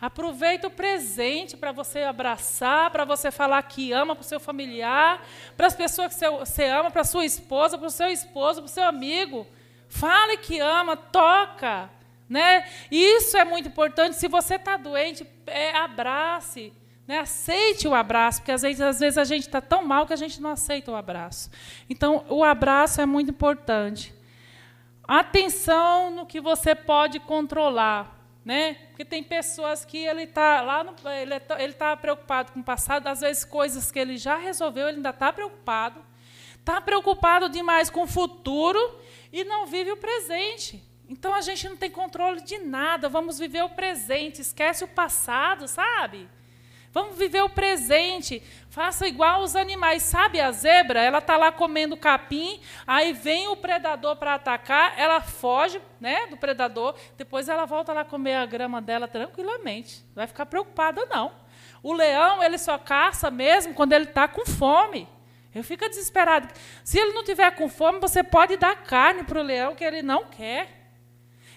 Aproveita 0.06 0.68
o 0.68 0.72
presente 0.72 1.58
para 1.58 1.72
você 1.72 2.04
abraçar, 2.04 2.92
para 2.92 3.04
você 3.04 3.32
falar 3.32 3.64
que 3.64 3.92
ama 3.92 4.16
para 4.16 4.22
o 4.22 4.26
seu 4.26 4.40
familiar, 4.40 5.26
para 5.58 5.66
as 5.66 5.76
pessoas 5.76 6.14
que 6.14 6.30
você 6.30 6.66
ama, 6.66 6.92
para 6.92 7.04
sua 7.04 7.26
esposa, 7.26 7.76
para 7.76 7.88
o 7.88 7.90
seu 7.90 8.10
esposo, 8.10 8.62
para 8.62 8.68
o 8.68 8.72
seu 8.72 8.84
amigo. 8.84 9.48
Fale 9.90 10.38
que 10.38 10.60
ama, 10.60 10.96
toca. 10.96 11.90
Né? 12.30 12.68
Isso 12.92 13.36
é 13.36 13.44
muito 13.44 13.68
importante. 13.68 14.16
Se 14.16 14.28
você 14.28 14.58
está 14.58 14.78
doente, 14.78 15.26
é, 15.48 15.76
abrace. 15.76 16.72
Né? 17.08 17.18
Aceite 17.18 17.88
o 17.88 17.96
abraço, 17.96 18.42
porque 18.42 18.52
às 18.52 18.62
vezes, 18.62 18.82
às 18.82 19.00
vezes 19.00 19.18
a 19.18 19.24
gente 19.24 19.48
está 19.48 19.60
tão 19.60 19.84
mal 19.84 20.06
que 20.06 20.14
a 20.14 20.18
gente 20.18 20.40
não 20.40 20.52
aceita 20.52 20.92
o 20.92 20.96
abraço. 20.96 21.50
Então, 21.90 22.24
o 22.30 22.44
abraço 22.44 23.02
é 23.02 23.08
muito 23.08 23.32
importante. 23.32 24.14
Atenção 25.08 26.12
no 26.12 26.28
que 26.28 26.40
você 26.40 26.76
pode 26.76 27.20
controlar. 27.20 28.15
Né? 28.46 28.76
Porque 28.90 29.04
tem 29.04 29.24
pessoas 29.24 29.84
que 29.84 29.98
ele 29.98 30.22
está 30.22 30.62
lá, 30.62 30.84
no, 30.84 30.94
ele 31.10 31.34
está 31.72 31.98
preocupado 31.98 32.52
com 32.52 32.60
o 32.60 32.64
passado, 32.64 33.08
às 33.08 33.22
vezes 33.22 33.44
coisas 33.44 33.92
que 33.92 33.98
ele 33.98 34.18
já 34.18 34.38
resolveu, 34.38 34.88
ele 34.88 34.98
ainda 34.98 35.10
está 35.10 35.34
preocupado. 35.34 36.06
Está 36.60 36.80
preocupado 36.80 37.50
demais 37.50 37.90
com 37.90 38.04
o 38.04 38.08
futuro 38.08 38.80
e 39.34 39.44
não 39.44 39.66
vive 39.66 39.92
o 39.92 39.98
presente. 39.98 40.84
Então 41.10 41.34
a 41.34 41.42
gente 41.42 41.68
não 41.68 41.76
tem 41.76 41.90
controle 41.90 42.42
de 42.42 42.60
nada, 42.60 43.10
vamos 43.10 43.38
viver 43.38 43.64
o 43.64 43.70
presente, 43.70 44.42
esquece 44.42 44.84
o 44.84 44.88
passado, 44.88 45.68
sabe? 45.68 46.30
Vamos 46.96 47.18
viver 47.18 47.42
o 47.42 47.50
presente. 47.50 48.42
Faça 48.70 49.06
igual 49.06 49.42
os 49.42 49.54
animais. 49.54 50.02
Sabe 50.02 50.40
a 50.40 50.50
zebra? 50.50 51.02
Ela 51.02 51.18
está 51.18 51.36
lá 51.36 51.52
comendo 51.52 51.98
capim, 51.98 52.62
aí 52.88 53.12
vem 53.12 53.50
o 53.50 53.58
predador 53.58 54.16
para 54.16 54.36
atacar, 54.36 54.98
ela 54.98 55.20
foge 55.20 55.82
né, 56.00 56.26
do 56.28 56.38
predador, 56.38 56.96
depois 57.18 57.50
ela 57.50 57.66
volta 57.66 57.92
lá 57.92 58.06
comer 58.06 58.36
a 58.36 58.46
grama 58.46 58.82
dela 58.82 59.10
tranquilamente. 59.10 60.06
Não 60.08 60.16
vai 60.16 60.28
ficar 60.28 60.46
preocupada, 60.46 61.06
não. 61.08 61.34
O 61.84 61.92
leão, 61.92 62.42
ele 62.42 62.58
só 62.58 62.78
caça 62.78 63.30
mesmo 63.30 63.74
quando 63.74 63.92
ele 63.92 64.06
está 64.06 64.26
com 64.26 64.46
fome. 64.46 65.06
Eu 65.54 65.66
fico 65.66 65.90
desesperado. 65.90 66.48
Se 66.82 66.98
ele 66.98 67.12
não 67.12 67.26
tiver 67.26 67.52
com 67.52 67.68
fome, 67.68 68.00
você 68.00 68.24
pode 68.24 68.56
dar 68.56 68.84
carne 68.84 69.26
para 69.26 69.42
o 69.42 69.44
leão 69.44 69.76
que 69.76 69.84
ele 69.84 70.02
não 70.02 70.28
quer. 70.28 70.94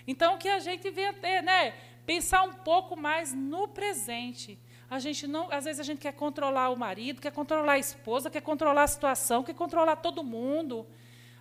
Então, 0.05 0.34
o 0.34 0.39
que 0.39 0.49
a 0.49 0.59
gente 0.59 0.91
vê 0.91 1.12
ter, 1.12 1.45
né? 1.45 1.74
Pensar 2.05 2.43
um 2.43 2.55
pouco 2.55 2.97
mais 2.97 3.32
no 3.32 3.68
presente. 3.68 4.59
A 4.91 4.99
gente 4.99 5.26
não, 5.26 5.53
às 5.53 5.64
vezes 5.64 5.80
a 5.80 5.82
gente 5.82 5.99
quer 5.99 6.12
controlar 6.12 6.70
o 6.70 6.76
marido, 6.76 7.20
quer 7.20 7.32
controlar 7.32 7.72
a 7.72 7.78
esposa, 7.78 8.30
quer 8.30 8.41
controlar 8.41 8.84
a 8.84 8.86
situação, 8.86 9.43
quer 9.43 9.55
controlar 9.55 9.97
todo 9.97 10.24
mundo. 10.24 10.86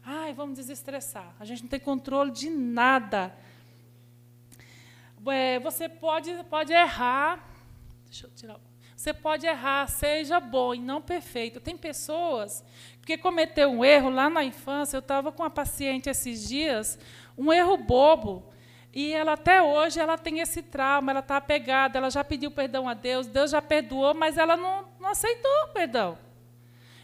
Ai, 0.03 0.33
vamos 0.33 0.57
desestressar. 0.57 1.33
A 1.39 1.45
gente 1.45 1.63
não 1.63 1.69
tem 1.69 1.79
controle 1.79 2.31
de 2.31 2.49
nada. 2.49 3.33
É, 5.27 5.59
você 5.59 5.87
pode, 5.87 6.31
pode 6.49 6.73
errar. 6.73 7.45
Deixa 8.05 8.25
eu 8.25 8.31
tirar. 8.31 8.59
Você 8.95 9.13
pode 9.13 9.45
errar, 9.45 9.87
seja 9.87 10.39
bom 10.39 10.73
e 10.73 10.79
não 10.79 11.01
perfeito. 11.01 11.59
Tem 11.59 11.77
pessoas 11.77 12.63
que 13.05 13.17
cometeu 13.17 13.69
um 13.69 13.85
erro 13.85 14.09
lá 14.09 14.29
na 14.29 14.43
infância. 14.43 14.97
Eu 14.97 15.01
estava 15.01 15.31
com 15.31 15.43
uma 15.43 15.49
paciente 15.49 16.09
esses 16.09 16.47
dias, 16.47 16.99
um 17.37 17.53
erro 17.53 17.77
bobo. 17.77 18.51
E 18.93 19.13
ela 19.13 19.33
até 19.33 19.61
hoje 19.61 19.99
ela 19.99 20.17
tem 20.17 20.39
esse 20.39 20.61
trauma, 20.61 21.11
ela 21.11 21.19
está 21.19 21.37
apegada, 21.37 21.97
ela 21.97 22.09
já 22.09 22.23
pediu 22.23 22.49
perdão 22.49 22.87
a 22.87 22.93
Deus, 22.93 23.27
Deus 23.27 23.51
já 23.51 23.61
perdoou, 23.61 24.13
mas 24.13 24.37
ela 24.37 24.57
não, 24.57 24.87
não 24.99 25.09
aceitou 25.09 25.51
o 25.65 25.67
perdão. 25.73 26.17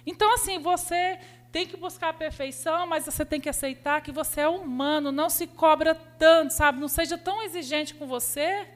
Então, 0.06 0.34
assim, 0.34 0.60
você 0.60 1.20
tem 1.52 1.68
que 1.68 1.78
buscar 1.78 2.10
a 2.10 2.14
perfeição, 2.14 2.88
mas 2.88 3.06
você 3.06 3.24
tem 3.24 3.40
que 3.40 3.48
aceitar 3.48 4.02
que 4.02 4.12
você 4.12 4.42
é 4.42 4.48
humano, 4.48 5.12
não 5.12 5.30
se 5.30 5.46
cobra 5.46 5.94
tanto, 5.94 6.52
sabe? 6.52 6.80
Não 6.80 6.88
seja 6.88 7.18
tão 7.18 7.44
exigente 7.44 7.94
com 7.94 8.08
você. 8.08 8.68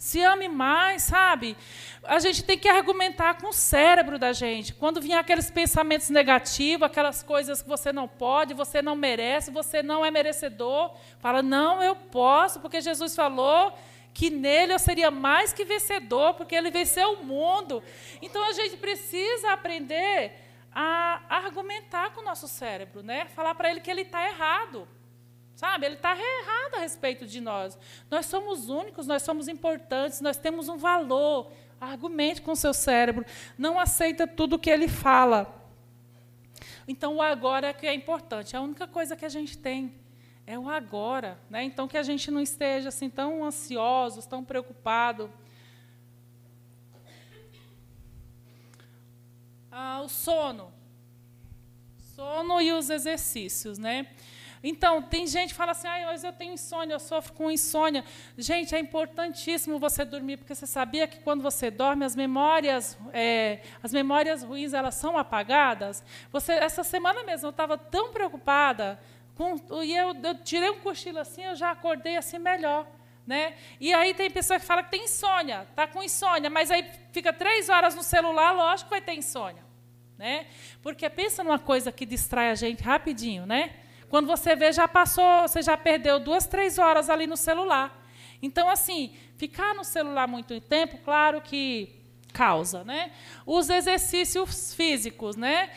Se 0.00 0.22
ame 0.22 0.48
mais, 0.48 1.02
sabe? 1.02 1.54
A 2.04 2.18
gente 2.20 2.42
tem 2.42 2.58
que 2.58 2.66
argumentar 2.66 3.34
com 3.34 3.48
o 3.48 3.52
cérebro 3.52 4.18
da 4.18 4.32
gente. 4.32 4.72
Quando 4.72 4.98
vier 4.98 5.18
aqueles 5.18 5.50
pensamentos 5.50 6.08
negativos, 6.08 6.86
aquelas 6.86 7.22
coisas 7.22 7.60
que 7.60 7.68
você 7.68 7.92
não 7.92 8.08
pode, 8.08 8.54
você 8.54 8.80
não 8.80 8.96
merece, 8.96 9.50
você 9.50 9.82
não 9.82 10.02
é 10.02 10.10
merecedor, 10.10 10.96
fala: 11.18 11.42
"Não, 11.42 11.82
eu 11.82 11.94
posso, 11.94 12.60
porque 12.60 12.80
Jesus 12.80 13.14
falou 13.14 13.74
que 14.14 14.30
nele 14.30 14.72
eu 14.72 14.78
seria 14.78 15.10
mais 15.10 15.52
que 15.52 15.66
vencedor, 15.66 16.32
porque 16.32 16.54
ele 16.54 16.70
venceu 16.70 17.12
o 17.12 17.22
mundo". 17.22 17.82
Então 18.22 18.42
a 18.48 18.52
gente 18.52 18.78
precisa 18.78 19.52
aprender 19.52 20.32
a 20.72 21.20
argumentar 21.28 22.14
com 22.14 22.22
o 22.22 22.24
nosso 22.24 22.48
cérebro, 22.48 23.02
né? 23.02 23.26
Falar 23.36 23.54
para 23.54 23.70
ele 23.70 23.82
que 23.82 23.90
ele 23.90 24.00
está 24.00 24.26
errado. 24.26 24.88
Sabe? 25.60 25.84
Ele 25.84 25.96
está 25.96 26.16
errado 26.16 26.76
a 26.76 26.78
respeito 26.78 27.26
de 27.26 27.38
nós. 27.38 27.78
Nós 28.10 28.24
somos 28.24 28.70
únicos, 28.70 29.06
nós 29.06 29.22
somos 29.22 29.46
importantes, 29.46 30.22
nós 30.22 30.38
temos 30.38 30.70
um 30.70 30.78
valor. 30.78 31.52
Argumente 31.78 32.40
com 32.40 32.54
seu 32.54 32.72
cérebro. 32.72 33.26
Não 33.58 33.78
aceita 33.78 34.26
tudo 34.26 34.58
que 34.58 34.70
ele 34.70 34.88
fala. 34.88 35.54
Então, 36.88 37.16
o 37.16 37.20
agora 37.20 37.66
é 37.66 37.72
que 37.74 37.86
é 37.86 37.92
importante. 37.92 38.56
A 38.56 38.62
única 38.62 38.86
coisa 38.86 39.14
que 39.14 39.26
a 39.26 39.28
gente 39.28 39.58
tem 39.58 39.94
é 40.46 40.58
o 40.58 40.66
agora. 40.66 41.38
Né? 41.50 41.62
Então, 41.62 41.86
que 41.86 41.98
a 41.98 42.02
gente 42.02 42.30
não 42.30 42.40
esteja 42.40 42.88
assim 42.88 43.10
tão 43.10 43.44
ansiosos, 43.44 44.24
tão 44.24 44.42
preocupados. 44.42 45.28
Ah, 49.70 50.00
o 50.02 50.08
sono. 50.08 50.72
Sono 52.16 52.62
e 52.62 52.72
os 52.72 52.88
exercícios, 52.88 53.76
né? 53.76 54.06
Então, 54.62 55.00
tem 55.00 55.26
gente 55.26 55.50
que 55.50 55.54
fala 55.54 55.72
assim, 55.72 55.88
ah, 55.88 56.02
mas 56.06 56.22
eu 56.22 56.32
tenho 56.32 56.52
insônia, 56.52 56.94
eu 56.94 57.00
sofro 57.00 57.32
com 57.32 57.50
insônia. 57.50 58.04
Gente, 58.36 58.74
é 58.74 58.78
importantíssimo 58.78 59.78
você 59.78 60.04
dormir, 60.04 60.36
porque 60.36 60.54
você 60.54 60.66
sabia 60.66 61.08
que 61.08 61.20
quando 61.20 61.42
você 61.42 61.70
dorme, 61.70 62.04
as 62.04 62.14
memórias, 62.14 62.98
é, 63.12 63.60
as 63.82 63.92
memórias 63.92 64.42
ruins 64.42 64.74
elas 64.74 64.94
são 64.94 65.16
apagadas. 65.16 66.04
Você, 66.30 66.52
essa 66.52 66.84
semana 66.84 67.22
mesmo, 67.24 67.46
eu 67.46 67.50
estava 67.50 67.78
tão 67.78 68.12
preocupada, 68.12 69.00
com, 69.34 69.56
e 69.82 69.96
eu, 69.96 70.14
eu 70.22 70.34
tirei 70.42 70.68
um 70.68 70.80
cochilo 70.80 71.18
assim, 71.18 71.42
eu 71.42 71.56
já 71.56 71.70
acordei 71.70 72.16
assim 72.16 72.38
melhor. 72.38 72.86
Né? 73.26 73.54
E 73.78 73.94
aí 73.94 74.12
tem 74.12 74.30
pessoa 74.30 74.58
que 74.58 74.66
fala 74.66 74.82
que 74.82 74.90
tem 74.90 75.04
insônia, 75.04 75.66
está 75.70 75.86
com 75.86 76.02
insônia, 76.02 76.50
mas 76.50 76.70
aí 76.70 76.84
fica 77.12 77.32
três 77.32 77.68
horas 77.68 77.94
no 77.94 78.02
celular, 78.02 78.52
lógico 78.52 78.88
que 78.88 78.90
vai 78.90 79.00
ter 79.00 79.14
insônia. 79.14 79.62
Né? 80.18 80.46
Porque 80.82 81.08
pensa 81.08 81.42
numa 81.42 81.58
coisa 81.58 81.90
que 81.90 82.04
distrai 82.04 82.50
a 82.50 82.54
gente 82.54 82.82
rapidinho, 82.82 83.46
né? 83.46 83.72
Quando 84.10 84.26
você 84.26 84.54
vê, 84.54 84.72
já 84.72 84.86
passou, 84.86 85.42
você 85.42 85.62
já 85.62 85.76
perdeu 85.76 86.20
duas, 86.20 86.46
três 86.46 86.78
horas 86.78 87.08
ali 87.08 87.26
no 87.26 87.36
celular. 87.36 87.96
Então, 88.42 88.68
assim, 88.68 89.14
ficar 89.36 89.74
no 89.74 89.84
celular 89.84 90.26
muito 90.26 90.60
tempo, 90.60 90.98
claro 90.98 91.40
que 91.40 91.94
causa, 92.32 92.84
né? 92.84 93.12
Os 93.46 93.70
exercícios 93.70 94.74
físicos, 94.74 95.36
né? 95.36 95.70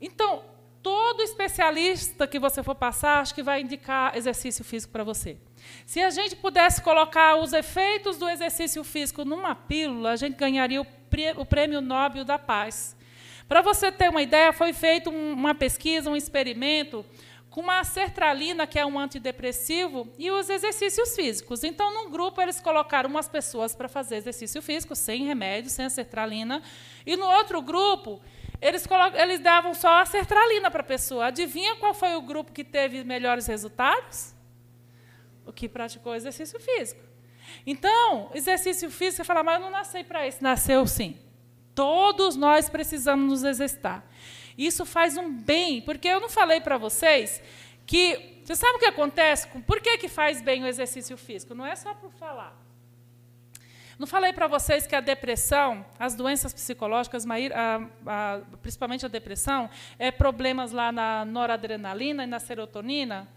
Então, 0.00 0.44
todo 0.82 1.20
especialista 1.22 2.26
que 2.26 2.38
você 2.38 2.62
for 2.62 2.74
passar, 2.74 3.20
acho 3.20 3.34
que 3.34 3.42
vai 3.42 3.60
indicar 3.60 4.16
exercício 4.16 4.64
físico 4.64 4.92
para 4.92 5.04
você. 5.04 5.36
Se 5.84 6.00
a 6.00 6.10
gente 6.10 6.36
pudesse 6.36 6.80
colocar 6.80 7.36
os 7.36 7.52
efeitos 7.52 8.16
do 8.16 8.28
exercício 8.28 8.82
físico 8.84 9.24
numa 9.24 9.54
pílula, 9.54 10.12
a 10.12 10.16
gente 10.16 10.36
ganharia 10.36 10.80
o 10.80 11.44
Prêmio 11.44 11.80
Nobel 11.80 12.24
da 12.24 12.38
Paz. 12.38 12.96
Para 13.48 13.62
você 13.62 13.90
ter 13.90 14.08
uma 14.08 14.22
ideia, 14.22 14.52
foi 14.52 14.72
feita 14.72 15.10
uma 15.10 15.54
pesquisa, 15.54 16.08
um 16.08 16.16
experimento 16.16 17.04
com 17.50 17.60
uma 17.60 17.82
sertralina, 17.82 18.64
que 18.66 18.78
é 18.78 18.86
um 18.86 18.98
antidepressivo, 18.98 20.08
e 20.16 20.30
os 20.30 20.48
exercícios 20.48 21.16
físicos. 21.16 21.64
Então, 21.64 21.92
num 21.92 22.10
grupo, 22.10 22.40
eles 22.40 22.60
colocaram 22.60 23.10
umas 23.10 23.28
pessoas 23.28 23.74
para 23.74 23.88
fazer 23.88 24.16
exercício 24.16 24.62
físico, 24.62 24.94
sem 24.94 25.24
remédio, 25.24 25.68
sem 25.68 25.84
a 25.84 25.90
sertralina, 25.90 26.62
e 27.04 27.16
no 27.16 27.26
outro 27.26 27.60
grupo, 27.60 28.20
eles, 28.60 28.86
eles 29.14 29.40
davam 29.40 29.74
só 29.74 30.00
a 30.00 30.06
sertralina 30.06 30.70
para 30.70 30.82
a 30.82 30.84
pessoa. 30.84 31.26
Adivinha 31.26 31.74
qual 31.76 31.92
foi 31.92 32.14
o 32.14 32.22
grupo 32.22 32.52
que 32.52 32.62
teve 32.62 33.02
melhores 33.02 33.46
resultados? 33.46 34.32
O 35.44 35.52
que 35.52 35.68
praticou 35.68 36.14
exercício 36.14 36.60
físico. 36.60 37.00
Então, 37.66 38.30
exercício 38.32 38.90
físico, 38.90 39.16
você 39.16 39.24
fala, 39.24 39.42
mas 39.42 39.56
eu 39.56 39.62
não 39.62 39.70
nasci 39.70 40.04
para 40.04 40.26
isso. 40.26 40.38
Nasceu 40.40 40.86
sim. 40.86 41.18
Todos 41.74 42.36
nós 42.36 42.68
precisamos 42.68 43.28
nos 43.28 43.44
exercitar. 43.44 44.04
Isso 44.56 44.84
faz 44.84 45.16
um 45.16 45.32
bem, 45.32 45.80
porque 45.82 46.08
eu 46.08 46.20
não 46.20 46.28
falei 46.28 46.60
para 46.60 46.78
vocês 46.78 47.42
que. 47.86 48.40
Você 48.44 48.56
sabe 48.56 48.76
o 48.76 48.78
que 48.80 48.86
acontece? 48.86 49.46
Por 49.46 49.80
que, 49.80 49.98
que 49.98 50.08
faz 50.08 50.42
bem 50.42 50.64
o 50.64 50.66
exercício 50.66 51.16
físico? 51.16 51.54
Não 51.54 51.64
é 51.64 51.76
só 51.76 51.94
por 51.94 52.10
falar. 52.12 52.56
Não 54.00 54.06
falei 54.06 54.32
para 54.32 54.46
vocês 54.46 54.86
que 54.86 54.96
a 54.96 55.00
depressão, 55.00 55.84
as 55.98 56.14
doenças 56.14 56.54
psicológicas, 56.54 57.26
principalmente 58.62 59.04
a 59.04 59.08
depressão, 59.10 59.68
é 59.98 60.10
problemas 60.10 60.72
lá 60.72 60.90
na 60.90 61.22
noradrenalina 61.26 62.24
e 62.24 62.26
na 62.26 62.40
serotonina? 62.40 63.28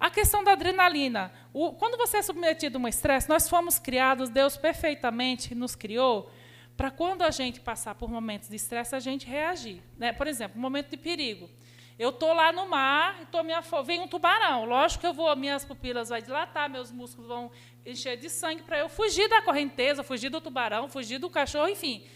A 0.00 0.08
questão 0.08 0.42
da 0.42 0.52
adrenalina. 0.52 1.30
O, 1.52 1.72
quando 1.72 1.98
você 1.98 2.16
é 2.16 2.22
submetido 2.22 2.78
a 2.78 2.80
um 2.80 2.88
estresse, 2.88 3.28
nós 3.28 3.50
fomos 3.50 3.78
criados, 3.78 4.30
Deus 4.30 4.56
perfeitamente 4.56 5.54
nos 5.54 5.76
criou 5.76 6.32
para 6.78 6.92
quando 6.92 7.22
a 7.22 7.30
gente 7.32 7.58
passar 7.58 7.96
por 7.96 8.08
momentos 8.08 8.48
de 8.48 8.54
estresse, 8.54 8.94
a 8.94 9.00
gente 9.00 9.26
reagir. 9.26 9.82
Né? 9.98 10.12
Por 10.12 10.28
exemplo, 10.28 10.60
momento 10.60 10.90
de 10.90 10.96
perigo. 10.96 11.50
Eu 11.98 12.10
estou 12.10 12.32
lá 12.32 12.52
no 12.52 12.68
mar, 12.68 13.26
tô 13.32 13.42
minha, 13.42 13.60
vem 13.84 13.98
um 13.98 14.06
tubarão. 14.06 14.64
Lógico 14.64 15.00
que 15.00 15.06
eu 15.08 15.12
vou, 15.12 15.34
minhas 15.34 15.64
pupilas 15.64 16.08
vão 16.08 16.20
dilatar, 16.20 16.70
meus 16.70 16.92
músculos 16.92 17.26
vão 17.26 17.50
encher 17.84 18.16
de 18.16 18.30
sangue 18.30 18.62
para 18.62 18.78
eu 18.78 18.88
fugir 18.88 19.28
da 19.28 19.42
correnteza, 19.42 20.04
fugir 20.04 20.30
do 20.30 20.40
tubarão, 20.40 20.88
fugir 20.88 21.18
do 21.18 21.28
cachorro, 21.28 21.68
enfim. 21.68 22.06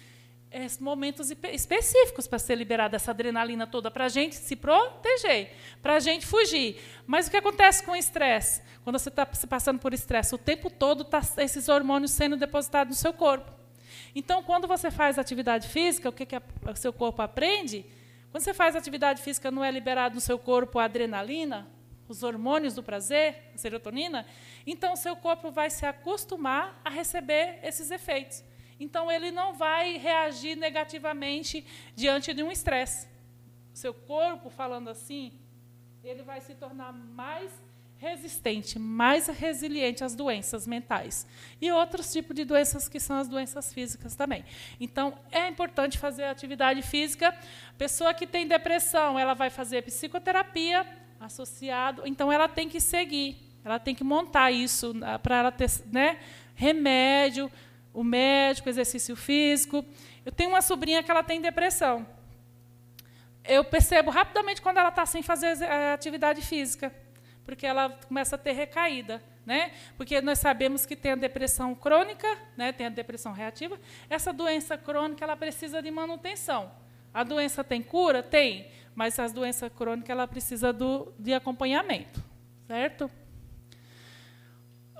É, 0.48 0.64
momentos 0.78 1.32
específicos 1.50 2.28
para 2.28 2.38
ser 2.38 2.54
liberada 2.54 2.94
essa 2.94 3.10
adrenalina 3.10 3.66
toda, 3.66 3.90
para 3.90 4.04
a 4.04 4.08
gente 4.08 4.36
se 4.36 4.54
proteger, 4.54 5.56
para 5.82 5.96
a 5.96 5.98
gente 5.98 6.24
fugir. 6.24 6.80
Mas 7.04 7.26
o 7.26 7.32
que 7.32 7.36
acontece 7.36 7.82
com 7.82 7.90
o 7.90 7.96
estresse? 7.96 8.62
Quando 8.84 8.96
você 8.96 9.08
está 9.08 9.26
passando 9.26 9.80
por 9.80 9.92
estresse, 9.92 10.36
o 10.36 10.38
tempo 10.38 10.70
todo 10.70 11.02
tá 11.02 11.20
esses 11.38 11.68
hormônios 11.68 12.12
sendo 12.12 12.36
depositados 12.36 12.96
no 12.96 13.00
seu 13.00 13.12
corpo. 13.12 13.61
Então, 14.14 14.42
quando 14.42 14.68
você 14.68 14.90
faz 14.90 15.18
atividade 15.18 15.68
física, 15.68 16.08
o 16.08 16.12
que, 16.12 16.26
que 16.26 16.36
o 16.36 16.76
seu 16.76 16.92
corpo 16.92 17.22
aprende? 17.22 17.86
Quando 18.30 18.44
você 18.44 18.52
faz 18.54 18.76
atividade 18.76 19.22
física, 19.22 19.50
não 19.50 19.64
é 19.64 19.70
liberado 19.70 20.14
no 20.14 20.20
seu 20.20 20.38
corpo 20.38 20.78
a 20.78 20.84
adrenalina, 20.84 21.66
os 22.08 22.22
hormônios 22.22 22.74
do 22.74 22.82
prazer, 22.82 23.50
a 23.54 23.58
serotonina? 23.58 24.26
Então, 24.66 24.92
o 24.92 24.96
seu 24.96 25.16
corpo 25.16 25.50
vai 25.50 25.70
se 25.70 25.86
acostumar 25.86 26.80
a 26.84 26.90
receber 26.90 27.58
esses 27.62 27.90
efeitos. 27.90 28.44
Então, 28.78 29.10
ele 29.10 29.30
não 29.30 29.54
vai 29.54 29.96
reagir 29.96 30.56
negativamente 30.56 31.64
diante 31.94 32.34
de 32.34 32.42
um 32.42 32.50
estresse. 32.50 33.08
Seu 33.72 33.94
corpo, 33.94 34.50
falando 34.50 34.88
assim, 34.88 35.38
ele 36.04 36.22
vai 36.22 36.40
se 36.40 36.54
tornar 36.54 36.92
mais 36.92 37.50
resistente, 38.02 38.80
mais 38.80 39.28
resiliente 39.28 40.02
às 40.02 40.16
doenças 40.16 40.66
mentais. 40.66 41.24
E 41.60 41.70
outros 41.70 42.12
tipos 42.12 42.34
de 42.34 42.44
doenças 42.44 42.88
que 42.88 42.98
são 42.98 43.16
as 43.16 43.28
doenças 43.28 43.72
físicas 43.72 44.16
também. 44.16 44.44
Então, 44.80 45.16
é 45.30 45.46
importante 45.46 45.98
fazer 45.98 46.24
atividade 46.24 46.82
física. 46.82 47.32
Pessoa 47.78 48.12
que 48.12 48.26
tem 48.26 48.48
depressão, 48.48 49.16
ela 49.16 49.34
vai 49.34 49.50
fazer 49.50 49.82
psicoterapia 49.82 50.84
associado, 51.20 52.02
então 52.04 52.32
ela 52.32 52.48
tem 52.48 52.68
que 52.68 52.80
seguir, 52.80 53.36
ela 53.64 53.78
tem 53.78 53.94
que 53.94 54.02
montar 54.02 54.50
isso 54.50 54.92
ah, 55.04 55.20
para 55.20 55.36
ela 55.36 55.52
ter, 55.52 55.70
né, 55.92 56.18
remédio, 56.56 57.48
o 57.94 58.02
médico, 58.02 58.68
exercício 58.68 59.14
físico. 59.14 59.84
Eu 60.26 60.32
tenho 60.32 60.50
uma 60.50 60.62
sobrinha 60.62 61.04
que 61.04 61.10
ela 61.10 61.22
tem 61.22 61.40
depressão. 61.40 62.04
Eu 63.44 63.62
percebo 63.62 64.10
rapidamente 64.10 64.60
quando 64.60 64.78
ela 64.78 64.88
está 64.88 65.06
sem 65.06 65.22
fazer 65.22 65.62
eh, 65.62 65.92
atividade 65.92 66.42
física 66.42 66.92
porque 67.44 67.66
ela 67.66 67.90
começa 68.06 68.36
a 68.36 68.38
ter 68.38 68.52
recaída. 68.52 69.22
Né? 69.44 69.72
Porque 69.96 70.20
nós 70.20 70.38
sabemos 70.38 70.86
que 70.86 70.94
tem 70.94 71.12
a 71.12 71.16
depressão 71.16 71.74
crônica, 71.74 72.28
né? 72.56 72.72
tem 72.72 72.86
a 72.86 72.90
depressão 72.90 73.32
reativa. 73.32 73.78
Essa 74.08 74.32
doença 74.32 74.78
crônica 74.78 75.24
ela 75.24 75.36
precisa 75.36 75.82
de 75.82 75.90
manutenção. 75.90 76.70
A 77.12 77.24
doença 77.24 77.64
tem 77.64 77.82
cura? 77.82 78.22
Tem, 78.22 78.70
mas 78.94 79.18
a 79.18 79.26
doença 79.26 79.68
crônica 79.68 80.10
ela 80.10 80.28
precisa 80.28 80.72
do, 80.72 81.12
de 81.18 81.34
acompanhamento. 81.34 82.22
Certo? 82.66 83.10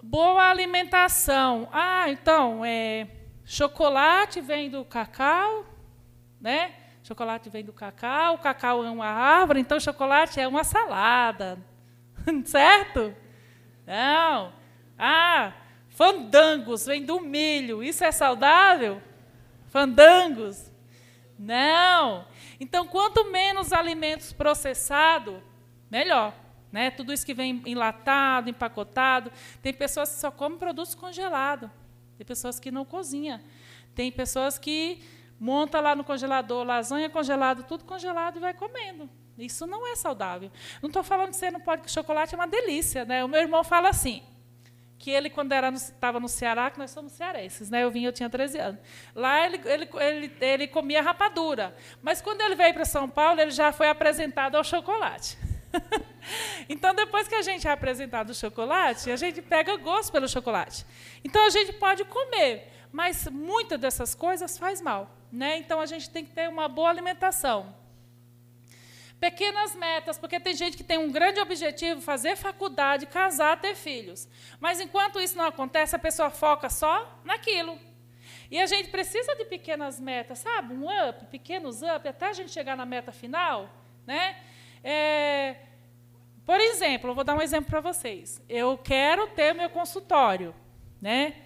Boa 0.03 0.51
alimentação. 0.51 1.69
Ah, 1.73 2.11
então, 2.11 2.65
é, 2.65 3.07
chocolate 3.45 4.41
vem 4.41 4.69
do 4.69 4.85
cacau, 4.85 5.65
né? 6.41 6.75
Chocolate 7.05 7.49
vem 7.49 7.65
do 7.65 7.73
cacau, 7.73 8.35
o 8.35 8.39
cacau 8.39 8.85
é 8.85 8.91
uma 8.91 9.07
árvore, 9.07 9.61
então 9.61 9.79
chocolate 9.79 10.39
é 10.41 10.47
uma 10.47 10.65
salada, 10.65 11.59
certo? 12.45 13.15
Não. 13.87 14.53
Ah, 14.99 15.53
fandangos 15.89 16.87
vem 16.87 17.05
do 17.05 17.21
milho. 17.21 17.83
Isso 17.83 18.05
é 18.05 18.13
saudável? 18.13 19.03
Fandangos? 19.69 20.71
Não. 21.39 22.27
Então, 22.61 22.87
quanto 22.87 23.31
menos 23.31 23.73
alimentos 23.73 24.33
processados, 24.33 25.41
melhor. 25.91 26.35
Né? 26.71 26.91
Tudo 26.91 27.13
isso 27.13 27.27
que 27.27 27.35
vem 27.35 27.63
enlatado, 27.67 28.49
empacotado. 28.49 29.31
Tem 29.61 29.73
pessoas 29.75 30.11
que 30.11 30.21
só 30.21 30.31
comem 30.31 30.59
produtos 30.59 30.95
congelados. 30.95 31.69
Tem 32.17 32.25
pessoas 32.25 32.61
que 32.61 32.71
não 32.71 32.85
cozinham. 32.85 33.41
Tem 33.95 34.11
pessoas 34.11 34.59
que 34.59 35.03
monta 35.39 35.81
lá 35.81 35.97
no 35.97 36.05
congelador 36.05 36.65
lasanha 36.65 37.11
congelado, 37.11 37.65
tudo 37.65 37.85
congelado 37.85 38.37
e 38.37 38.41
vai 38.41 38.55
comendo. 38.55 39.11
Isso 39.39 39.67
não 39.67 39.87
é 39.87 39.97
saudável. 39.97 40.51
Não 40.81 40.89
estou 40.89 41.03
falando 41.03 41.31
que 41.31 41.37
você 41.37 41.51
não 41.51 41.61
pode, 41.61 41.83
que 41.83 41.91
chocolate 41.91 42.35
é 42.35 42.39
uma 42.39 42.47
delícia. 42.47 43.05
Né? 43.05 43.25
O 43.25 43.29
meu 43.29 43.41
irmão 43.41 43.65
fala 43.65 43.89
assim, 43.89 44.23
que 45.03 45.11
ele, 45.11 45.29
quando 45.29 45.53
estava 45.75 46.21
no, 46.21 46.23
no 46.23 46.29
Ceará, 46.29 46.71
que 46.71 46.79
nós 46.79 46.93
somos 46.93 47.13
cearenses, 47.13 47.69
né? 47.69 47.83
eu 47.83 47.91
vim, 47.91 48.05
eu 48.05 48.13
tinha 48.13 48.31
13 48.31 48.59
anos. 48.59 48.81
Lá 49.15 49.45
ele, 49.45 49.61
ele, 49.65 49.89
ele, 49.99 50.37
ele 50.41 50.69
comia 50.69 51.03
rapadura. 51.03 51.75
Mas 52.01 52.21
quando 52.21 52.41
ele 52.41 52.55
veio 52.55 52.73
para 52.73 52.85
São 52.85 53.09
Paulo, 53.09 53.41
ele 53.41 53.51
já 53.51 53.73
foi 53.73 53.89
apresentado 53.89 54.57
ao 54.57 54.63
chocolate. 54.63 55.37
então, 56.69 56.95
depois 56.95 57.27
que 57.27 57.35
a 57.35 57.43
gente 57.43 57.67
é 57.67 57.71
apresentado 57.73 58.31
o 58.31 58.35
chocolate, 58.35 59.11
a 59.11 59.17
gente 59.17 59.43
pega 59.43 59.77
gosto 59.77 60.13
pelo 60.13 60.29
chocolate. 60.29 60.87
Então, 61.25 61.45
a 61.45 61.51
gente 61.51 61.73
pode 61.73 62.05
comer, 62.05 62.71
mas 62.93 63.27
muitas 63.27 63.81
dessas 63.81 64.15
coisas 64.15 64.57
faz 64.57 64.81
mal. 64.81 65.11
Né? 65.33 65.57
Então, 65.57 65.81
a 65.81 65.87
gente 65.87 66.11
tem 66.11 66.25
que 66.25 66.31
ter 66.31 66.49
uma 66.49 66.69
boa 66.69 66.91
alimentação. 66.91 67.75
Pequenas 69.23 69.77
metas, 69.77 70.19
porque 70.19 70.41
tem 70.41 70.53
gente 70.53 70.77
que 70.77 70.83
tem 70.83 70.99
um 70.99 71.09
grande 71.09 71.39
objetivo, 71.39 72.01
fazer 72.01 72.35
faculdade, 72.35 73.07
casar, 73.07 73.61
ter 73.61 73.77
filhos. 73.77 74.29
Mas 74.59 74.81
enquanto 74.81 75.21
isso 75.21 75.39
não 75.39 75.45
acontece, 75.45 75.95
a 75.95 75.99
pessoa 76.01 76.29
foca 76.29 76.69
só 76.69 77.21
naquilo. 77.25 77.79
E 78.51 78.59
a 78.59 78.67
gente 78.67 78.91
precisa 78.91 79.37
de 79.37 79.45
pequenas 79.45 80.01
metas, 80.01 80.41
sabe? 80.41 80.75
Um 80.75 80.89
up, 81.09 81.25
pequenos 81.27 81.83
up, 81.83 82.09
até 82.09 82.31
a 82.31 82.33
gente 82.33 82.51
chegar 82.51 82.77
na 82.77 82.85
meta 82.85 83.13
final. 83.13 83.71
Né? 84.05 84.43
É, 84.83 85.55
por 86.45 86.61
exemplo, 86.61 87.11
eu 87.11 87.15
vou 87.15 87.23
dar 87.23 87.37
um 87.37 87.41
exemplo 87.41 87.71
para 87.71 87.81
vocês. 87.81 88.43
Eu 88.49 88.77
quero 88.77 89.29
ter 89.29 89.55
meu 89.55 89.71
consultório, 89.71 90.53
né? 91.01 91.37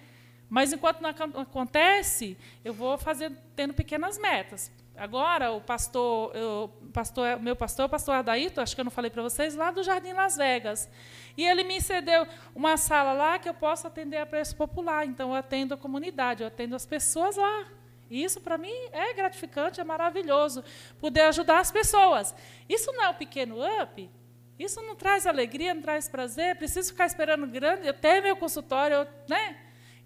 Mas 0.49 0.73
enquanto 0.73 0.99
não 0.99 1.11
acontece, 1.11 2.35
eu 2.65 2.73
vou 2.73 2.97
fazer 2.97 3.31
tendo 3.55 3.75
pequenas 3.75 4.17
metas. 4.17 4.71
Agora, 4.97 5.51
o 5.51 5.61
pastor, 5.61 6.35
eu, 6.35 6.73
pastor 6.91 7.39
meu 7.39 7.55
pastor, 7.55 7.85
o 7.85 7.89
pastor 7.89 8.15
Adaito, 8.15 8.59
acho 8.59 8.73
que 8.73 8.81
eu 8.81 8.85
não 8.85 8.91
falei 8.91 9.11
para 9.11 9.21
vocês, 9.21 9.53
lá 9.53 9.69
do 9.69 9.83
Jardim 9.83 10.13
Las 10.13 10.35
Vegas. 10.35 10.89
E 11.37 11.45
ele 11.45 11.63
me 11.63 11.79
cedeu 11.79 12.25
uma 12.55 12.77
sala 12.77 13.13
lá 13.13 13.37
que 13.37 13.47
eu 13.47 13.53
posso 13.53 13.85
atender 13.85 14.17
a 14.17 14.25
preço 14.25 14.55
popular. 14.55 15.05
Então, 15.05 15.29
eu 15.29 15.35
atendo 15.35 15.75
a 15.75 15.77
comunidade, 15.77 16.41
eu 16.41 16.47
atendo 16.47 16.75
as 16.75 16.83
pessoas 16.83 17.35
lá. 17.35 17.67
E 18.09 18.23
isso, 18.23 18.41
para 18.41 18.57
mim, 18.57 18.73
é 18.91 19.13
gratificante, 19.13 19.79
é 19.79 19.83
maravilhoso, 19.83 20.63
poder 20.99 21.21
ajudar 21.21 21.59
as 21.59 21.71
pessoas. 21.71 22.33
Isso 22.67 22.91
não 22.91 23.03
é 23.03 23.09
um 23.09 23.13
pequeno 23.13 23.57
up? 23.81 24.09
Isso 24.57 24.81
não 24.81 24.95
traz 24.95 25.27
alegria, 25.27 25.75
não 25.75 25.81
traz 25.81 26.09
prazer? 26.09 26.55
Preciso 26.55 26.91
ficar 26.91 27.05
esperando 27.05 27.45
grande, 27.45 27.85
eu 27.85 27.93
tenho 27.93 28.23
meu 28.23 28.35
consultório, 28.35 29.07
né? 29.29 29.57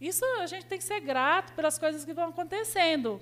Isso 0.01 0.25
a 0.41 0.47
gente 0.47 0.65
tem 0.65 0.77
que 0.77 0.83
ser 0.83 0.99
grato 0.99 1.53
pelas 1.53 1.77
coisas 1.77 2.03
que 2.03 2.13
vão 2.13 2.29
acontecendo. 2.29 3.21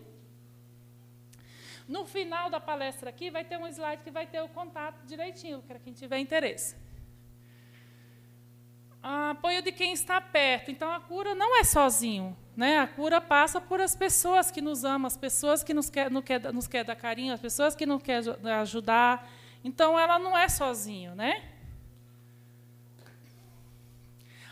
No 1.89 2.05
final 2.05 2.51
da 2.51 2.59
palestra 2.59 3.09
aqui, 3.09 3.31
vai 3.31 3.43
ter 3.43 3.57
um 3.57 3.67
slide 3.67 4.03
que 4.03 4.11
vai 4.11 4.27
ter 4.27 4.39
o 4.41 4.47
contato 4.47 5.03
direitinho, 5.07 5.59
para 5.67 5.79
quem 5.79 5.91
tiver 5.91 6.19
interesse. 6.19 6.75
Apoio 9.01 9.63
de 9.63 9.71
quem 9.71 9.91
está 9.91 10.21
perto. 10.21 10.69
Então, 10.69 10.91
a 10.91 10.99
cura 10.99 11.33
não 11.33 11.57
é 11.59 11.63
sozinho. 11.63 12.37
Né? 12.55 12.77
A 12.77 12.85
cura 12.85 13.19
passa 13.19 13.59
por 13.59 13.81
as 13.81 13.95
pessoas 13.95 14.51
que 14.51 14.61
nos 14.61 14.85
amam, 14.85 15.07
as 15.07 15.17
pessoas 15.17 15.63
que 15.63 15.73
nos 15.73 15.89
quer, 15.89 16.11
quer, 16.21 16.53
nos 16.53 16.67
quer 16.67 16.83
dar 16.83 16.95
carinho, 16.95 17.33
as 17.33 17.41
pessoas 17.41 17.73
que 17.73 17.87
nos 17.87 18.03
querem 18.03 18.51
ajudar. 18.59 19.27
Então, 19.63 19.99
ela 19.99 20.19
não 20.19 20.37
é 20.37 20.47
sozinho. 20.47 21.15
Né? 21.15 21.43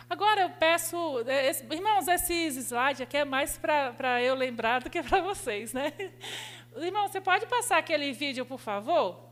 Agora, 0.10 0.42
eu 0.42 0.50
peço... 0.50 0.98
Irmãos, 1.70 2.08
esses 2.08 2.56
slides 2.56 3.02
aqui 3.02 3.18
é 3.18 3.26
mais 3.26 3.60
para 3.60 4.24
eu 4.24 4.34
lembrar 4.34 4.82
do 4.82 4.90
que 4.90 5.04
para 5.04 5.22
vocês. 5.22 5.72
Né? 5.72 5.94
Irmão, 6.80 7.08
você 7.08 7.20
pode 7.20 7.46
passar 7.48 7.78
aquele 7.80 8.12
vídeo, 8.14 8.46
por 8.46 8.60
favor? 8.60 9.28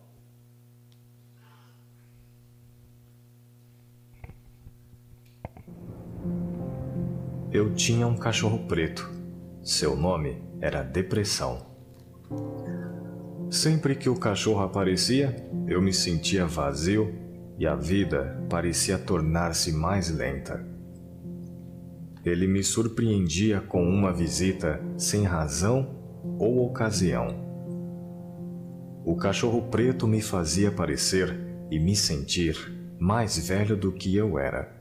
Eu 7.52 7.74
tinha 7.74 8.08
um 8.08 8.18
cachorro 8.18 8.68
preto. 8.68 9.10
Seu 9.64 9.96
nome 9.96 10.44
era 10.60 10.84
Depressão. 10.84 11.66
Sempre 13.50 13.96
que 13.96 14.10
o 14.10 14.20
cachorro 14.20 14.62
aparecia, 14.62 15.36
eu 15.68 15.82
me 15.82 15.94
sentia 15.94 16.46
vazio 16.46 17.14
e 17.58 17.66
a 17.66 17.76
vida 17.76 18.44
parecia 18.50 18.98
tornar-se 18.98 19.72
mais 19.72 20.10
lenta. 20.10 20.66
Ele 22.26 22.48
me 22.48 22.64
surpreendia 22.64 23.62
com 23.62 23.88
uma 23.88 24.12
visita 24.12 24.84
sem 24.98 25.24
razão 25.24 25.95
ou 26.40 26.66
ocasião. 26.66 27.28
O 29.06 29.16
cachorro 29.16 29.64
preto 29.64 30.08
me 30.08 30.22
fazia 30.22 30.72
parecer 30.72 31.38
e 31.70 31.80
me 31.80 31.96
sentir 31.96 32.56
mais 33.00 33.38
velho 33.38 33.76
do 33.78 33.92
que 33.92 34.16
eu 34.16 34.40
era. 34.40 34.74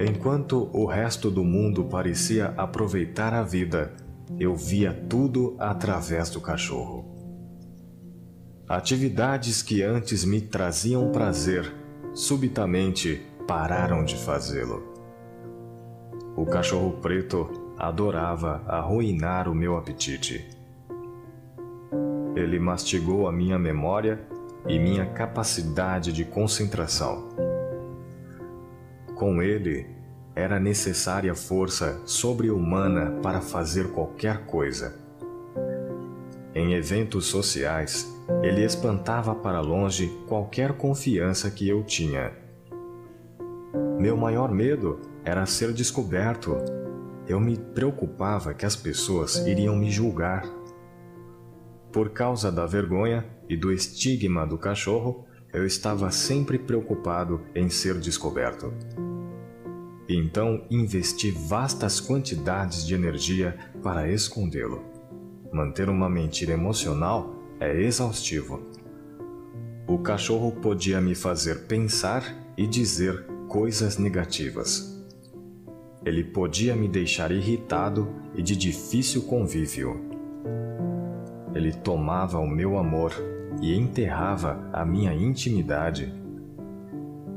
Enquanto 0.00 0.68
o 0.72 0.84
resto 0.84 1.30
do 1.30 1.44
mundo 1.44 1.84
parecia 1.84 2.46
aproveitar 2.56 3.32
a 3.32 3.42
vida, 3.42 3.92
eu 4.38 4.56
via 4.56 4.92
tudo 4.92 5.54
através 5.58 6.30
do 6.30 6.40
cachorro. 6.40 7.04
Atividades 8.68 9.62
que 9.62 9.82
antes 9.82 10.24
me 10.24 10.40
traziam 10.40 11.12
prazer, 11.12 11.72
subitamente 12.14 13.22
pararam 13.46 14.04
de 14.04 14.16
fazê-lo. 14.16 14.82
O 16.36 16.46
cachorro 16.46 16.92
preto 17.00 17.71
adorava 17.78 18.62
arruinar 18.66 19.48
o 19.48 19.54
meu 19.54 19.76
apetite. 19.76 20.48
Ele 22.34 22.58
mastigou 22.58 23.28
a 23.28 23.32
minha 23.32 23.58
memória 23.58 24.20
e 24.66 24.78
minha 24.78 25.06
capacidade 25.06 26.12
de 26.12 26.24
concentração. 26.24 27.28
Com 29.14 29.42
ele, 29.42 29.86
era 30.34 30.58
necessária 30.58 31.34
força 31.34 32.00
sobre-humana 32.06 33.18
para 33.22 33.40
fazer 33.40 33.88
qualquer 33.92 34.46
coisa. 34.46 34.96
Em 36.54 36.74
eventos 36.74 37.26
sociais, 37.26 38.10
ele 38.42 38.64
espantava 38.64 39.34
para 39.34 39.60
longe 39.60 40.08
qualquer 40.26 40.72
confiança 40.72 41.50
que 41.50 41.68
eu 41.68 41.82
tinha. 41.82 42.32
Meu 43.98 44.16
maior 44.16 44.50
medo 44.50 45.00
era 45.24 45.46
ser 45.46 45.72
descoberto 45.72 46.56
eu 47.32 47.40
me 47.40 47.56
preocupava 47.56 48.52
que 48.52 48.66
as 48.66 48.76
pessoas 48.76 49.36
iriam 49.46 49.74
me 49.74 49.90
julgar. 49.90 50.44
Por 51.90 52.10
causa 52.10 52.52
da 52.52 52.66
vergonha 52.66 53.24
e 53.48 53.56
do 53.56 53.72
estigma 53.72 54.46
do 54.46 54.58
cachorro, 54.58 55.24
eu 55.50 55.66
estava 55.66 56.10
sempre 56.10 56.58
preocupado 56.58 57.40
em 57.54 57.70
ser 57.70 57.98
descoberto. 57.98 58.72
Então 60.06 60.66
investi 60.70 61.30
vastas 61.30 62.00
quantidades 62.00 62.86
de 62.86 62.94
energia 62.94 63.58
para 63.82 64.10
escondê-lo. 64.10 64.82
Manter 65.50 65.88
uma 65.88 66.10
mentira 66.10 66.52
emocional 66.52 67.34
é 67.58 67.80
exaustivo. 67.80 68.62
O 69.86 69.98
cachorro 69.98 70.52
podia 70.52 71.00
me 71.00 71.14
fazer 71.14 71.66
pensar 71.66 72.22
e 72.58 72.66
dizer 72.66 73.24
coisas 73.48 73.96
negativas 73.96 74.91
ele 76.04 76.24
podia 76.24 76.74
me 76.74 76.88
deixar 76.88 77.30
irritado 77.30 78.08
e 78.34 78.42
de 78.42 78.56
difícil 78.56 79.22
convívio. 79.22 80.00
Ele 81.54 81.72
tomava 81.72 82.38
o 82.38 82.46
meu 82.46 82.76
amor 82.76 83.12
e 83.60 83.74
enterrava 83.74 84.68
a 84.72 84.84
minha 84.84 85.14
intimidade. 85.14 86.12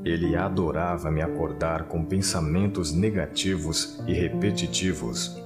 Ele 0.04 0.36
adorava 0.36 1.12
me 1.12 1.22
acordar 1.22 1.84
com 1.84 2.04
pensamentos 2.04 2.94
negativos 2.94 4.02
e 4.08 4.14
repetitivos. 4.14 5.40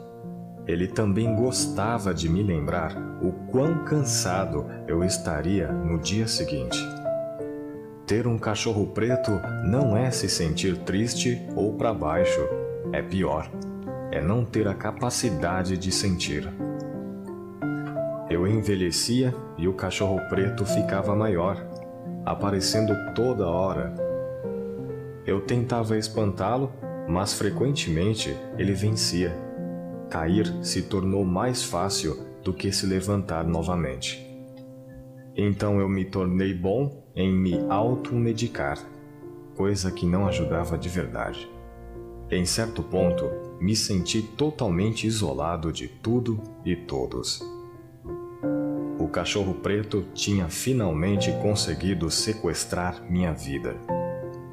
Ele 0.68 0.88
também 0.88 1.36
gostava 1.36 2.14
de 2.14 2.30
me 2.30 2.44
lembrar 2.44 2.96
o 3.22 3.32
quão 3.52 3.84
cansado 3.84 4.66
eu 4.88 5.04
estaria 5.04 5.72
no 5.72 5.98
dia 5.98 6.28
seguinte. 6.28 6.78
Ter 8.06 8.28
um 8.28 8.38
cachorro 8.38 8.88
preto 8.88 9.32
não 9.66 9.98
é 9.98 10.12
se 10.12 10.30
sentir 10.30 10.78
triste 10.80 11.42
ou 11.56 11.74
para 11.74 11.94
baixo 11.94 12.40
é 12.92 13.02
pior, 13.02 13.50
é 14.12 14.22
não 14.22 14.44
ter 14.44 14.68
a 14.68 14.74
capacidade 14.74 15.78
de 15.78 15.92
sentir. 15.92 16.52
Eu 18.30 18.48
envelhecia 18.48 19.34
e 19.58 19.68
o 19.68 19.74
cachorro 19.74 20.20
preto 20.30 20.66
ficava 20.66 21.16
maior, 21.16 21.58
aparecendo 22.26 22.96
toda 23.14 23.48
hora. 23.48 23.94
Eu 25.26 25.42
tentava 25.42 25.98
espantá-lo, 25.98 26.72
mas 27.08 27.34
frequentemente 27.34 28.36
ele 28.58 28.74
vencia. 28.74 29.36
Cair 30.10 30.54
se 30.64 30.84
tornou 30.84 31.26
mais 31.26 31.64
fácil 31.64 32.26
do 32.44 32.54
que 32.54 32.72
se 32.72 32.86
levantar 32.86 33.44
novamente. 33.46 34.26
Então 35.36 35.80
eu 35.80 35.88
me 35.88 36.06
tornei 36.06 36.54
bom 36.54 37.04
em 37.16 37.32
me 37.34 37.60
automedicar, 37.70 38.78
coisa 39.56 39.92
que 39.92 40.06
não 40.06 40.28
ajudava 40.28 40.78
de 40.78 40.90
verdade. 40.90 41.59
Em 42.32 42.46
certo 42.46 42.84
ponto, 42.84 43.28
me 43.60 43.76
senti 43.76 44.22
totalmente 44.22 45.08
isolado 45.08 45.74
de 45.74 45.88
tudo 45.88 46.40
e 46.64 46.76
todos. 46.76 47.42
O 49.00 49.08
cachorro 49.08 49.56
preto 49.56 50.06
tinha 50.14 50.48
finalmente 50.48 51.32
conseguido 51.42 52.12
sequestrar 52.12 53.04
minha 53.10 53.34
vida. 53.34 53.76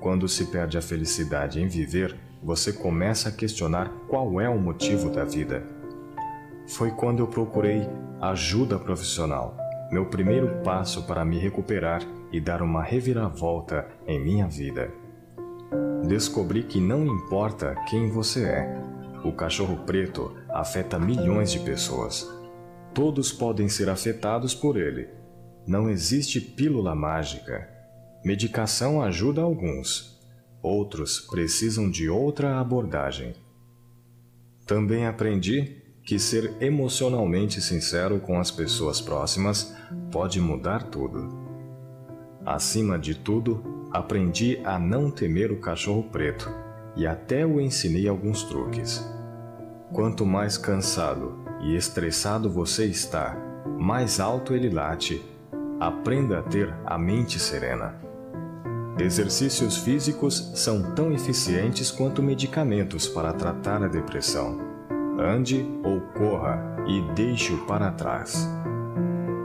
Quando 0.00 0.26
se 0.26 0.46
perde 0.46 0.78
a 0.78 0.82
felicidade 0.82 1.60
em 1.60 1.66
viver, 1.68 2.16
você 2.42 2.72
começa 2.72 3.28
a 3.28 3.32
questionar 3.32 3.90
qual 4.08 4.40
é 4.40 4.48
o 4.48 4.58
motivo 4.58 5.10
da 5.10 5.24
vida. 5.24 5.62
Foi 6.66 6.90
quando 6.92 7.20
eu 7.20 7.26
procurei 7.26 7.86
ajuda 8.22 8.78
profissional, 8.78 9.54
meu 9.92 10.06
primeiro 10.06 10.62
passo 10.64 11.06
para 11.06 11.26
me 11.26 11.38
recuperar 11.38 12.00
e 12.32 12.40
dar 12.40 12.62
uma 12.62 12.82
reviravolta 12.82 13.86
em 14.06 14.18
minha 14.18 14.48
vida 14.48 14.90
descobri 16.06 16.62
que 16.62 16.80
não 16.80 17.06
importa 17.06 17.74
quem 17.88 18.10
você 18.10 18.44
é, 18.44 18.82
o 19.24 19.32
cachorro 19.32 19.78
preto 19.84 20.36
afeta 20.48 20.98
milhões 20.98 21.50
de 21.50 21.60
pessoas. 21.60 22.28
Todos 22.94 23.32
podem 23.32 23.68
ser 23.68 23.88
afetados 23.88 24.54
por 24.54 24.76
ele. 24.76 25.08
Não 25.66 25.90
existe 25.90 26.40
pílula 26.40 26.94
mágica. 26.94 27.68
Medicação 28.24 29.02
ajuda 29.02 29.42
alguns, 29.42 30.20
outros 30.62 31.20
precisam 31.20 31.90
de 31.90 32.08
outra 32.08 32.58
abordagem. 32.58 33.34
Também 34.64 35.06
aprendi 35.06 35.82
que 36.04 36.18
ser 36.18 36.54
emocionalmente 36.60 37.60
sincero 37.60 38.20
com 38.20 38.38
as 38.38 38.50
pessoas 38.50 39.00
próximas 39.00 39.76
pode 40.10 40.40
mudar 40.40 40.84
tudo. 40.84 41.28
Acima 42.44 42.96
de 42.96 43.14
tudo, 43.14 43.75
aprendi 43.96 44.60
a 44.62 44.78
não 44.78 45.10
temer 45.10 45.50
o 45.50 45.58
cachorro 45.58 46.02
preto 46.04 46.52
e 46.94 47.06
até 47.06 47.46
o 47.46 47.60
ensinei 47.60 48.06
alguns 48.06 48.42
truques. 48.42 49.02
Quanto 49.92 50.26
mais 50.26 50.58
cansado 50.58 51.38
e 51.62 51.74
estressado 51.74 52.50
você 52.50 52.84
está, 52.84 53.34
mais 53.78 54.20
alto 54.20 54.54
ele 54.54 54.68
late. 54.68 55.24
Aprenda 55.80 56.38
a 56.38 56.42
ter 56.42 56.74
a 56.84 56.98
mente 56.98 57.38
serena. 57.38 57.94
Exercícios 58.98 59.78
físicos 59.78 60.52
são 60.54 60.94
tão 60.94 61.12
eficientes 61.12 61.90
quanto 61.90 62.22
medicamentos 62.22 63.06
para 63.06 63.32
tratar 63.32 63.82
a 63.82 63.88
depressão. 63.88 64.58
Ande 65.18 65.66
ou 65.82 66.00
corra 66.18 66.76
e 66.86 67.00
deixe-o 67.14 67.64
para 67.66 67.90
trás. 67.90 68.48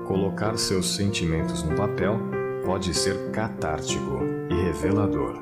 Colocar 0.07 0.57
seus 0.57 0.95
sentimentos 0.95 1.63
no 1.63 1.75
papel 1.75 2.19
pode 2.65 2.93
ser 2.93 3.31
catártico 3.31 4.40
e 4.51 4.63
revelador. 4.65 5.41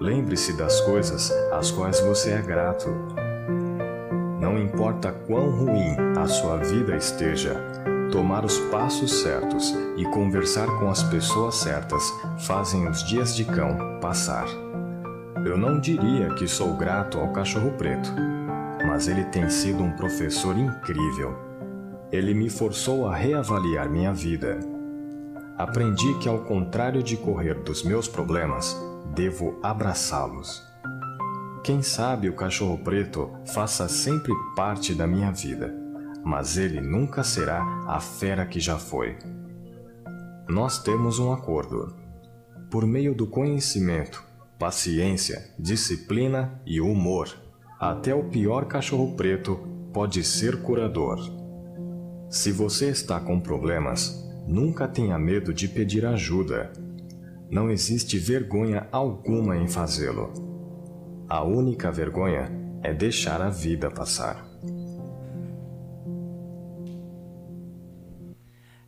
Lembre-se 0.00 0.54
das 0.54 0.80
coisas 0.80 1.30
às 1.52 1.70
quais 1.70 2.00
você 2.00 2.30
é 2.30 2.40
grato. 2.40 2.88
Não 4.40 4.58
importa 4.58 5.12
quão 5.12 5.50
ruim 5.50 5.94
a 6.16 6.26
sua 6.26 6.56
vida 6.56 6.96
esteja, 6.96 7.54
tomar 8.10 8.44
os 8.44 8.58
passos 8.70 9.20
certos 9.20 9.74
e 9.96 10.04
conversar 10.06 10.66
com 10.78 10.88
as 10.88 11.02
pessoas 11.02 11.56
certas 11.56 12.02
fazem 12.46 12.88
os 12.88 13.02
dias 13.04 13.36
de 13.36 13.44
cão 13.44 13.98
passar. 14.00 14.46
Eu 15.44 15.56
não 15.56 15.78
diria 15.78 16.30
que 16.34 16.48
sou 16.48 16.74
grato 16.74 17.18
ao 17.18 17.32
cachorro 17.32 17.72
preto, 17.72 18.10
mas 18.86 19.08
ele 19.08 19.24
tem 19.24 19.50
sido 19.50 19.82
um 19.82 19.92
professor 19.92 20.56
incrível 20.56 21.48
ele 22.10 22.32
me 22.32 22.48
forçou 22.48 23.06
a 23.06 23.14
reavaliar 23.14 23.88
minha 23.90 24.12
vida. 24.14 24.58
Aprendi 25.58 26.16
que, 26.20 26.28
ao 26.28 26.44
contrário 26.44 27.02
de 27.02 27.16
correr 27.16 27.54
dos 27.64 27.82
meus 27.82 28.06
problemas, 28.06 28.76
devo 29.12 29.58
abraçá-los. 29.60 30.62
Quem 31.64 31.82
sabe 31.82 32.28
o 32.28 32.36
cachorro 32.36 32.78
preto 32.78 33.28
faça 33.44 33.88
sempre 33.88 34.32
parte 34.54 34.94
da 34.94 35.04
minha 35.04 35.32
vida, 35.32 35.74
mas 36.24 36.56
ele 36.56 36.80
nunca 36.80 37.24
será 37.24 37.60
a 37.88 37.98
fera 37.98 38.46
que 38.46 38.60
já 38.60 38.78
foi. 38.78 39.18
Nós 40.48 40.80
temos 40.80 41.18
um 41.18 41.32
acordo. 41.32 41.92
Por 42.70 42.86
meio 42.86 43.12
do 43.12 43.26
conhecimento, 43.26 44.22
paciência, 44.60 45.52
disciplina 45.58 46.62
e 46.64 46.80
humor, 46.80 47.28
até 47.80 48.14
o 48.14 48.28
pior 48.28 48.66
cachorro 48.66 49.16
preto 49.16 49.58
pode 49.92 50.22
ser 50.22 50.62
curador. 50.62 51.18
Se 52.30 52.52
você 52.52 52.90
está 52.90 53.18
com 53.18 53.40
problemas, 53.40 54.27
nunca 54.48 54.88
tenha 54.88 55.18
medo 55.18 55.52
de 55.52 55.68
pedir 55.68 56.06
ajuda. 56.06 56.72
Não 57.50 57.70
existe 57.70 58.18
vergonha 58.18 58.88
alguma 58.90 59.56
em 59.56 59.68
fazê-lo. 59.68 60.32
A 61.28 61.44
única 61.44 61.92
vergonha 61.92 62.50
é 62.82 62.94
deixar 62.94 63.42
a 63.42 63.50
vida 63.50 63.90
passar. 63.90 64.48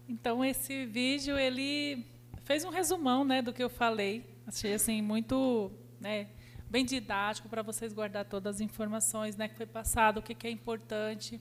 Então 0.09 0.43
esse 0.43 0.87
vídeo 0.87 1.39
ele 1.39 2.07
fez 2.45 2.65
um 2.65 2.71
resumão, 2.71 3.23
né, 3.23 3.43
do 3.43 3.53
que 3.53 3.63
eu 3.63 3.71
falei. 3.71 4.25
Achei 4.47 4.73
assim 4.73 5.03
muito, 5.03 5.71
né, 6.01 6.29
bem 6.71 6.87
didático 6.87 7.49
para 7.51 7.63
vocês 7.63 7.93
guardar 7.93 8.25
todas 8.25 8.57
as 8.57 8.61
informações, 8.63 9.37
né, 9.37 9.47
que 9.47 9.57
foi 9.57 9.67
passado, 9.67 10.19
o 10.19 10.23
que, 10.23 10.35
que 10.35 10.47
é 10.47 10.51
importante. 10.51 11.39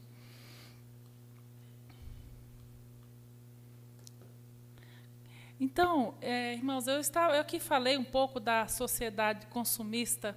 Então, 5.60 6.16
é, 6.22 6.54
irmãos, 6.54 6.88
eu, 6.88 7.02
estava, 7.02 7.36
eu 7.36 7.42
aqui 7.42 7.60
falei 7.60 7.98
um 7.98 8.04
pouco 8.04 8.40
da 8.40 8.66
sociedade 8.70 9.46
consumista, 9.48 10.34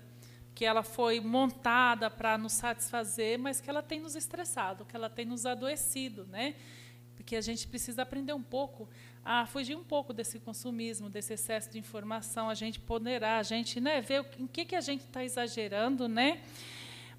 que 0.52 0.64
ela 0.64 0.82
foi 0.82 1.20
montada 1.20 2.10
para 2.10 2.36
nos 2.36 2.54
satisfazer, 2.54 3.38
mas 3.38 3.60
que 3.60 3.70
ela 3.70 3.82
tem 3.82 4.00
nos 4.00 4.16
estressado, 4.16 4.84
que 4.84 4.96
ela 4.96 5.08
tem 5.08 5.24
nos 5.24 5.46
adoecido, 5.46 6.26
né? 6.26 6.56
Porque 7.14 7.36
a 7.36 7.40
gente 7.40 7.68
precisa 7.68 8.02
aprender 8.02 8.32
um 8.32 8.42
pouco 8.42 8.88
a 9.24 9.46
fugir 9.46 9.76
um 9.76 9.84
pouco 9.84 10.12
desse 10.12 10.40
consumismo, 10.40 11.08
desse 11.08 11.34
excesso 11.34 11.70
de 11.70 11.78
informação, 11.78 12.50
a 12.50 12.54
gente 12.54 12.80
ponderar, 12.80 13.38
a 13.38 13.44
gente 13.44 13.80
né, 13.80 14.00
ver 14.00 14.26
em 14.36 14.48
que, 14.48 14.64
que 14.64 14.74
a 14.74 14.80
gente 14.80 15.04
está 15.04 15.24
exagerando, 15.24 16.08
né? 16.08 16.40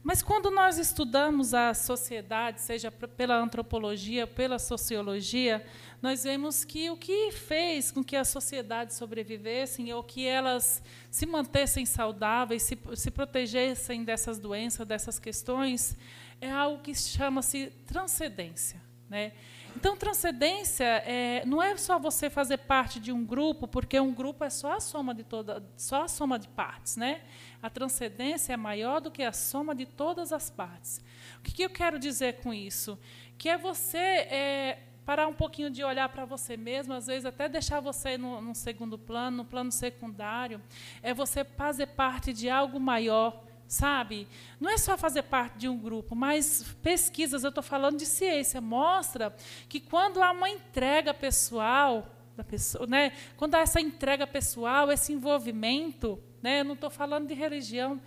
Mas 0.03 0.21
quando 0.21 0.51
nós 0.51 0.77
estudamos 0.77 1.53
a 1.53 1.73
sociedade, 1.73 2.59
seja 2.59 2.91
pela 2.91 3.37
antropologia, 3.37 4.27
pela 4.27 4.59
sociologia, 4.59 5.65
nós 6.01 6.25
vemos 6.25 6.65
que 6.65 6.89
o 6.89 6.97
que 6.97 7.31
fez 7.31 7.89
com 7.89 8.03
que 8.03 8.17
a 8.17 8.25
sociedade 8.25 8.93
sobrevivessem 8.93 9.93
ou 9.93 10.03
que 10.03 10.27
elas 10.27 10.83
se 11.09 11.25
mantessem 11.25 11.85
saudáveis, 11.85 12.63
se, 12.63 12.77
se 12.95 13.09
protegessem 13.09 14.03
dessas 14.03 14.37
doenças, 14.37 14.85
dessas 14.85 15.17
questões, 15.17 15.95
é 16.41 16.51
algo 16.51 16.83
que 16.83 16.93
chama-se 16.93 17.67
transcendência. 17.87 18.81
Né? 19.09 19.31
Então, 19.75 19.97
transcendência 19.97 20.83
é, 20.83 21.43
não 21.45 21.61
é 21.61 21.75
só 21.77 21.97
você 21.97 22.29
fazer 22.29 22.57
parte 22.57 22.99
de 22.99 23.11
um 23.11 23.25
grupo, 23.25 23.67
porque 23.67 23.99
um 23.99 24.13
grupo 24.13 24.43
é 24.43 24.49
só 24.49 24.73
a 24.73 24.79
soma 24.79 25.13
de 25.13 25.23
toda, 25.23 25.63
só 25.75 26.03
a 26.03 26.07
soma 26.07 26.37
de 26.37 26.47
partes, 26.47 26.95
né? 26.95 27.21
A 27.61 27.69
transcendência 27.69 28.53
é 28.53 28.57
maior 28.57 29.01
do 29.01 29.09
que 29.11 29.23
a 29.23 29.33
soma 29.33 29.73
de 29.73 29.85
todas 29.85 30.31
as 30.31 30.49
partes. 30.49 31.01
O 31.39 31.41
que, 31.41 31.51
que 31.51 31.63
eu 31.63 31.69
quero 31.69 31.97
dizer 31.97 32.41
com 32.41 32.53
isso? 32.53 32.99
Que 33.37 33.49
é 33.49 33.57
você 33.57 33.97
é, 33.97 34.79
parar 35.05 35.27
um 35.27 35.33
pouquinho 35.33 35.69
de 35.69 35.83
olhar 35.83 36.07
para 36.09 36.25
você 36.25 36.55
mesmo, 36.55 36.93
às 36.93 37.07
vezes 37.07 37.25
até 37.25 37.49
deixar 37.49 37.79
você 37.79 38.17
no, 38.17 38.41
no 38.41 38.55
segundo 38.55 38.97
plano, 38.97 39.37
no 39.37 39.45
plano 39.45 39.71
secundário. 39.71 40.61
É 41.01 41.13
você 41.13 41.43
fazer 41.43 41.87
parte 41.87 42.31
de 42.31 42.49
algo 42.49 42.79
maior 42.79 43.43
sabe? 43.73 44.27
Não 44.59 44.69
é 44.69 44.77
só 44.77 44.95
fazer 44.95 45.23
parte 45.23 45.57
de 45.57 45.67
um 45.67 45.77
grupo, 45.77 46.15
mas 46.15 46.75
pesquisas, 46.81 47.43
eu 47.43 47.49
estou 47.49 47.63
falando 47.63 47.97
de 47.97 48.05
ciência, 48.05 48.61
mostra 48.61 49.35
que 49.67 49.79
quando 49.79 50.21
há 50.21 50.31
uma 50.31 50.49
entrega 50.49 51.13
pessoal 51.13 52.07
da 52.37 52.43
pessoa, 52.43 52.85
né? 52.85 53.11
Quando 53.35 53.55
há 53.55 53.59
essa 53.59 53.81
entrega 53.81 54.27
pessoal, 54.27 54.91
esse 54.91 55.11
envolvimento, 55.11 56.21
né? 56.41 56.61
Eu 56.61 56.65
não 56.65 56.75
estou 56.75 56.89
falando 56.89 57.27
de 57.27 57.33
religião, 57.33 57.99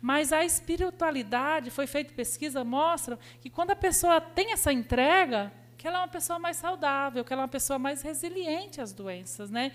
mas 0.00 0.32
a 0.32 0.44
espiritualidade, 0.44 1.70
foi 1.70 1.86
feita 1.86 2.12
pesquisa, 2.12 2.62
mostra 2.62 3.18
que 3.40 3.48
quando 3.48 3.70
a 3.70 3.76
pessoa 3.76 4.20
tem 4.20 4.52
essa 4.52 4.72
entrega, 4.72 5.50
que 5.84 5.88
ela 5.88 5.98
é 5.98 6.00
uma 6.00 6.08
pessoa 6.08 6.38
mais 6.38 6.56
saudável, 6.56 7.22
que 7.22 7.30
ela 7.30 7.42
é 7.42 7.44
uma 7.44 7.48
pessoa 7.48 7.78
mais 7.78 8.00
resiliente 8.00 8.80
às 8.80 8.94
doenças. 8.94 9.50
Né? 9.50 9.70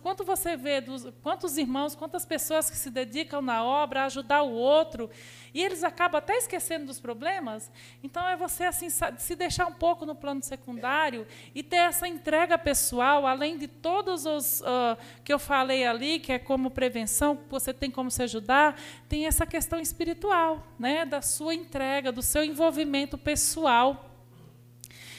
Quanto 0.00 0.22
você 0.22 0.56
vê, 0.56 0.80
dos, 0.80 1.08
quantos 1.20 1.58
irmãos, 1.58 1.96
quantas 1.96 2.24
pessoas 2.24 2.70
que 2.70 2.76
se 2.76 2.88
dedicam 2.88 3.42
na 3.42 3.64
obra 3.64 4.02
a 4.02 4.04
ajudar 4.04 4.42
o 4.42 4.52
outro, 4.52 5.10
e 5.52 5.60
eles 5.60 5.82
acabam 5.82 6.20
até 6.20 6.36
esquecendo 6.36 6.86
dos 6.86 7.00
problemas, 7.00 7.72
então 8.04 8.28
é 8.28 8.36
você 8.36 8.62
assim 8.62 8.88
se 8.88 9.34
deixar 9.34 9.66
um 9.66 9.72
pouco 9.72 10.06
no 10.06 10.14
plano 10.14 10.40
secundário 10.44 11.26
e 11.52 11.60
ter 11.60 11.78
essa 11.78 12.06
entrega 12.06 12.56
pessoal, 12.56 13.26
além 13.26 13.58
de 13.58 13.66
todos 13.66 14.26
os 14.26 14.60
uh, 14.60 14.96
que 15.24 15.32
eu 15.32 15.40
falei 15.40 15.84
ali, 15.84 16.20
que 16.20 16.30
é 16.30 16.38
como 16.38 16.70
prevenção, 16.70 17.36
você 17.50 17.74
tem 17.74 17.90
como 17.90 18.12
se 18.12 18.22
ajudar, 18.22 18.80
tem 19.08 19.26
essa 19.26 19.44
questão 19.44 19.80
espiritual, 19.80 20.64
né, 20.78 21.04
da 21.04 21.20
sua 21.20 21.52
entrega, 21.52 22.12
do 22.12 22.22
seu 22.22 22.44
envolvimento 22.44 23.18
pessoal 23.18 24.07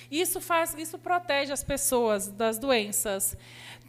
isso 0.09 0.41
faz, 0.41 0.73
isso 0.75 0.97
protege 0.97 1.51
as 1.51 1.63
pessoas 1.63 2.27
das 2.27 2.57
doenças. 2.57 3.37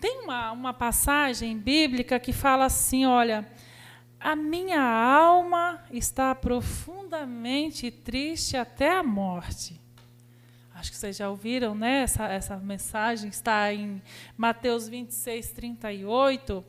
Tem 0.00 0.20
uma, 0.22 0.52
uma 0.52 0.74
passagem 0.74 1.56
bíblica 1.56 2.18
que 2.18 2.32
fala 2.32 2.66
assim, 2.66 3.06
olha, 3.06 3.46
a 4.18 4.36
minha 4.36 4.82
alma 4.82 5.82
está 5.90 6.34
profundamente 6.34 7.90
triste 7.90 8.56
até 8.56 8.90
a 8.96 9.02
morte. 9.02 9.80
Acho 10.80 10.92
que 10.92 10.96
vocês 10.96 11.16
já 11.18 11.28
ouviram, 11.28 11.74
né? 11.74 12.04
Essa, 12.04 12.24
essa 12.24 12.56
mensagem 12.56 13.28
está 13.28 13.70
em 13.70 14.00
Mateus 14.34 14.88
26, 14.88 15.52
38. 15.52 16.52
Eu 16.52 16.64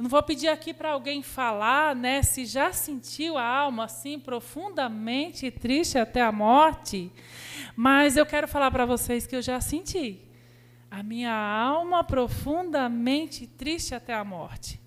não 0.00 0.10
vou 0.10 0.20
pedir 0.20 0.48
aqui 0.48 0.74
para 0.74 0.90
alguém 0.90 1.22
falar, 1.22 1.94
né? 1.94 2.24
Se 2.24 2.44
já 2.44 2.72
sentiu 2.72 3.38
a 3.38 3.44
alma 3.46 3.84
assim 3.84 4.18
profundamente 4.18 5.48
triste 5.48 5.96
até 5.96 6.20
a 6.20 6.32
morte. 6.32 7.08
Mas 7.74 8.16
eu 8.16 8.26
quero 8.26 8.46
falar 8.46 8.70
para 8.70 8.84
vocês 8.84 9.26
que 9.26 9.34
eu 9.34 9.42
já 9.42 9.60
senti 9.60 10.20
a 10.90 11.02
minha 11.02 11.32
alma 11.32 12.04
profundamente 12.04 13.46
triste 13.46 13.94
até 13.94 14.12
a 14.12 14.22
morte. 14.22 14.78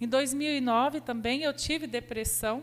Em 0.00 0.06
2009 0.06 1.00
também 1.00 1.42
eu 1.42 1.52
tive 1.52 1.86
depressão. 1.86 2.62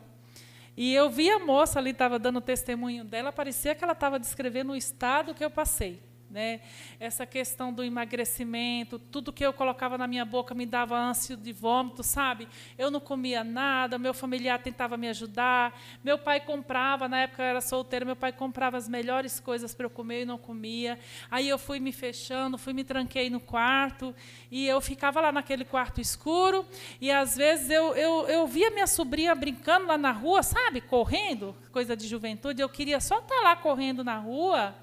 E 0.77 0.93
eu 0.93 1.09
vi 1.09 1.29
a 1.29 1.39
moça 1.39 1.79
ali, 1.79 1.91
estava 1.91 2.17
dando 2.17 2.39
testemunho 2.41 3.03
dela, 3.03 3.31
parecia 3.31 3.75
que 3.75 3.83
ela 3.83 3.93
estava 3.93 4.19
descrevendo 4.19 4.73
o 4.73 4.75
estado 4.75 5.33
que 5.33 5.43
eu 5.43 5.49
passei. 5.49 6.01
Né? 6.29 6.59
Essa 6.99 7.25
questão 7.25 7.71
do 7.71 7.83
emagrecimento, 7.83 8.97
tudo 8.97 9.31
que 9.31 9.45
eu 9.45 9.53
colocava 9.53 9.95
na 9.95 10.07
minha 10.07 10.25
boca 10.25 10.55
me 10.55 10.65
dava 10.65 10.97
ânsia 10.97 11.37
de 11.37 11.53
vômito, 11.53 12.01
sabe? 12.01 12.47
Eu 12.77 12.89
não 12.89 12.99
comia 12.99 13.43
nada, 13.43 13.99
meu 13.99 14.13
familiar 14.13 14.61
tentava 14.61 14.97
me 14.97 15.07
ajudar, 15.07 15.79
meu 16.03 16.17
pai 16.17 16.39
comprava, 16.39 17.07
na 17.07 17.21
época 17.21 17.43
eu 17.43 17.45
era 17.45 17.61
solteira, 17.61 18.03
meu 18.03 18.15
pai 18.15 18.33
comprava 18.33 18.75
as 18.75 18.89
melhores 18.89 19.39
coisas 19.39 19.75
para 19.75 19.85
eu 19.85 19.89
comer 19.89 20.23
e 20.23 20.25
não 20.25 20.37
comia. 20.37 20.99
Aí 21.29 21.47
eu 21.47 21.59
fui 21.59 21.79
me 21.79 21.91
fechando, 21.91 22.57
fui 22.57 22.73
me 22.73 22.83
tranquei 22.83 23.29
no 23.29 23.39
quarto 23.39 24.13
e 24.49 24.67
eu 24.67 24.81
ficava 24.81 25.21
lá 25.21 25.31
naquele 25.31 25.63
quarto 25.63 26.01
escuro 26.01 26.65
e 26.99 27.11
às 27.11 27.37
vezes 27.37 27.69
eu, 27.69 27.95
eu, 27.95 28.27
eu 28.27 28.47
via 28.47 28.71
minha 28.71 28.87
sobrinha 28.87 29.35
brincando 29.35 29.85
lá 29.85 29.97
na 29.97 30.11
rua, 30.11 30.41
sabe? 30.41 30.81
Correndo, 30.81 31.55
coisa 31.71 31.95
de 31.95 32.07
juventude, 32.07 32.61
eu 32.61 32.69
queria 32.69 32.99
só 32.99 33.19
estar 33.19 33.35
tá 33.35 33.41
lá 33.41 33.55
correndo 33.55 34.03
na 34.03 34.17
rua 34.17 34.75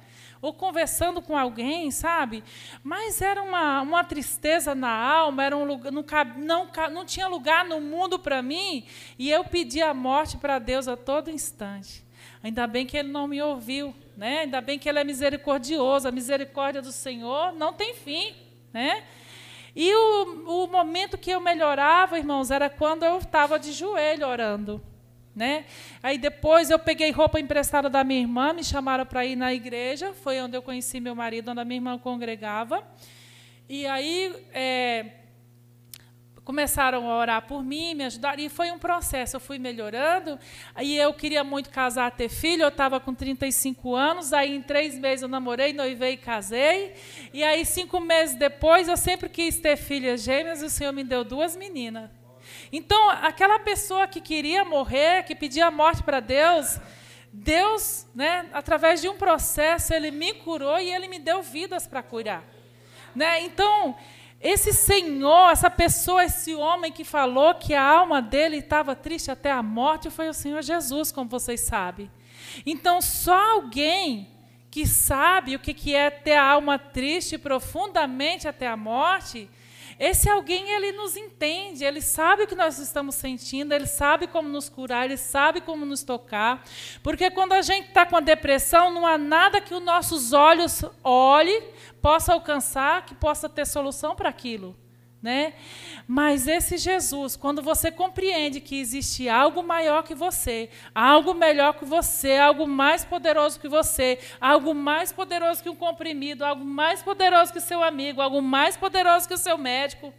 ou 0.43 0.53
conversando 0.53 1.23
com 1.23 1.39
alguém, 1.39 1.91
sabe? 1.93 2.43
Mas 2.83 3.23
era 3.23 3.41
uma, 3.41 3.81
uma 3.81 4.03
tristeza 4.03 4.75
na 4.75 4.91
alma, 4.91 5.45
era 5.45 5.57
um 5.57 5.65
lugar, 5.65 5.93
não, 5.93 6.67
não, 6.67 6.91
não 6.91 7.07
tinha 7.07 7.29
lugar 7.29 7.65
no 7.65 7.81
mundo 7.81 8.19
para 8.19 8.43
mim, 8.43 8.85
e 9.17 9.31
eu 9.31 9.45
pedia 9.45 9.91
a 9.91 9.95
morte 9.95 10.37
para 10.37 10.59
Deus 10.59 10.89
a 10.89 10.97
todo 10.97 11.31
instante. 11.31 12.05
Ainda 12.43 12.67
bem 12.67 12.85
que 12.85 12.97
ele 12.97 13.09
não 13.09 13.29
me 13.29 13.41
ouviu, 13.41 13.95
né? 14.17 14.41
Ainda 14.41 14.61
bem 14.61 14.79
que 14.79 14.89
ele 14.89 14.99
é 14.99 15.05
misericordioso. 15.05 16.09
A 16.09 16.13
misericórdia 16.13 16.83
do 16.83 16.91
Senhor 16.91 17.53
não 17.53 17.73
tem 17.73 17.95
fim, 17.95 18.35
né? 18.73 19.05
E 19.77 19.95
o, 19.95 20.65
o 20.65 20.67
momento 20.67 21.17
que 21.17 21.31
eu 21.31 21.41
melhorava, 21.41 22.19
irmãos, 22.19 22.51
era 22.51 22.69
quando 22.69 23.05
eu 23.05 23.19
estava 23.19 23.61
de 23.61 23.73
joelho 23.73 24.27
orando. 24.27 24.83
Né? 25.35 25.65
Aí 26.03 26.19
depois 26.19 26.69
eu 26.69 26.79
peguei 26.79 27.11
roupa 27.11 27.41
emprestada 27.41 27.89
da 27.89 28.05
minha 28.05 28.21
irmã, 28.21 28.53
me 28.53 28.63
chamaram 28.63 29.07
para 29.07 29.25
ir 29.25 29.35
na 29.35 29.53
igreja, 29.53 30.13
foi 30.13 30.41
onde 30.41 30.57
eu 30.57 30.63
conheci 30.63 31.01
meu 31.01 31.15
marido, 31.15 31.51
onde 31.51 31.61
a 31.61 31.65
minha 31.65 31.79
irmã 31.79 31.99
congregava. 31.99 32.87
E 33.67 33.87
aí 33.87 34.35
é, 34.53 35.07
começaram 36.45 37.11
a 37.11 37.17
orar 37.17 37.47
por 37.47 37.65
mim, 37.65 37.95
me 37.95 38.05
ajudar, 38.05 38.39
e 38.39 38.49
foi 38.49 38.71
um 38.71 38.79
processo. 38.79 39.37
Eu 39.37 39.41
fui 39.41 39.59
melhorando, 39.59 40.39
aí 40.75 40.97
eu 40.97 41.15
queria 41.15 41.45
muito 41.45 41.71
casar, 41.71 42.11
ter 42.11 42.29
filho, 42.29 42.63
eu 42.63 42.69
estava 42.69 43.01
com 43.01 43.15
35 43.15 43.95
anos, 43.95 44.33
aí 44.33 44.55
em 44.55 44.63
três 44.63 44.99
meses 44.99 45.23
eu 45.23 45.29
namorei, 45.29 45.73
noivei 45.73 46.13
e 46.13 46.17
casei, 46.17 46.95
e 47.33 47.43
aí 47.43 47.65
cinco 47.65 48.01
meses 48.01 48.37
depois 48.37 48.89
eu 48.89 48.97
sempre 48.97 49.29
quis 49.29 49.59
ter 49.59 49.77
filhas 49.77 50.23
gêmeas, 50.23 50.63
e 50.63 50.67
o 50.67 50.71
Senhor 50.71 50.93
me 50.93 51.05
deu 51.05 51.25
duas 51.25 51.57
meninas. 51.57 52.11
Então, 52.73 53.11
aquela 53.11 53.59
pessoa 53.59 54.07
que 54.07 54.21
queria 54.21 54.65
morrer, 54.65 55.25
que 55.25 55.35
pedia 55.35 55.67
a 55.67 55.71
morte 55.71 56.03
para 56.03 56.21
Deus, 56.21 56.79
Deus, 57.33 58.07
né, 58.15 58.49
através 58.53 59.01
de 59.01 59.09
um 59.09 59.17
processo, 59.17 59.95
Ele 59.95 60.11
me 60.11 60.35
curou 60.35 60.79
e 60.79 60.93
Ele 60.93 61.09
me 61.09 61.19
deu 61.19 61.43
vidas 61.43 61.87
para 61.87 62.03
curar. 62.03 62.45
Né? 63.15 63.43
Então, 63.43 63.97
esse 64.41 64.73
Senhor, 64.73 65.51
essa 65.51 65.71
pessoa, 65.71 66.25
esse 66.25 66.55
homem 66.55 66.91
que 66.91 67.05
falou 67.05 67.55
que 67.55 67.75
a 67.75 67.83
alma 67.83 68.21
dele 68.21 68.57
estava 68.57 68.97
triste 68.97 69.31
até 69.31 69.51
a 69.51 69.63
morte, 69.63 70.11
foi 70.11 70.29
o 70.29 70.35
Senhor 70.35 70.63
Jesus, 70.63 71.13
como 71.13 71.31
vocês 71.31 71.61
sabem. 71.61 72.11
Então, 72.67 73.01
só 73.01 73.53
alguém 73.53 74.29
que 74.71 74.87
sabe 74.87 75.55
o 75.55 75.59
que 75.59 75.95
é 75.95 76.11
ter 76.11 76.35
a 76.35 76.45
alma 76.45 76.79
triste 76.79 77.39
profundamente 77.39 78.49
até 78.49 78.67
a 78.67 78.77
morte 78.77 79.49
esse 80.05 80.29
alguém, 80.29 80.69
ele 80.69 80.91
nos 80.91 81.17
entende, 81.17 81.85
ele 81.85 82.01
sabe 82.01 82.43
o 82.43 82.47
que 82.49 82.57
nós 82.57 82.81
estamos 82.81 83.15
sentindo, 83.15 83.73
ele 83.73 83.87
sabe 83.87 84.27
como 84.27 84.49
nos 84.49 84.69
curar, 84.69 85.05
ele 85.05 85.17
sabe 85.17 85.61
como 85.61 85.87
nos 85.87 86.03
tocar. 86.03 86.65
Porque 87.05 87.31
quando 87.31 87.53
a 87.53 87.63
gente 87.63 87.87
está 87.87 88.05
com 88.05 88.17
a 88.17 88.21
depressão, 88.21 88.93
não 88.93 89.07
há 89.07 89.17
nada 89.17 89.61
que 89.61 89.73
os 89.73 89.81
nossos 89.81 90.33
olhos 90.33 90.85
olhem, 91.05 91.63
possa 92.01 92.33
alcançar, 92.33 93.07
que 93.07 93.15
possa 93.15 93.49
ter 93.49 93.65
solução 93.65 94.17
para 94.17 94.29
aquilo. 94.29 94.77
Né? 95.23 95.55
Mas 96.05 96.49
esse 96.49 96.77
Jesus, 96.77 97.37
quando 97.37 97.63
você 97.63 97.93
compreende 97.93 98.61
que 98.61 98.81
existe 98.81 99.29
algo 99.29 99.63
maior 99.63 100.03
que 100.03 100.17
você, 100.17 100.69
algo 100.93 101.33
melhor 101.33 101.75
que 101.75 101.85
você, 101.85 102.39
algo 102.39 102.67
mais 102.67 103.05
poderoso 103.05 103.61
que 103.61 103.69
você, 103.69 104.19
algo 104.41 104.75
mais 104.75 105.13
poderoso 105.13 105.63
que 105.63 105.69
um 105.69 105.77
comprimido, 105.77 106.45
algo 106.45 106.65
mais 106.65 107.05
poderoso 107.05 107.53
que 107.53 107.61
seu 107.61 107.85
amigo, 107.85 108.21
algo 108.21 108.43
mais 108.43 108.77
poderoso 108.77 109.29
que 109.29 109.35
o 109.35 109.39
seu 109.39 109.57
médico, 109.57 110.13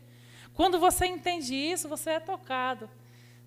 quando 0.53 0.79
você 0.79 1.05
entende 1.05 1.53
isso, 1.53 1.89
você 1.89 2.11
é 2.11 2.19
tocado, 2.21 2.89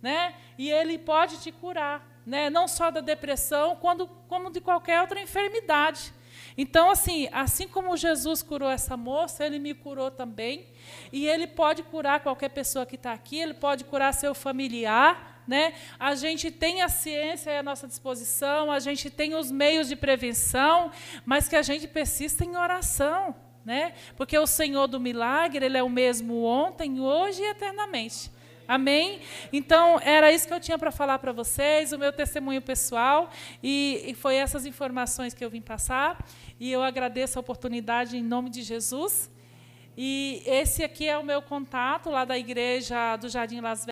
né? 0.03 0.35
E 0.59 0.71
ele 0.71 0.99
pode 0.99 1.39
te 1.39 1.51
curar, 1.51 2.07
né? 2.27 2.51
Não 2.51 2.69
só 2.69 2.91
da 2.91 3.01
depressão, 3.01 3.77
quando, 3.77 4.07
como 4.29 4.51
de 4.51 4.61
qualquer 4.61 5.01
outra 5.01 5.19
enfermidade. 5.21 6.13
Então, 6.59 6.91
assim, 6.91 7.29
assim 7.33 7.69
como 7.69 7.97
Jesus 7.97 8.43
curou 8.43 8.71
essa 8.71 8.97
moça, 8.97 9.45
ele 9.45 9.59
me 9.59 9.75
curou 9.75 10.11
também. 10.11 10.67
E 11.13 11.27
ele 11.27 11.47
pode 11.47 11.83
curar 11.83 12.21
qualquer 12.21 12.51
pessoa 12.51 12.87
que 12.87 12.97
está 12.97 13.13
aqui, 13.13 13.39
ele 13.39 13.55
pode 13.55 13.85
curar 13.85 14.13
seu 14.13 14.35
familiar. 14.35 15.43
Né? 15.47 15.75
A 15.99 16.15
gente 16.15 16.51
tem 16.51 16.83
a 16.83 16.89
ciência 16.89 17.59
à 17.59 17.63
nossa 17.63 17.87
disposição, 17.87 18.71
a 18.73 18.81
gente 18.81 19.09
tem 19.09 19.35
os 19.35 19.51
meios 19.51 19.89
de 19.89 19.95
prevenção, 19.95 20.91
mas 21.25 21.47
que 21.49 21.55
a 21.55 21.63
gente 21.63 21.87
persista 21.87 22.45
em 22.45 22.57
oração. 22.57 23.35
Né? 23.65 23.95
Porque 24.17 24.37
o 24.39 24.47
Senhor 24.47 24.87
do 24.87 25.01
milagre, 25.01 25.65
ele 25.65 25.79
é 25.79 25.83
o 25.83 25.89
mesmo 25.89 26.45
ontem, 26.45 27.01
hoje 27.01 27.43
e 27.43 27.51
eternamente. 27.51 28.31
Amém? 28.69 29.21
Então, 29.53 30.01
era 30.01 30.33
isso 30.33 30.49
que 30.49 30.53
eu 30.53 30.59
tinha 30.59 30.77
para 30.77 30.91
falar 30.91 31.21
para 31.21 31.31
vocês, 31.33 31.93
o 31.93 31.99
meu 31.99 32.13
testemunho 32.13 32.61
pessoal, 32.61 33.31
e, 33.63 34.05
e, 34.09 34.15
foi 34.15 34.35
essas 34.35 34.67
informações 34.67 35.33
que 35.33 35.45
eu 35.45 35.51
vim 35.51 35.61
passar. 35.61 36.25
E 36.59 36.73
eu 36.73 36.83
agradeço 36.83 37.39
a 37.39 37.41
oportunidade 37.41 38.17
em 38.17 38.23
nome 38.23 38.51
de 38.51 38.63
Jesus. 38.63 39.31
E 39.99 40.43
esse 40.45 40.85
aqui 40.85 41.09
é 41.09 41.17
o 41.17 41.25
meu 41.25 41.41
contato 41.41 42.11
lá 42.11 42.25
da 42.25 42.37
igreja 42.37 43.17
do 43.17 43.29
Jardim 43.29 43.61
Las 43.61 43.85
Vegas. 43.85 43.85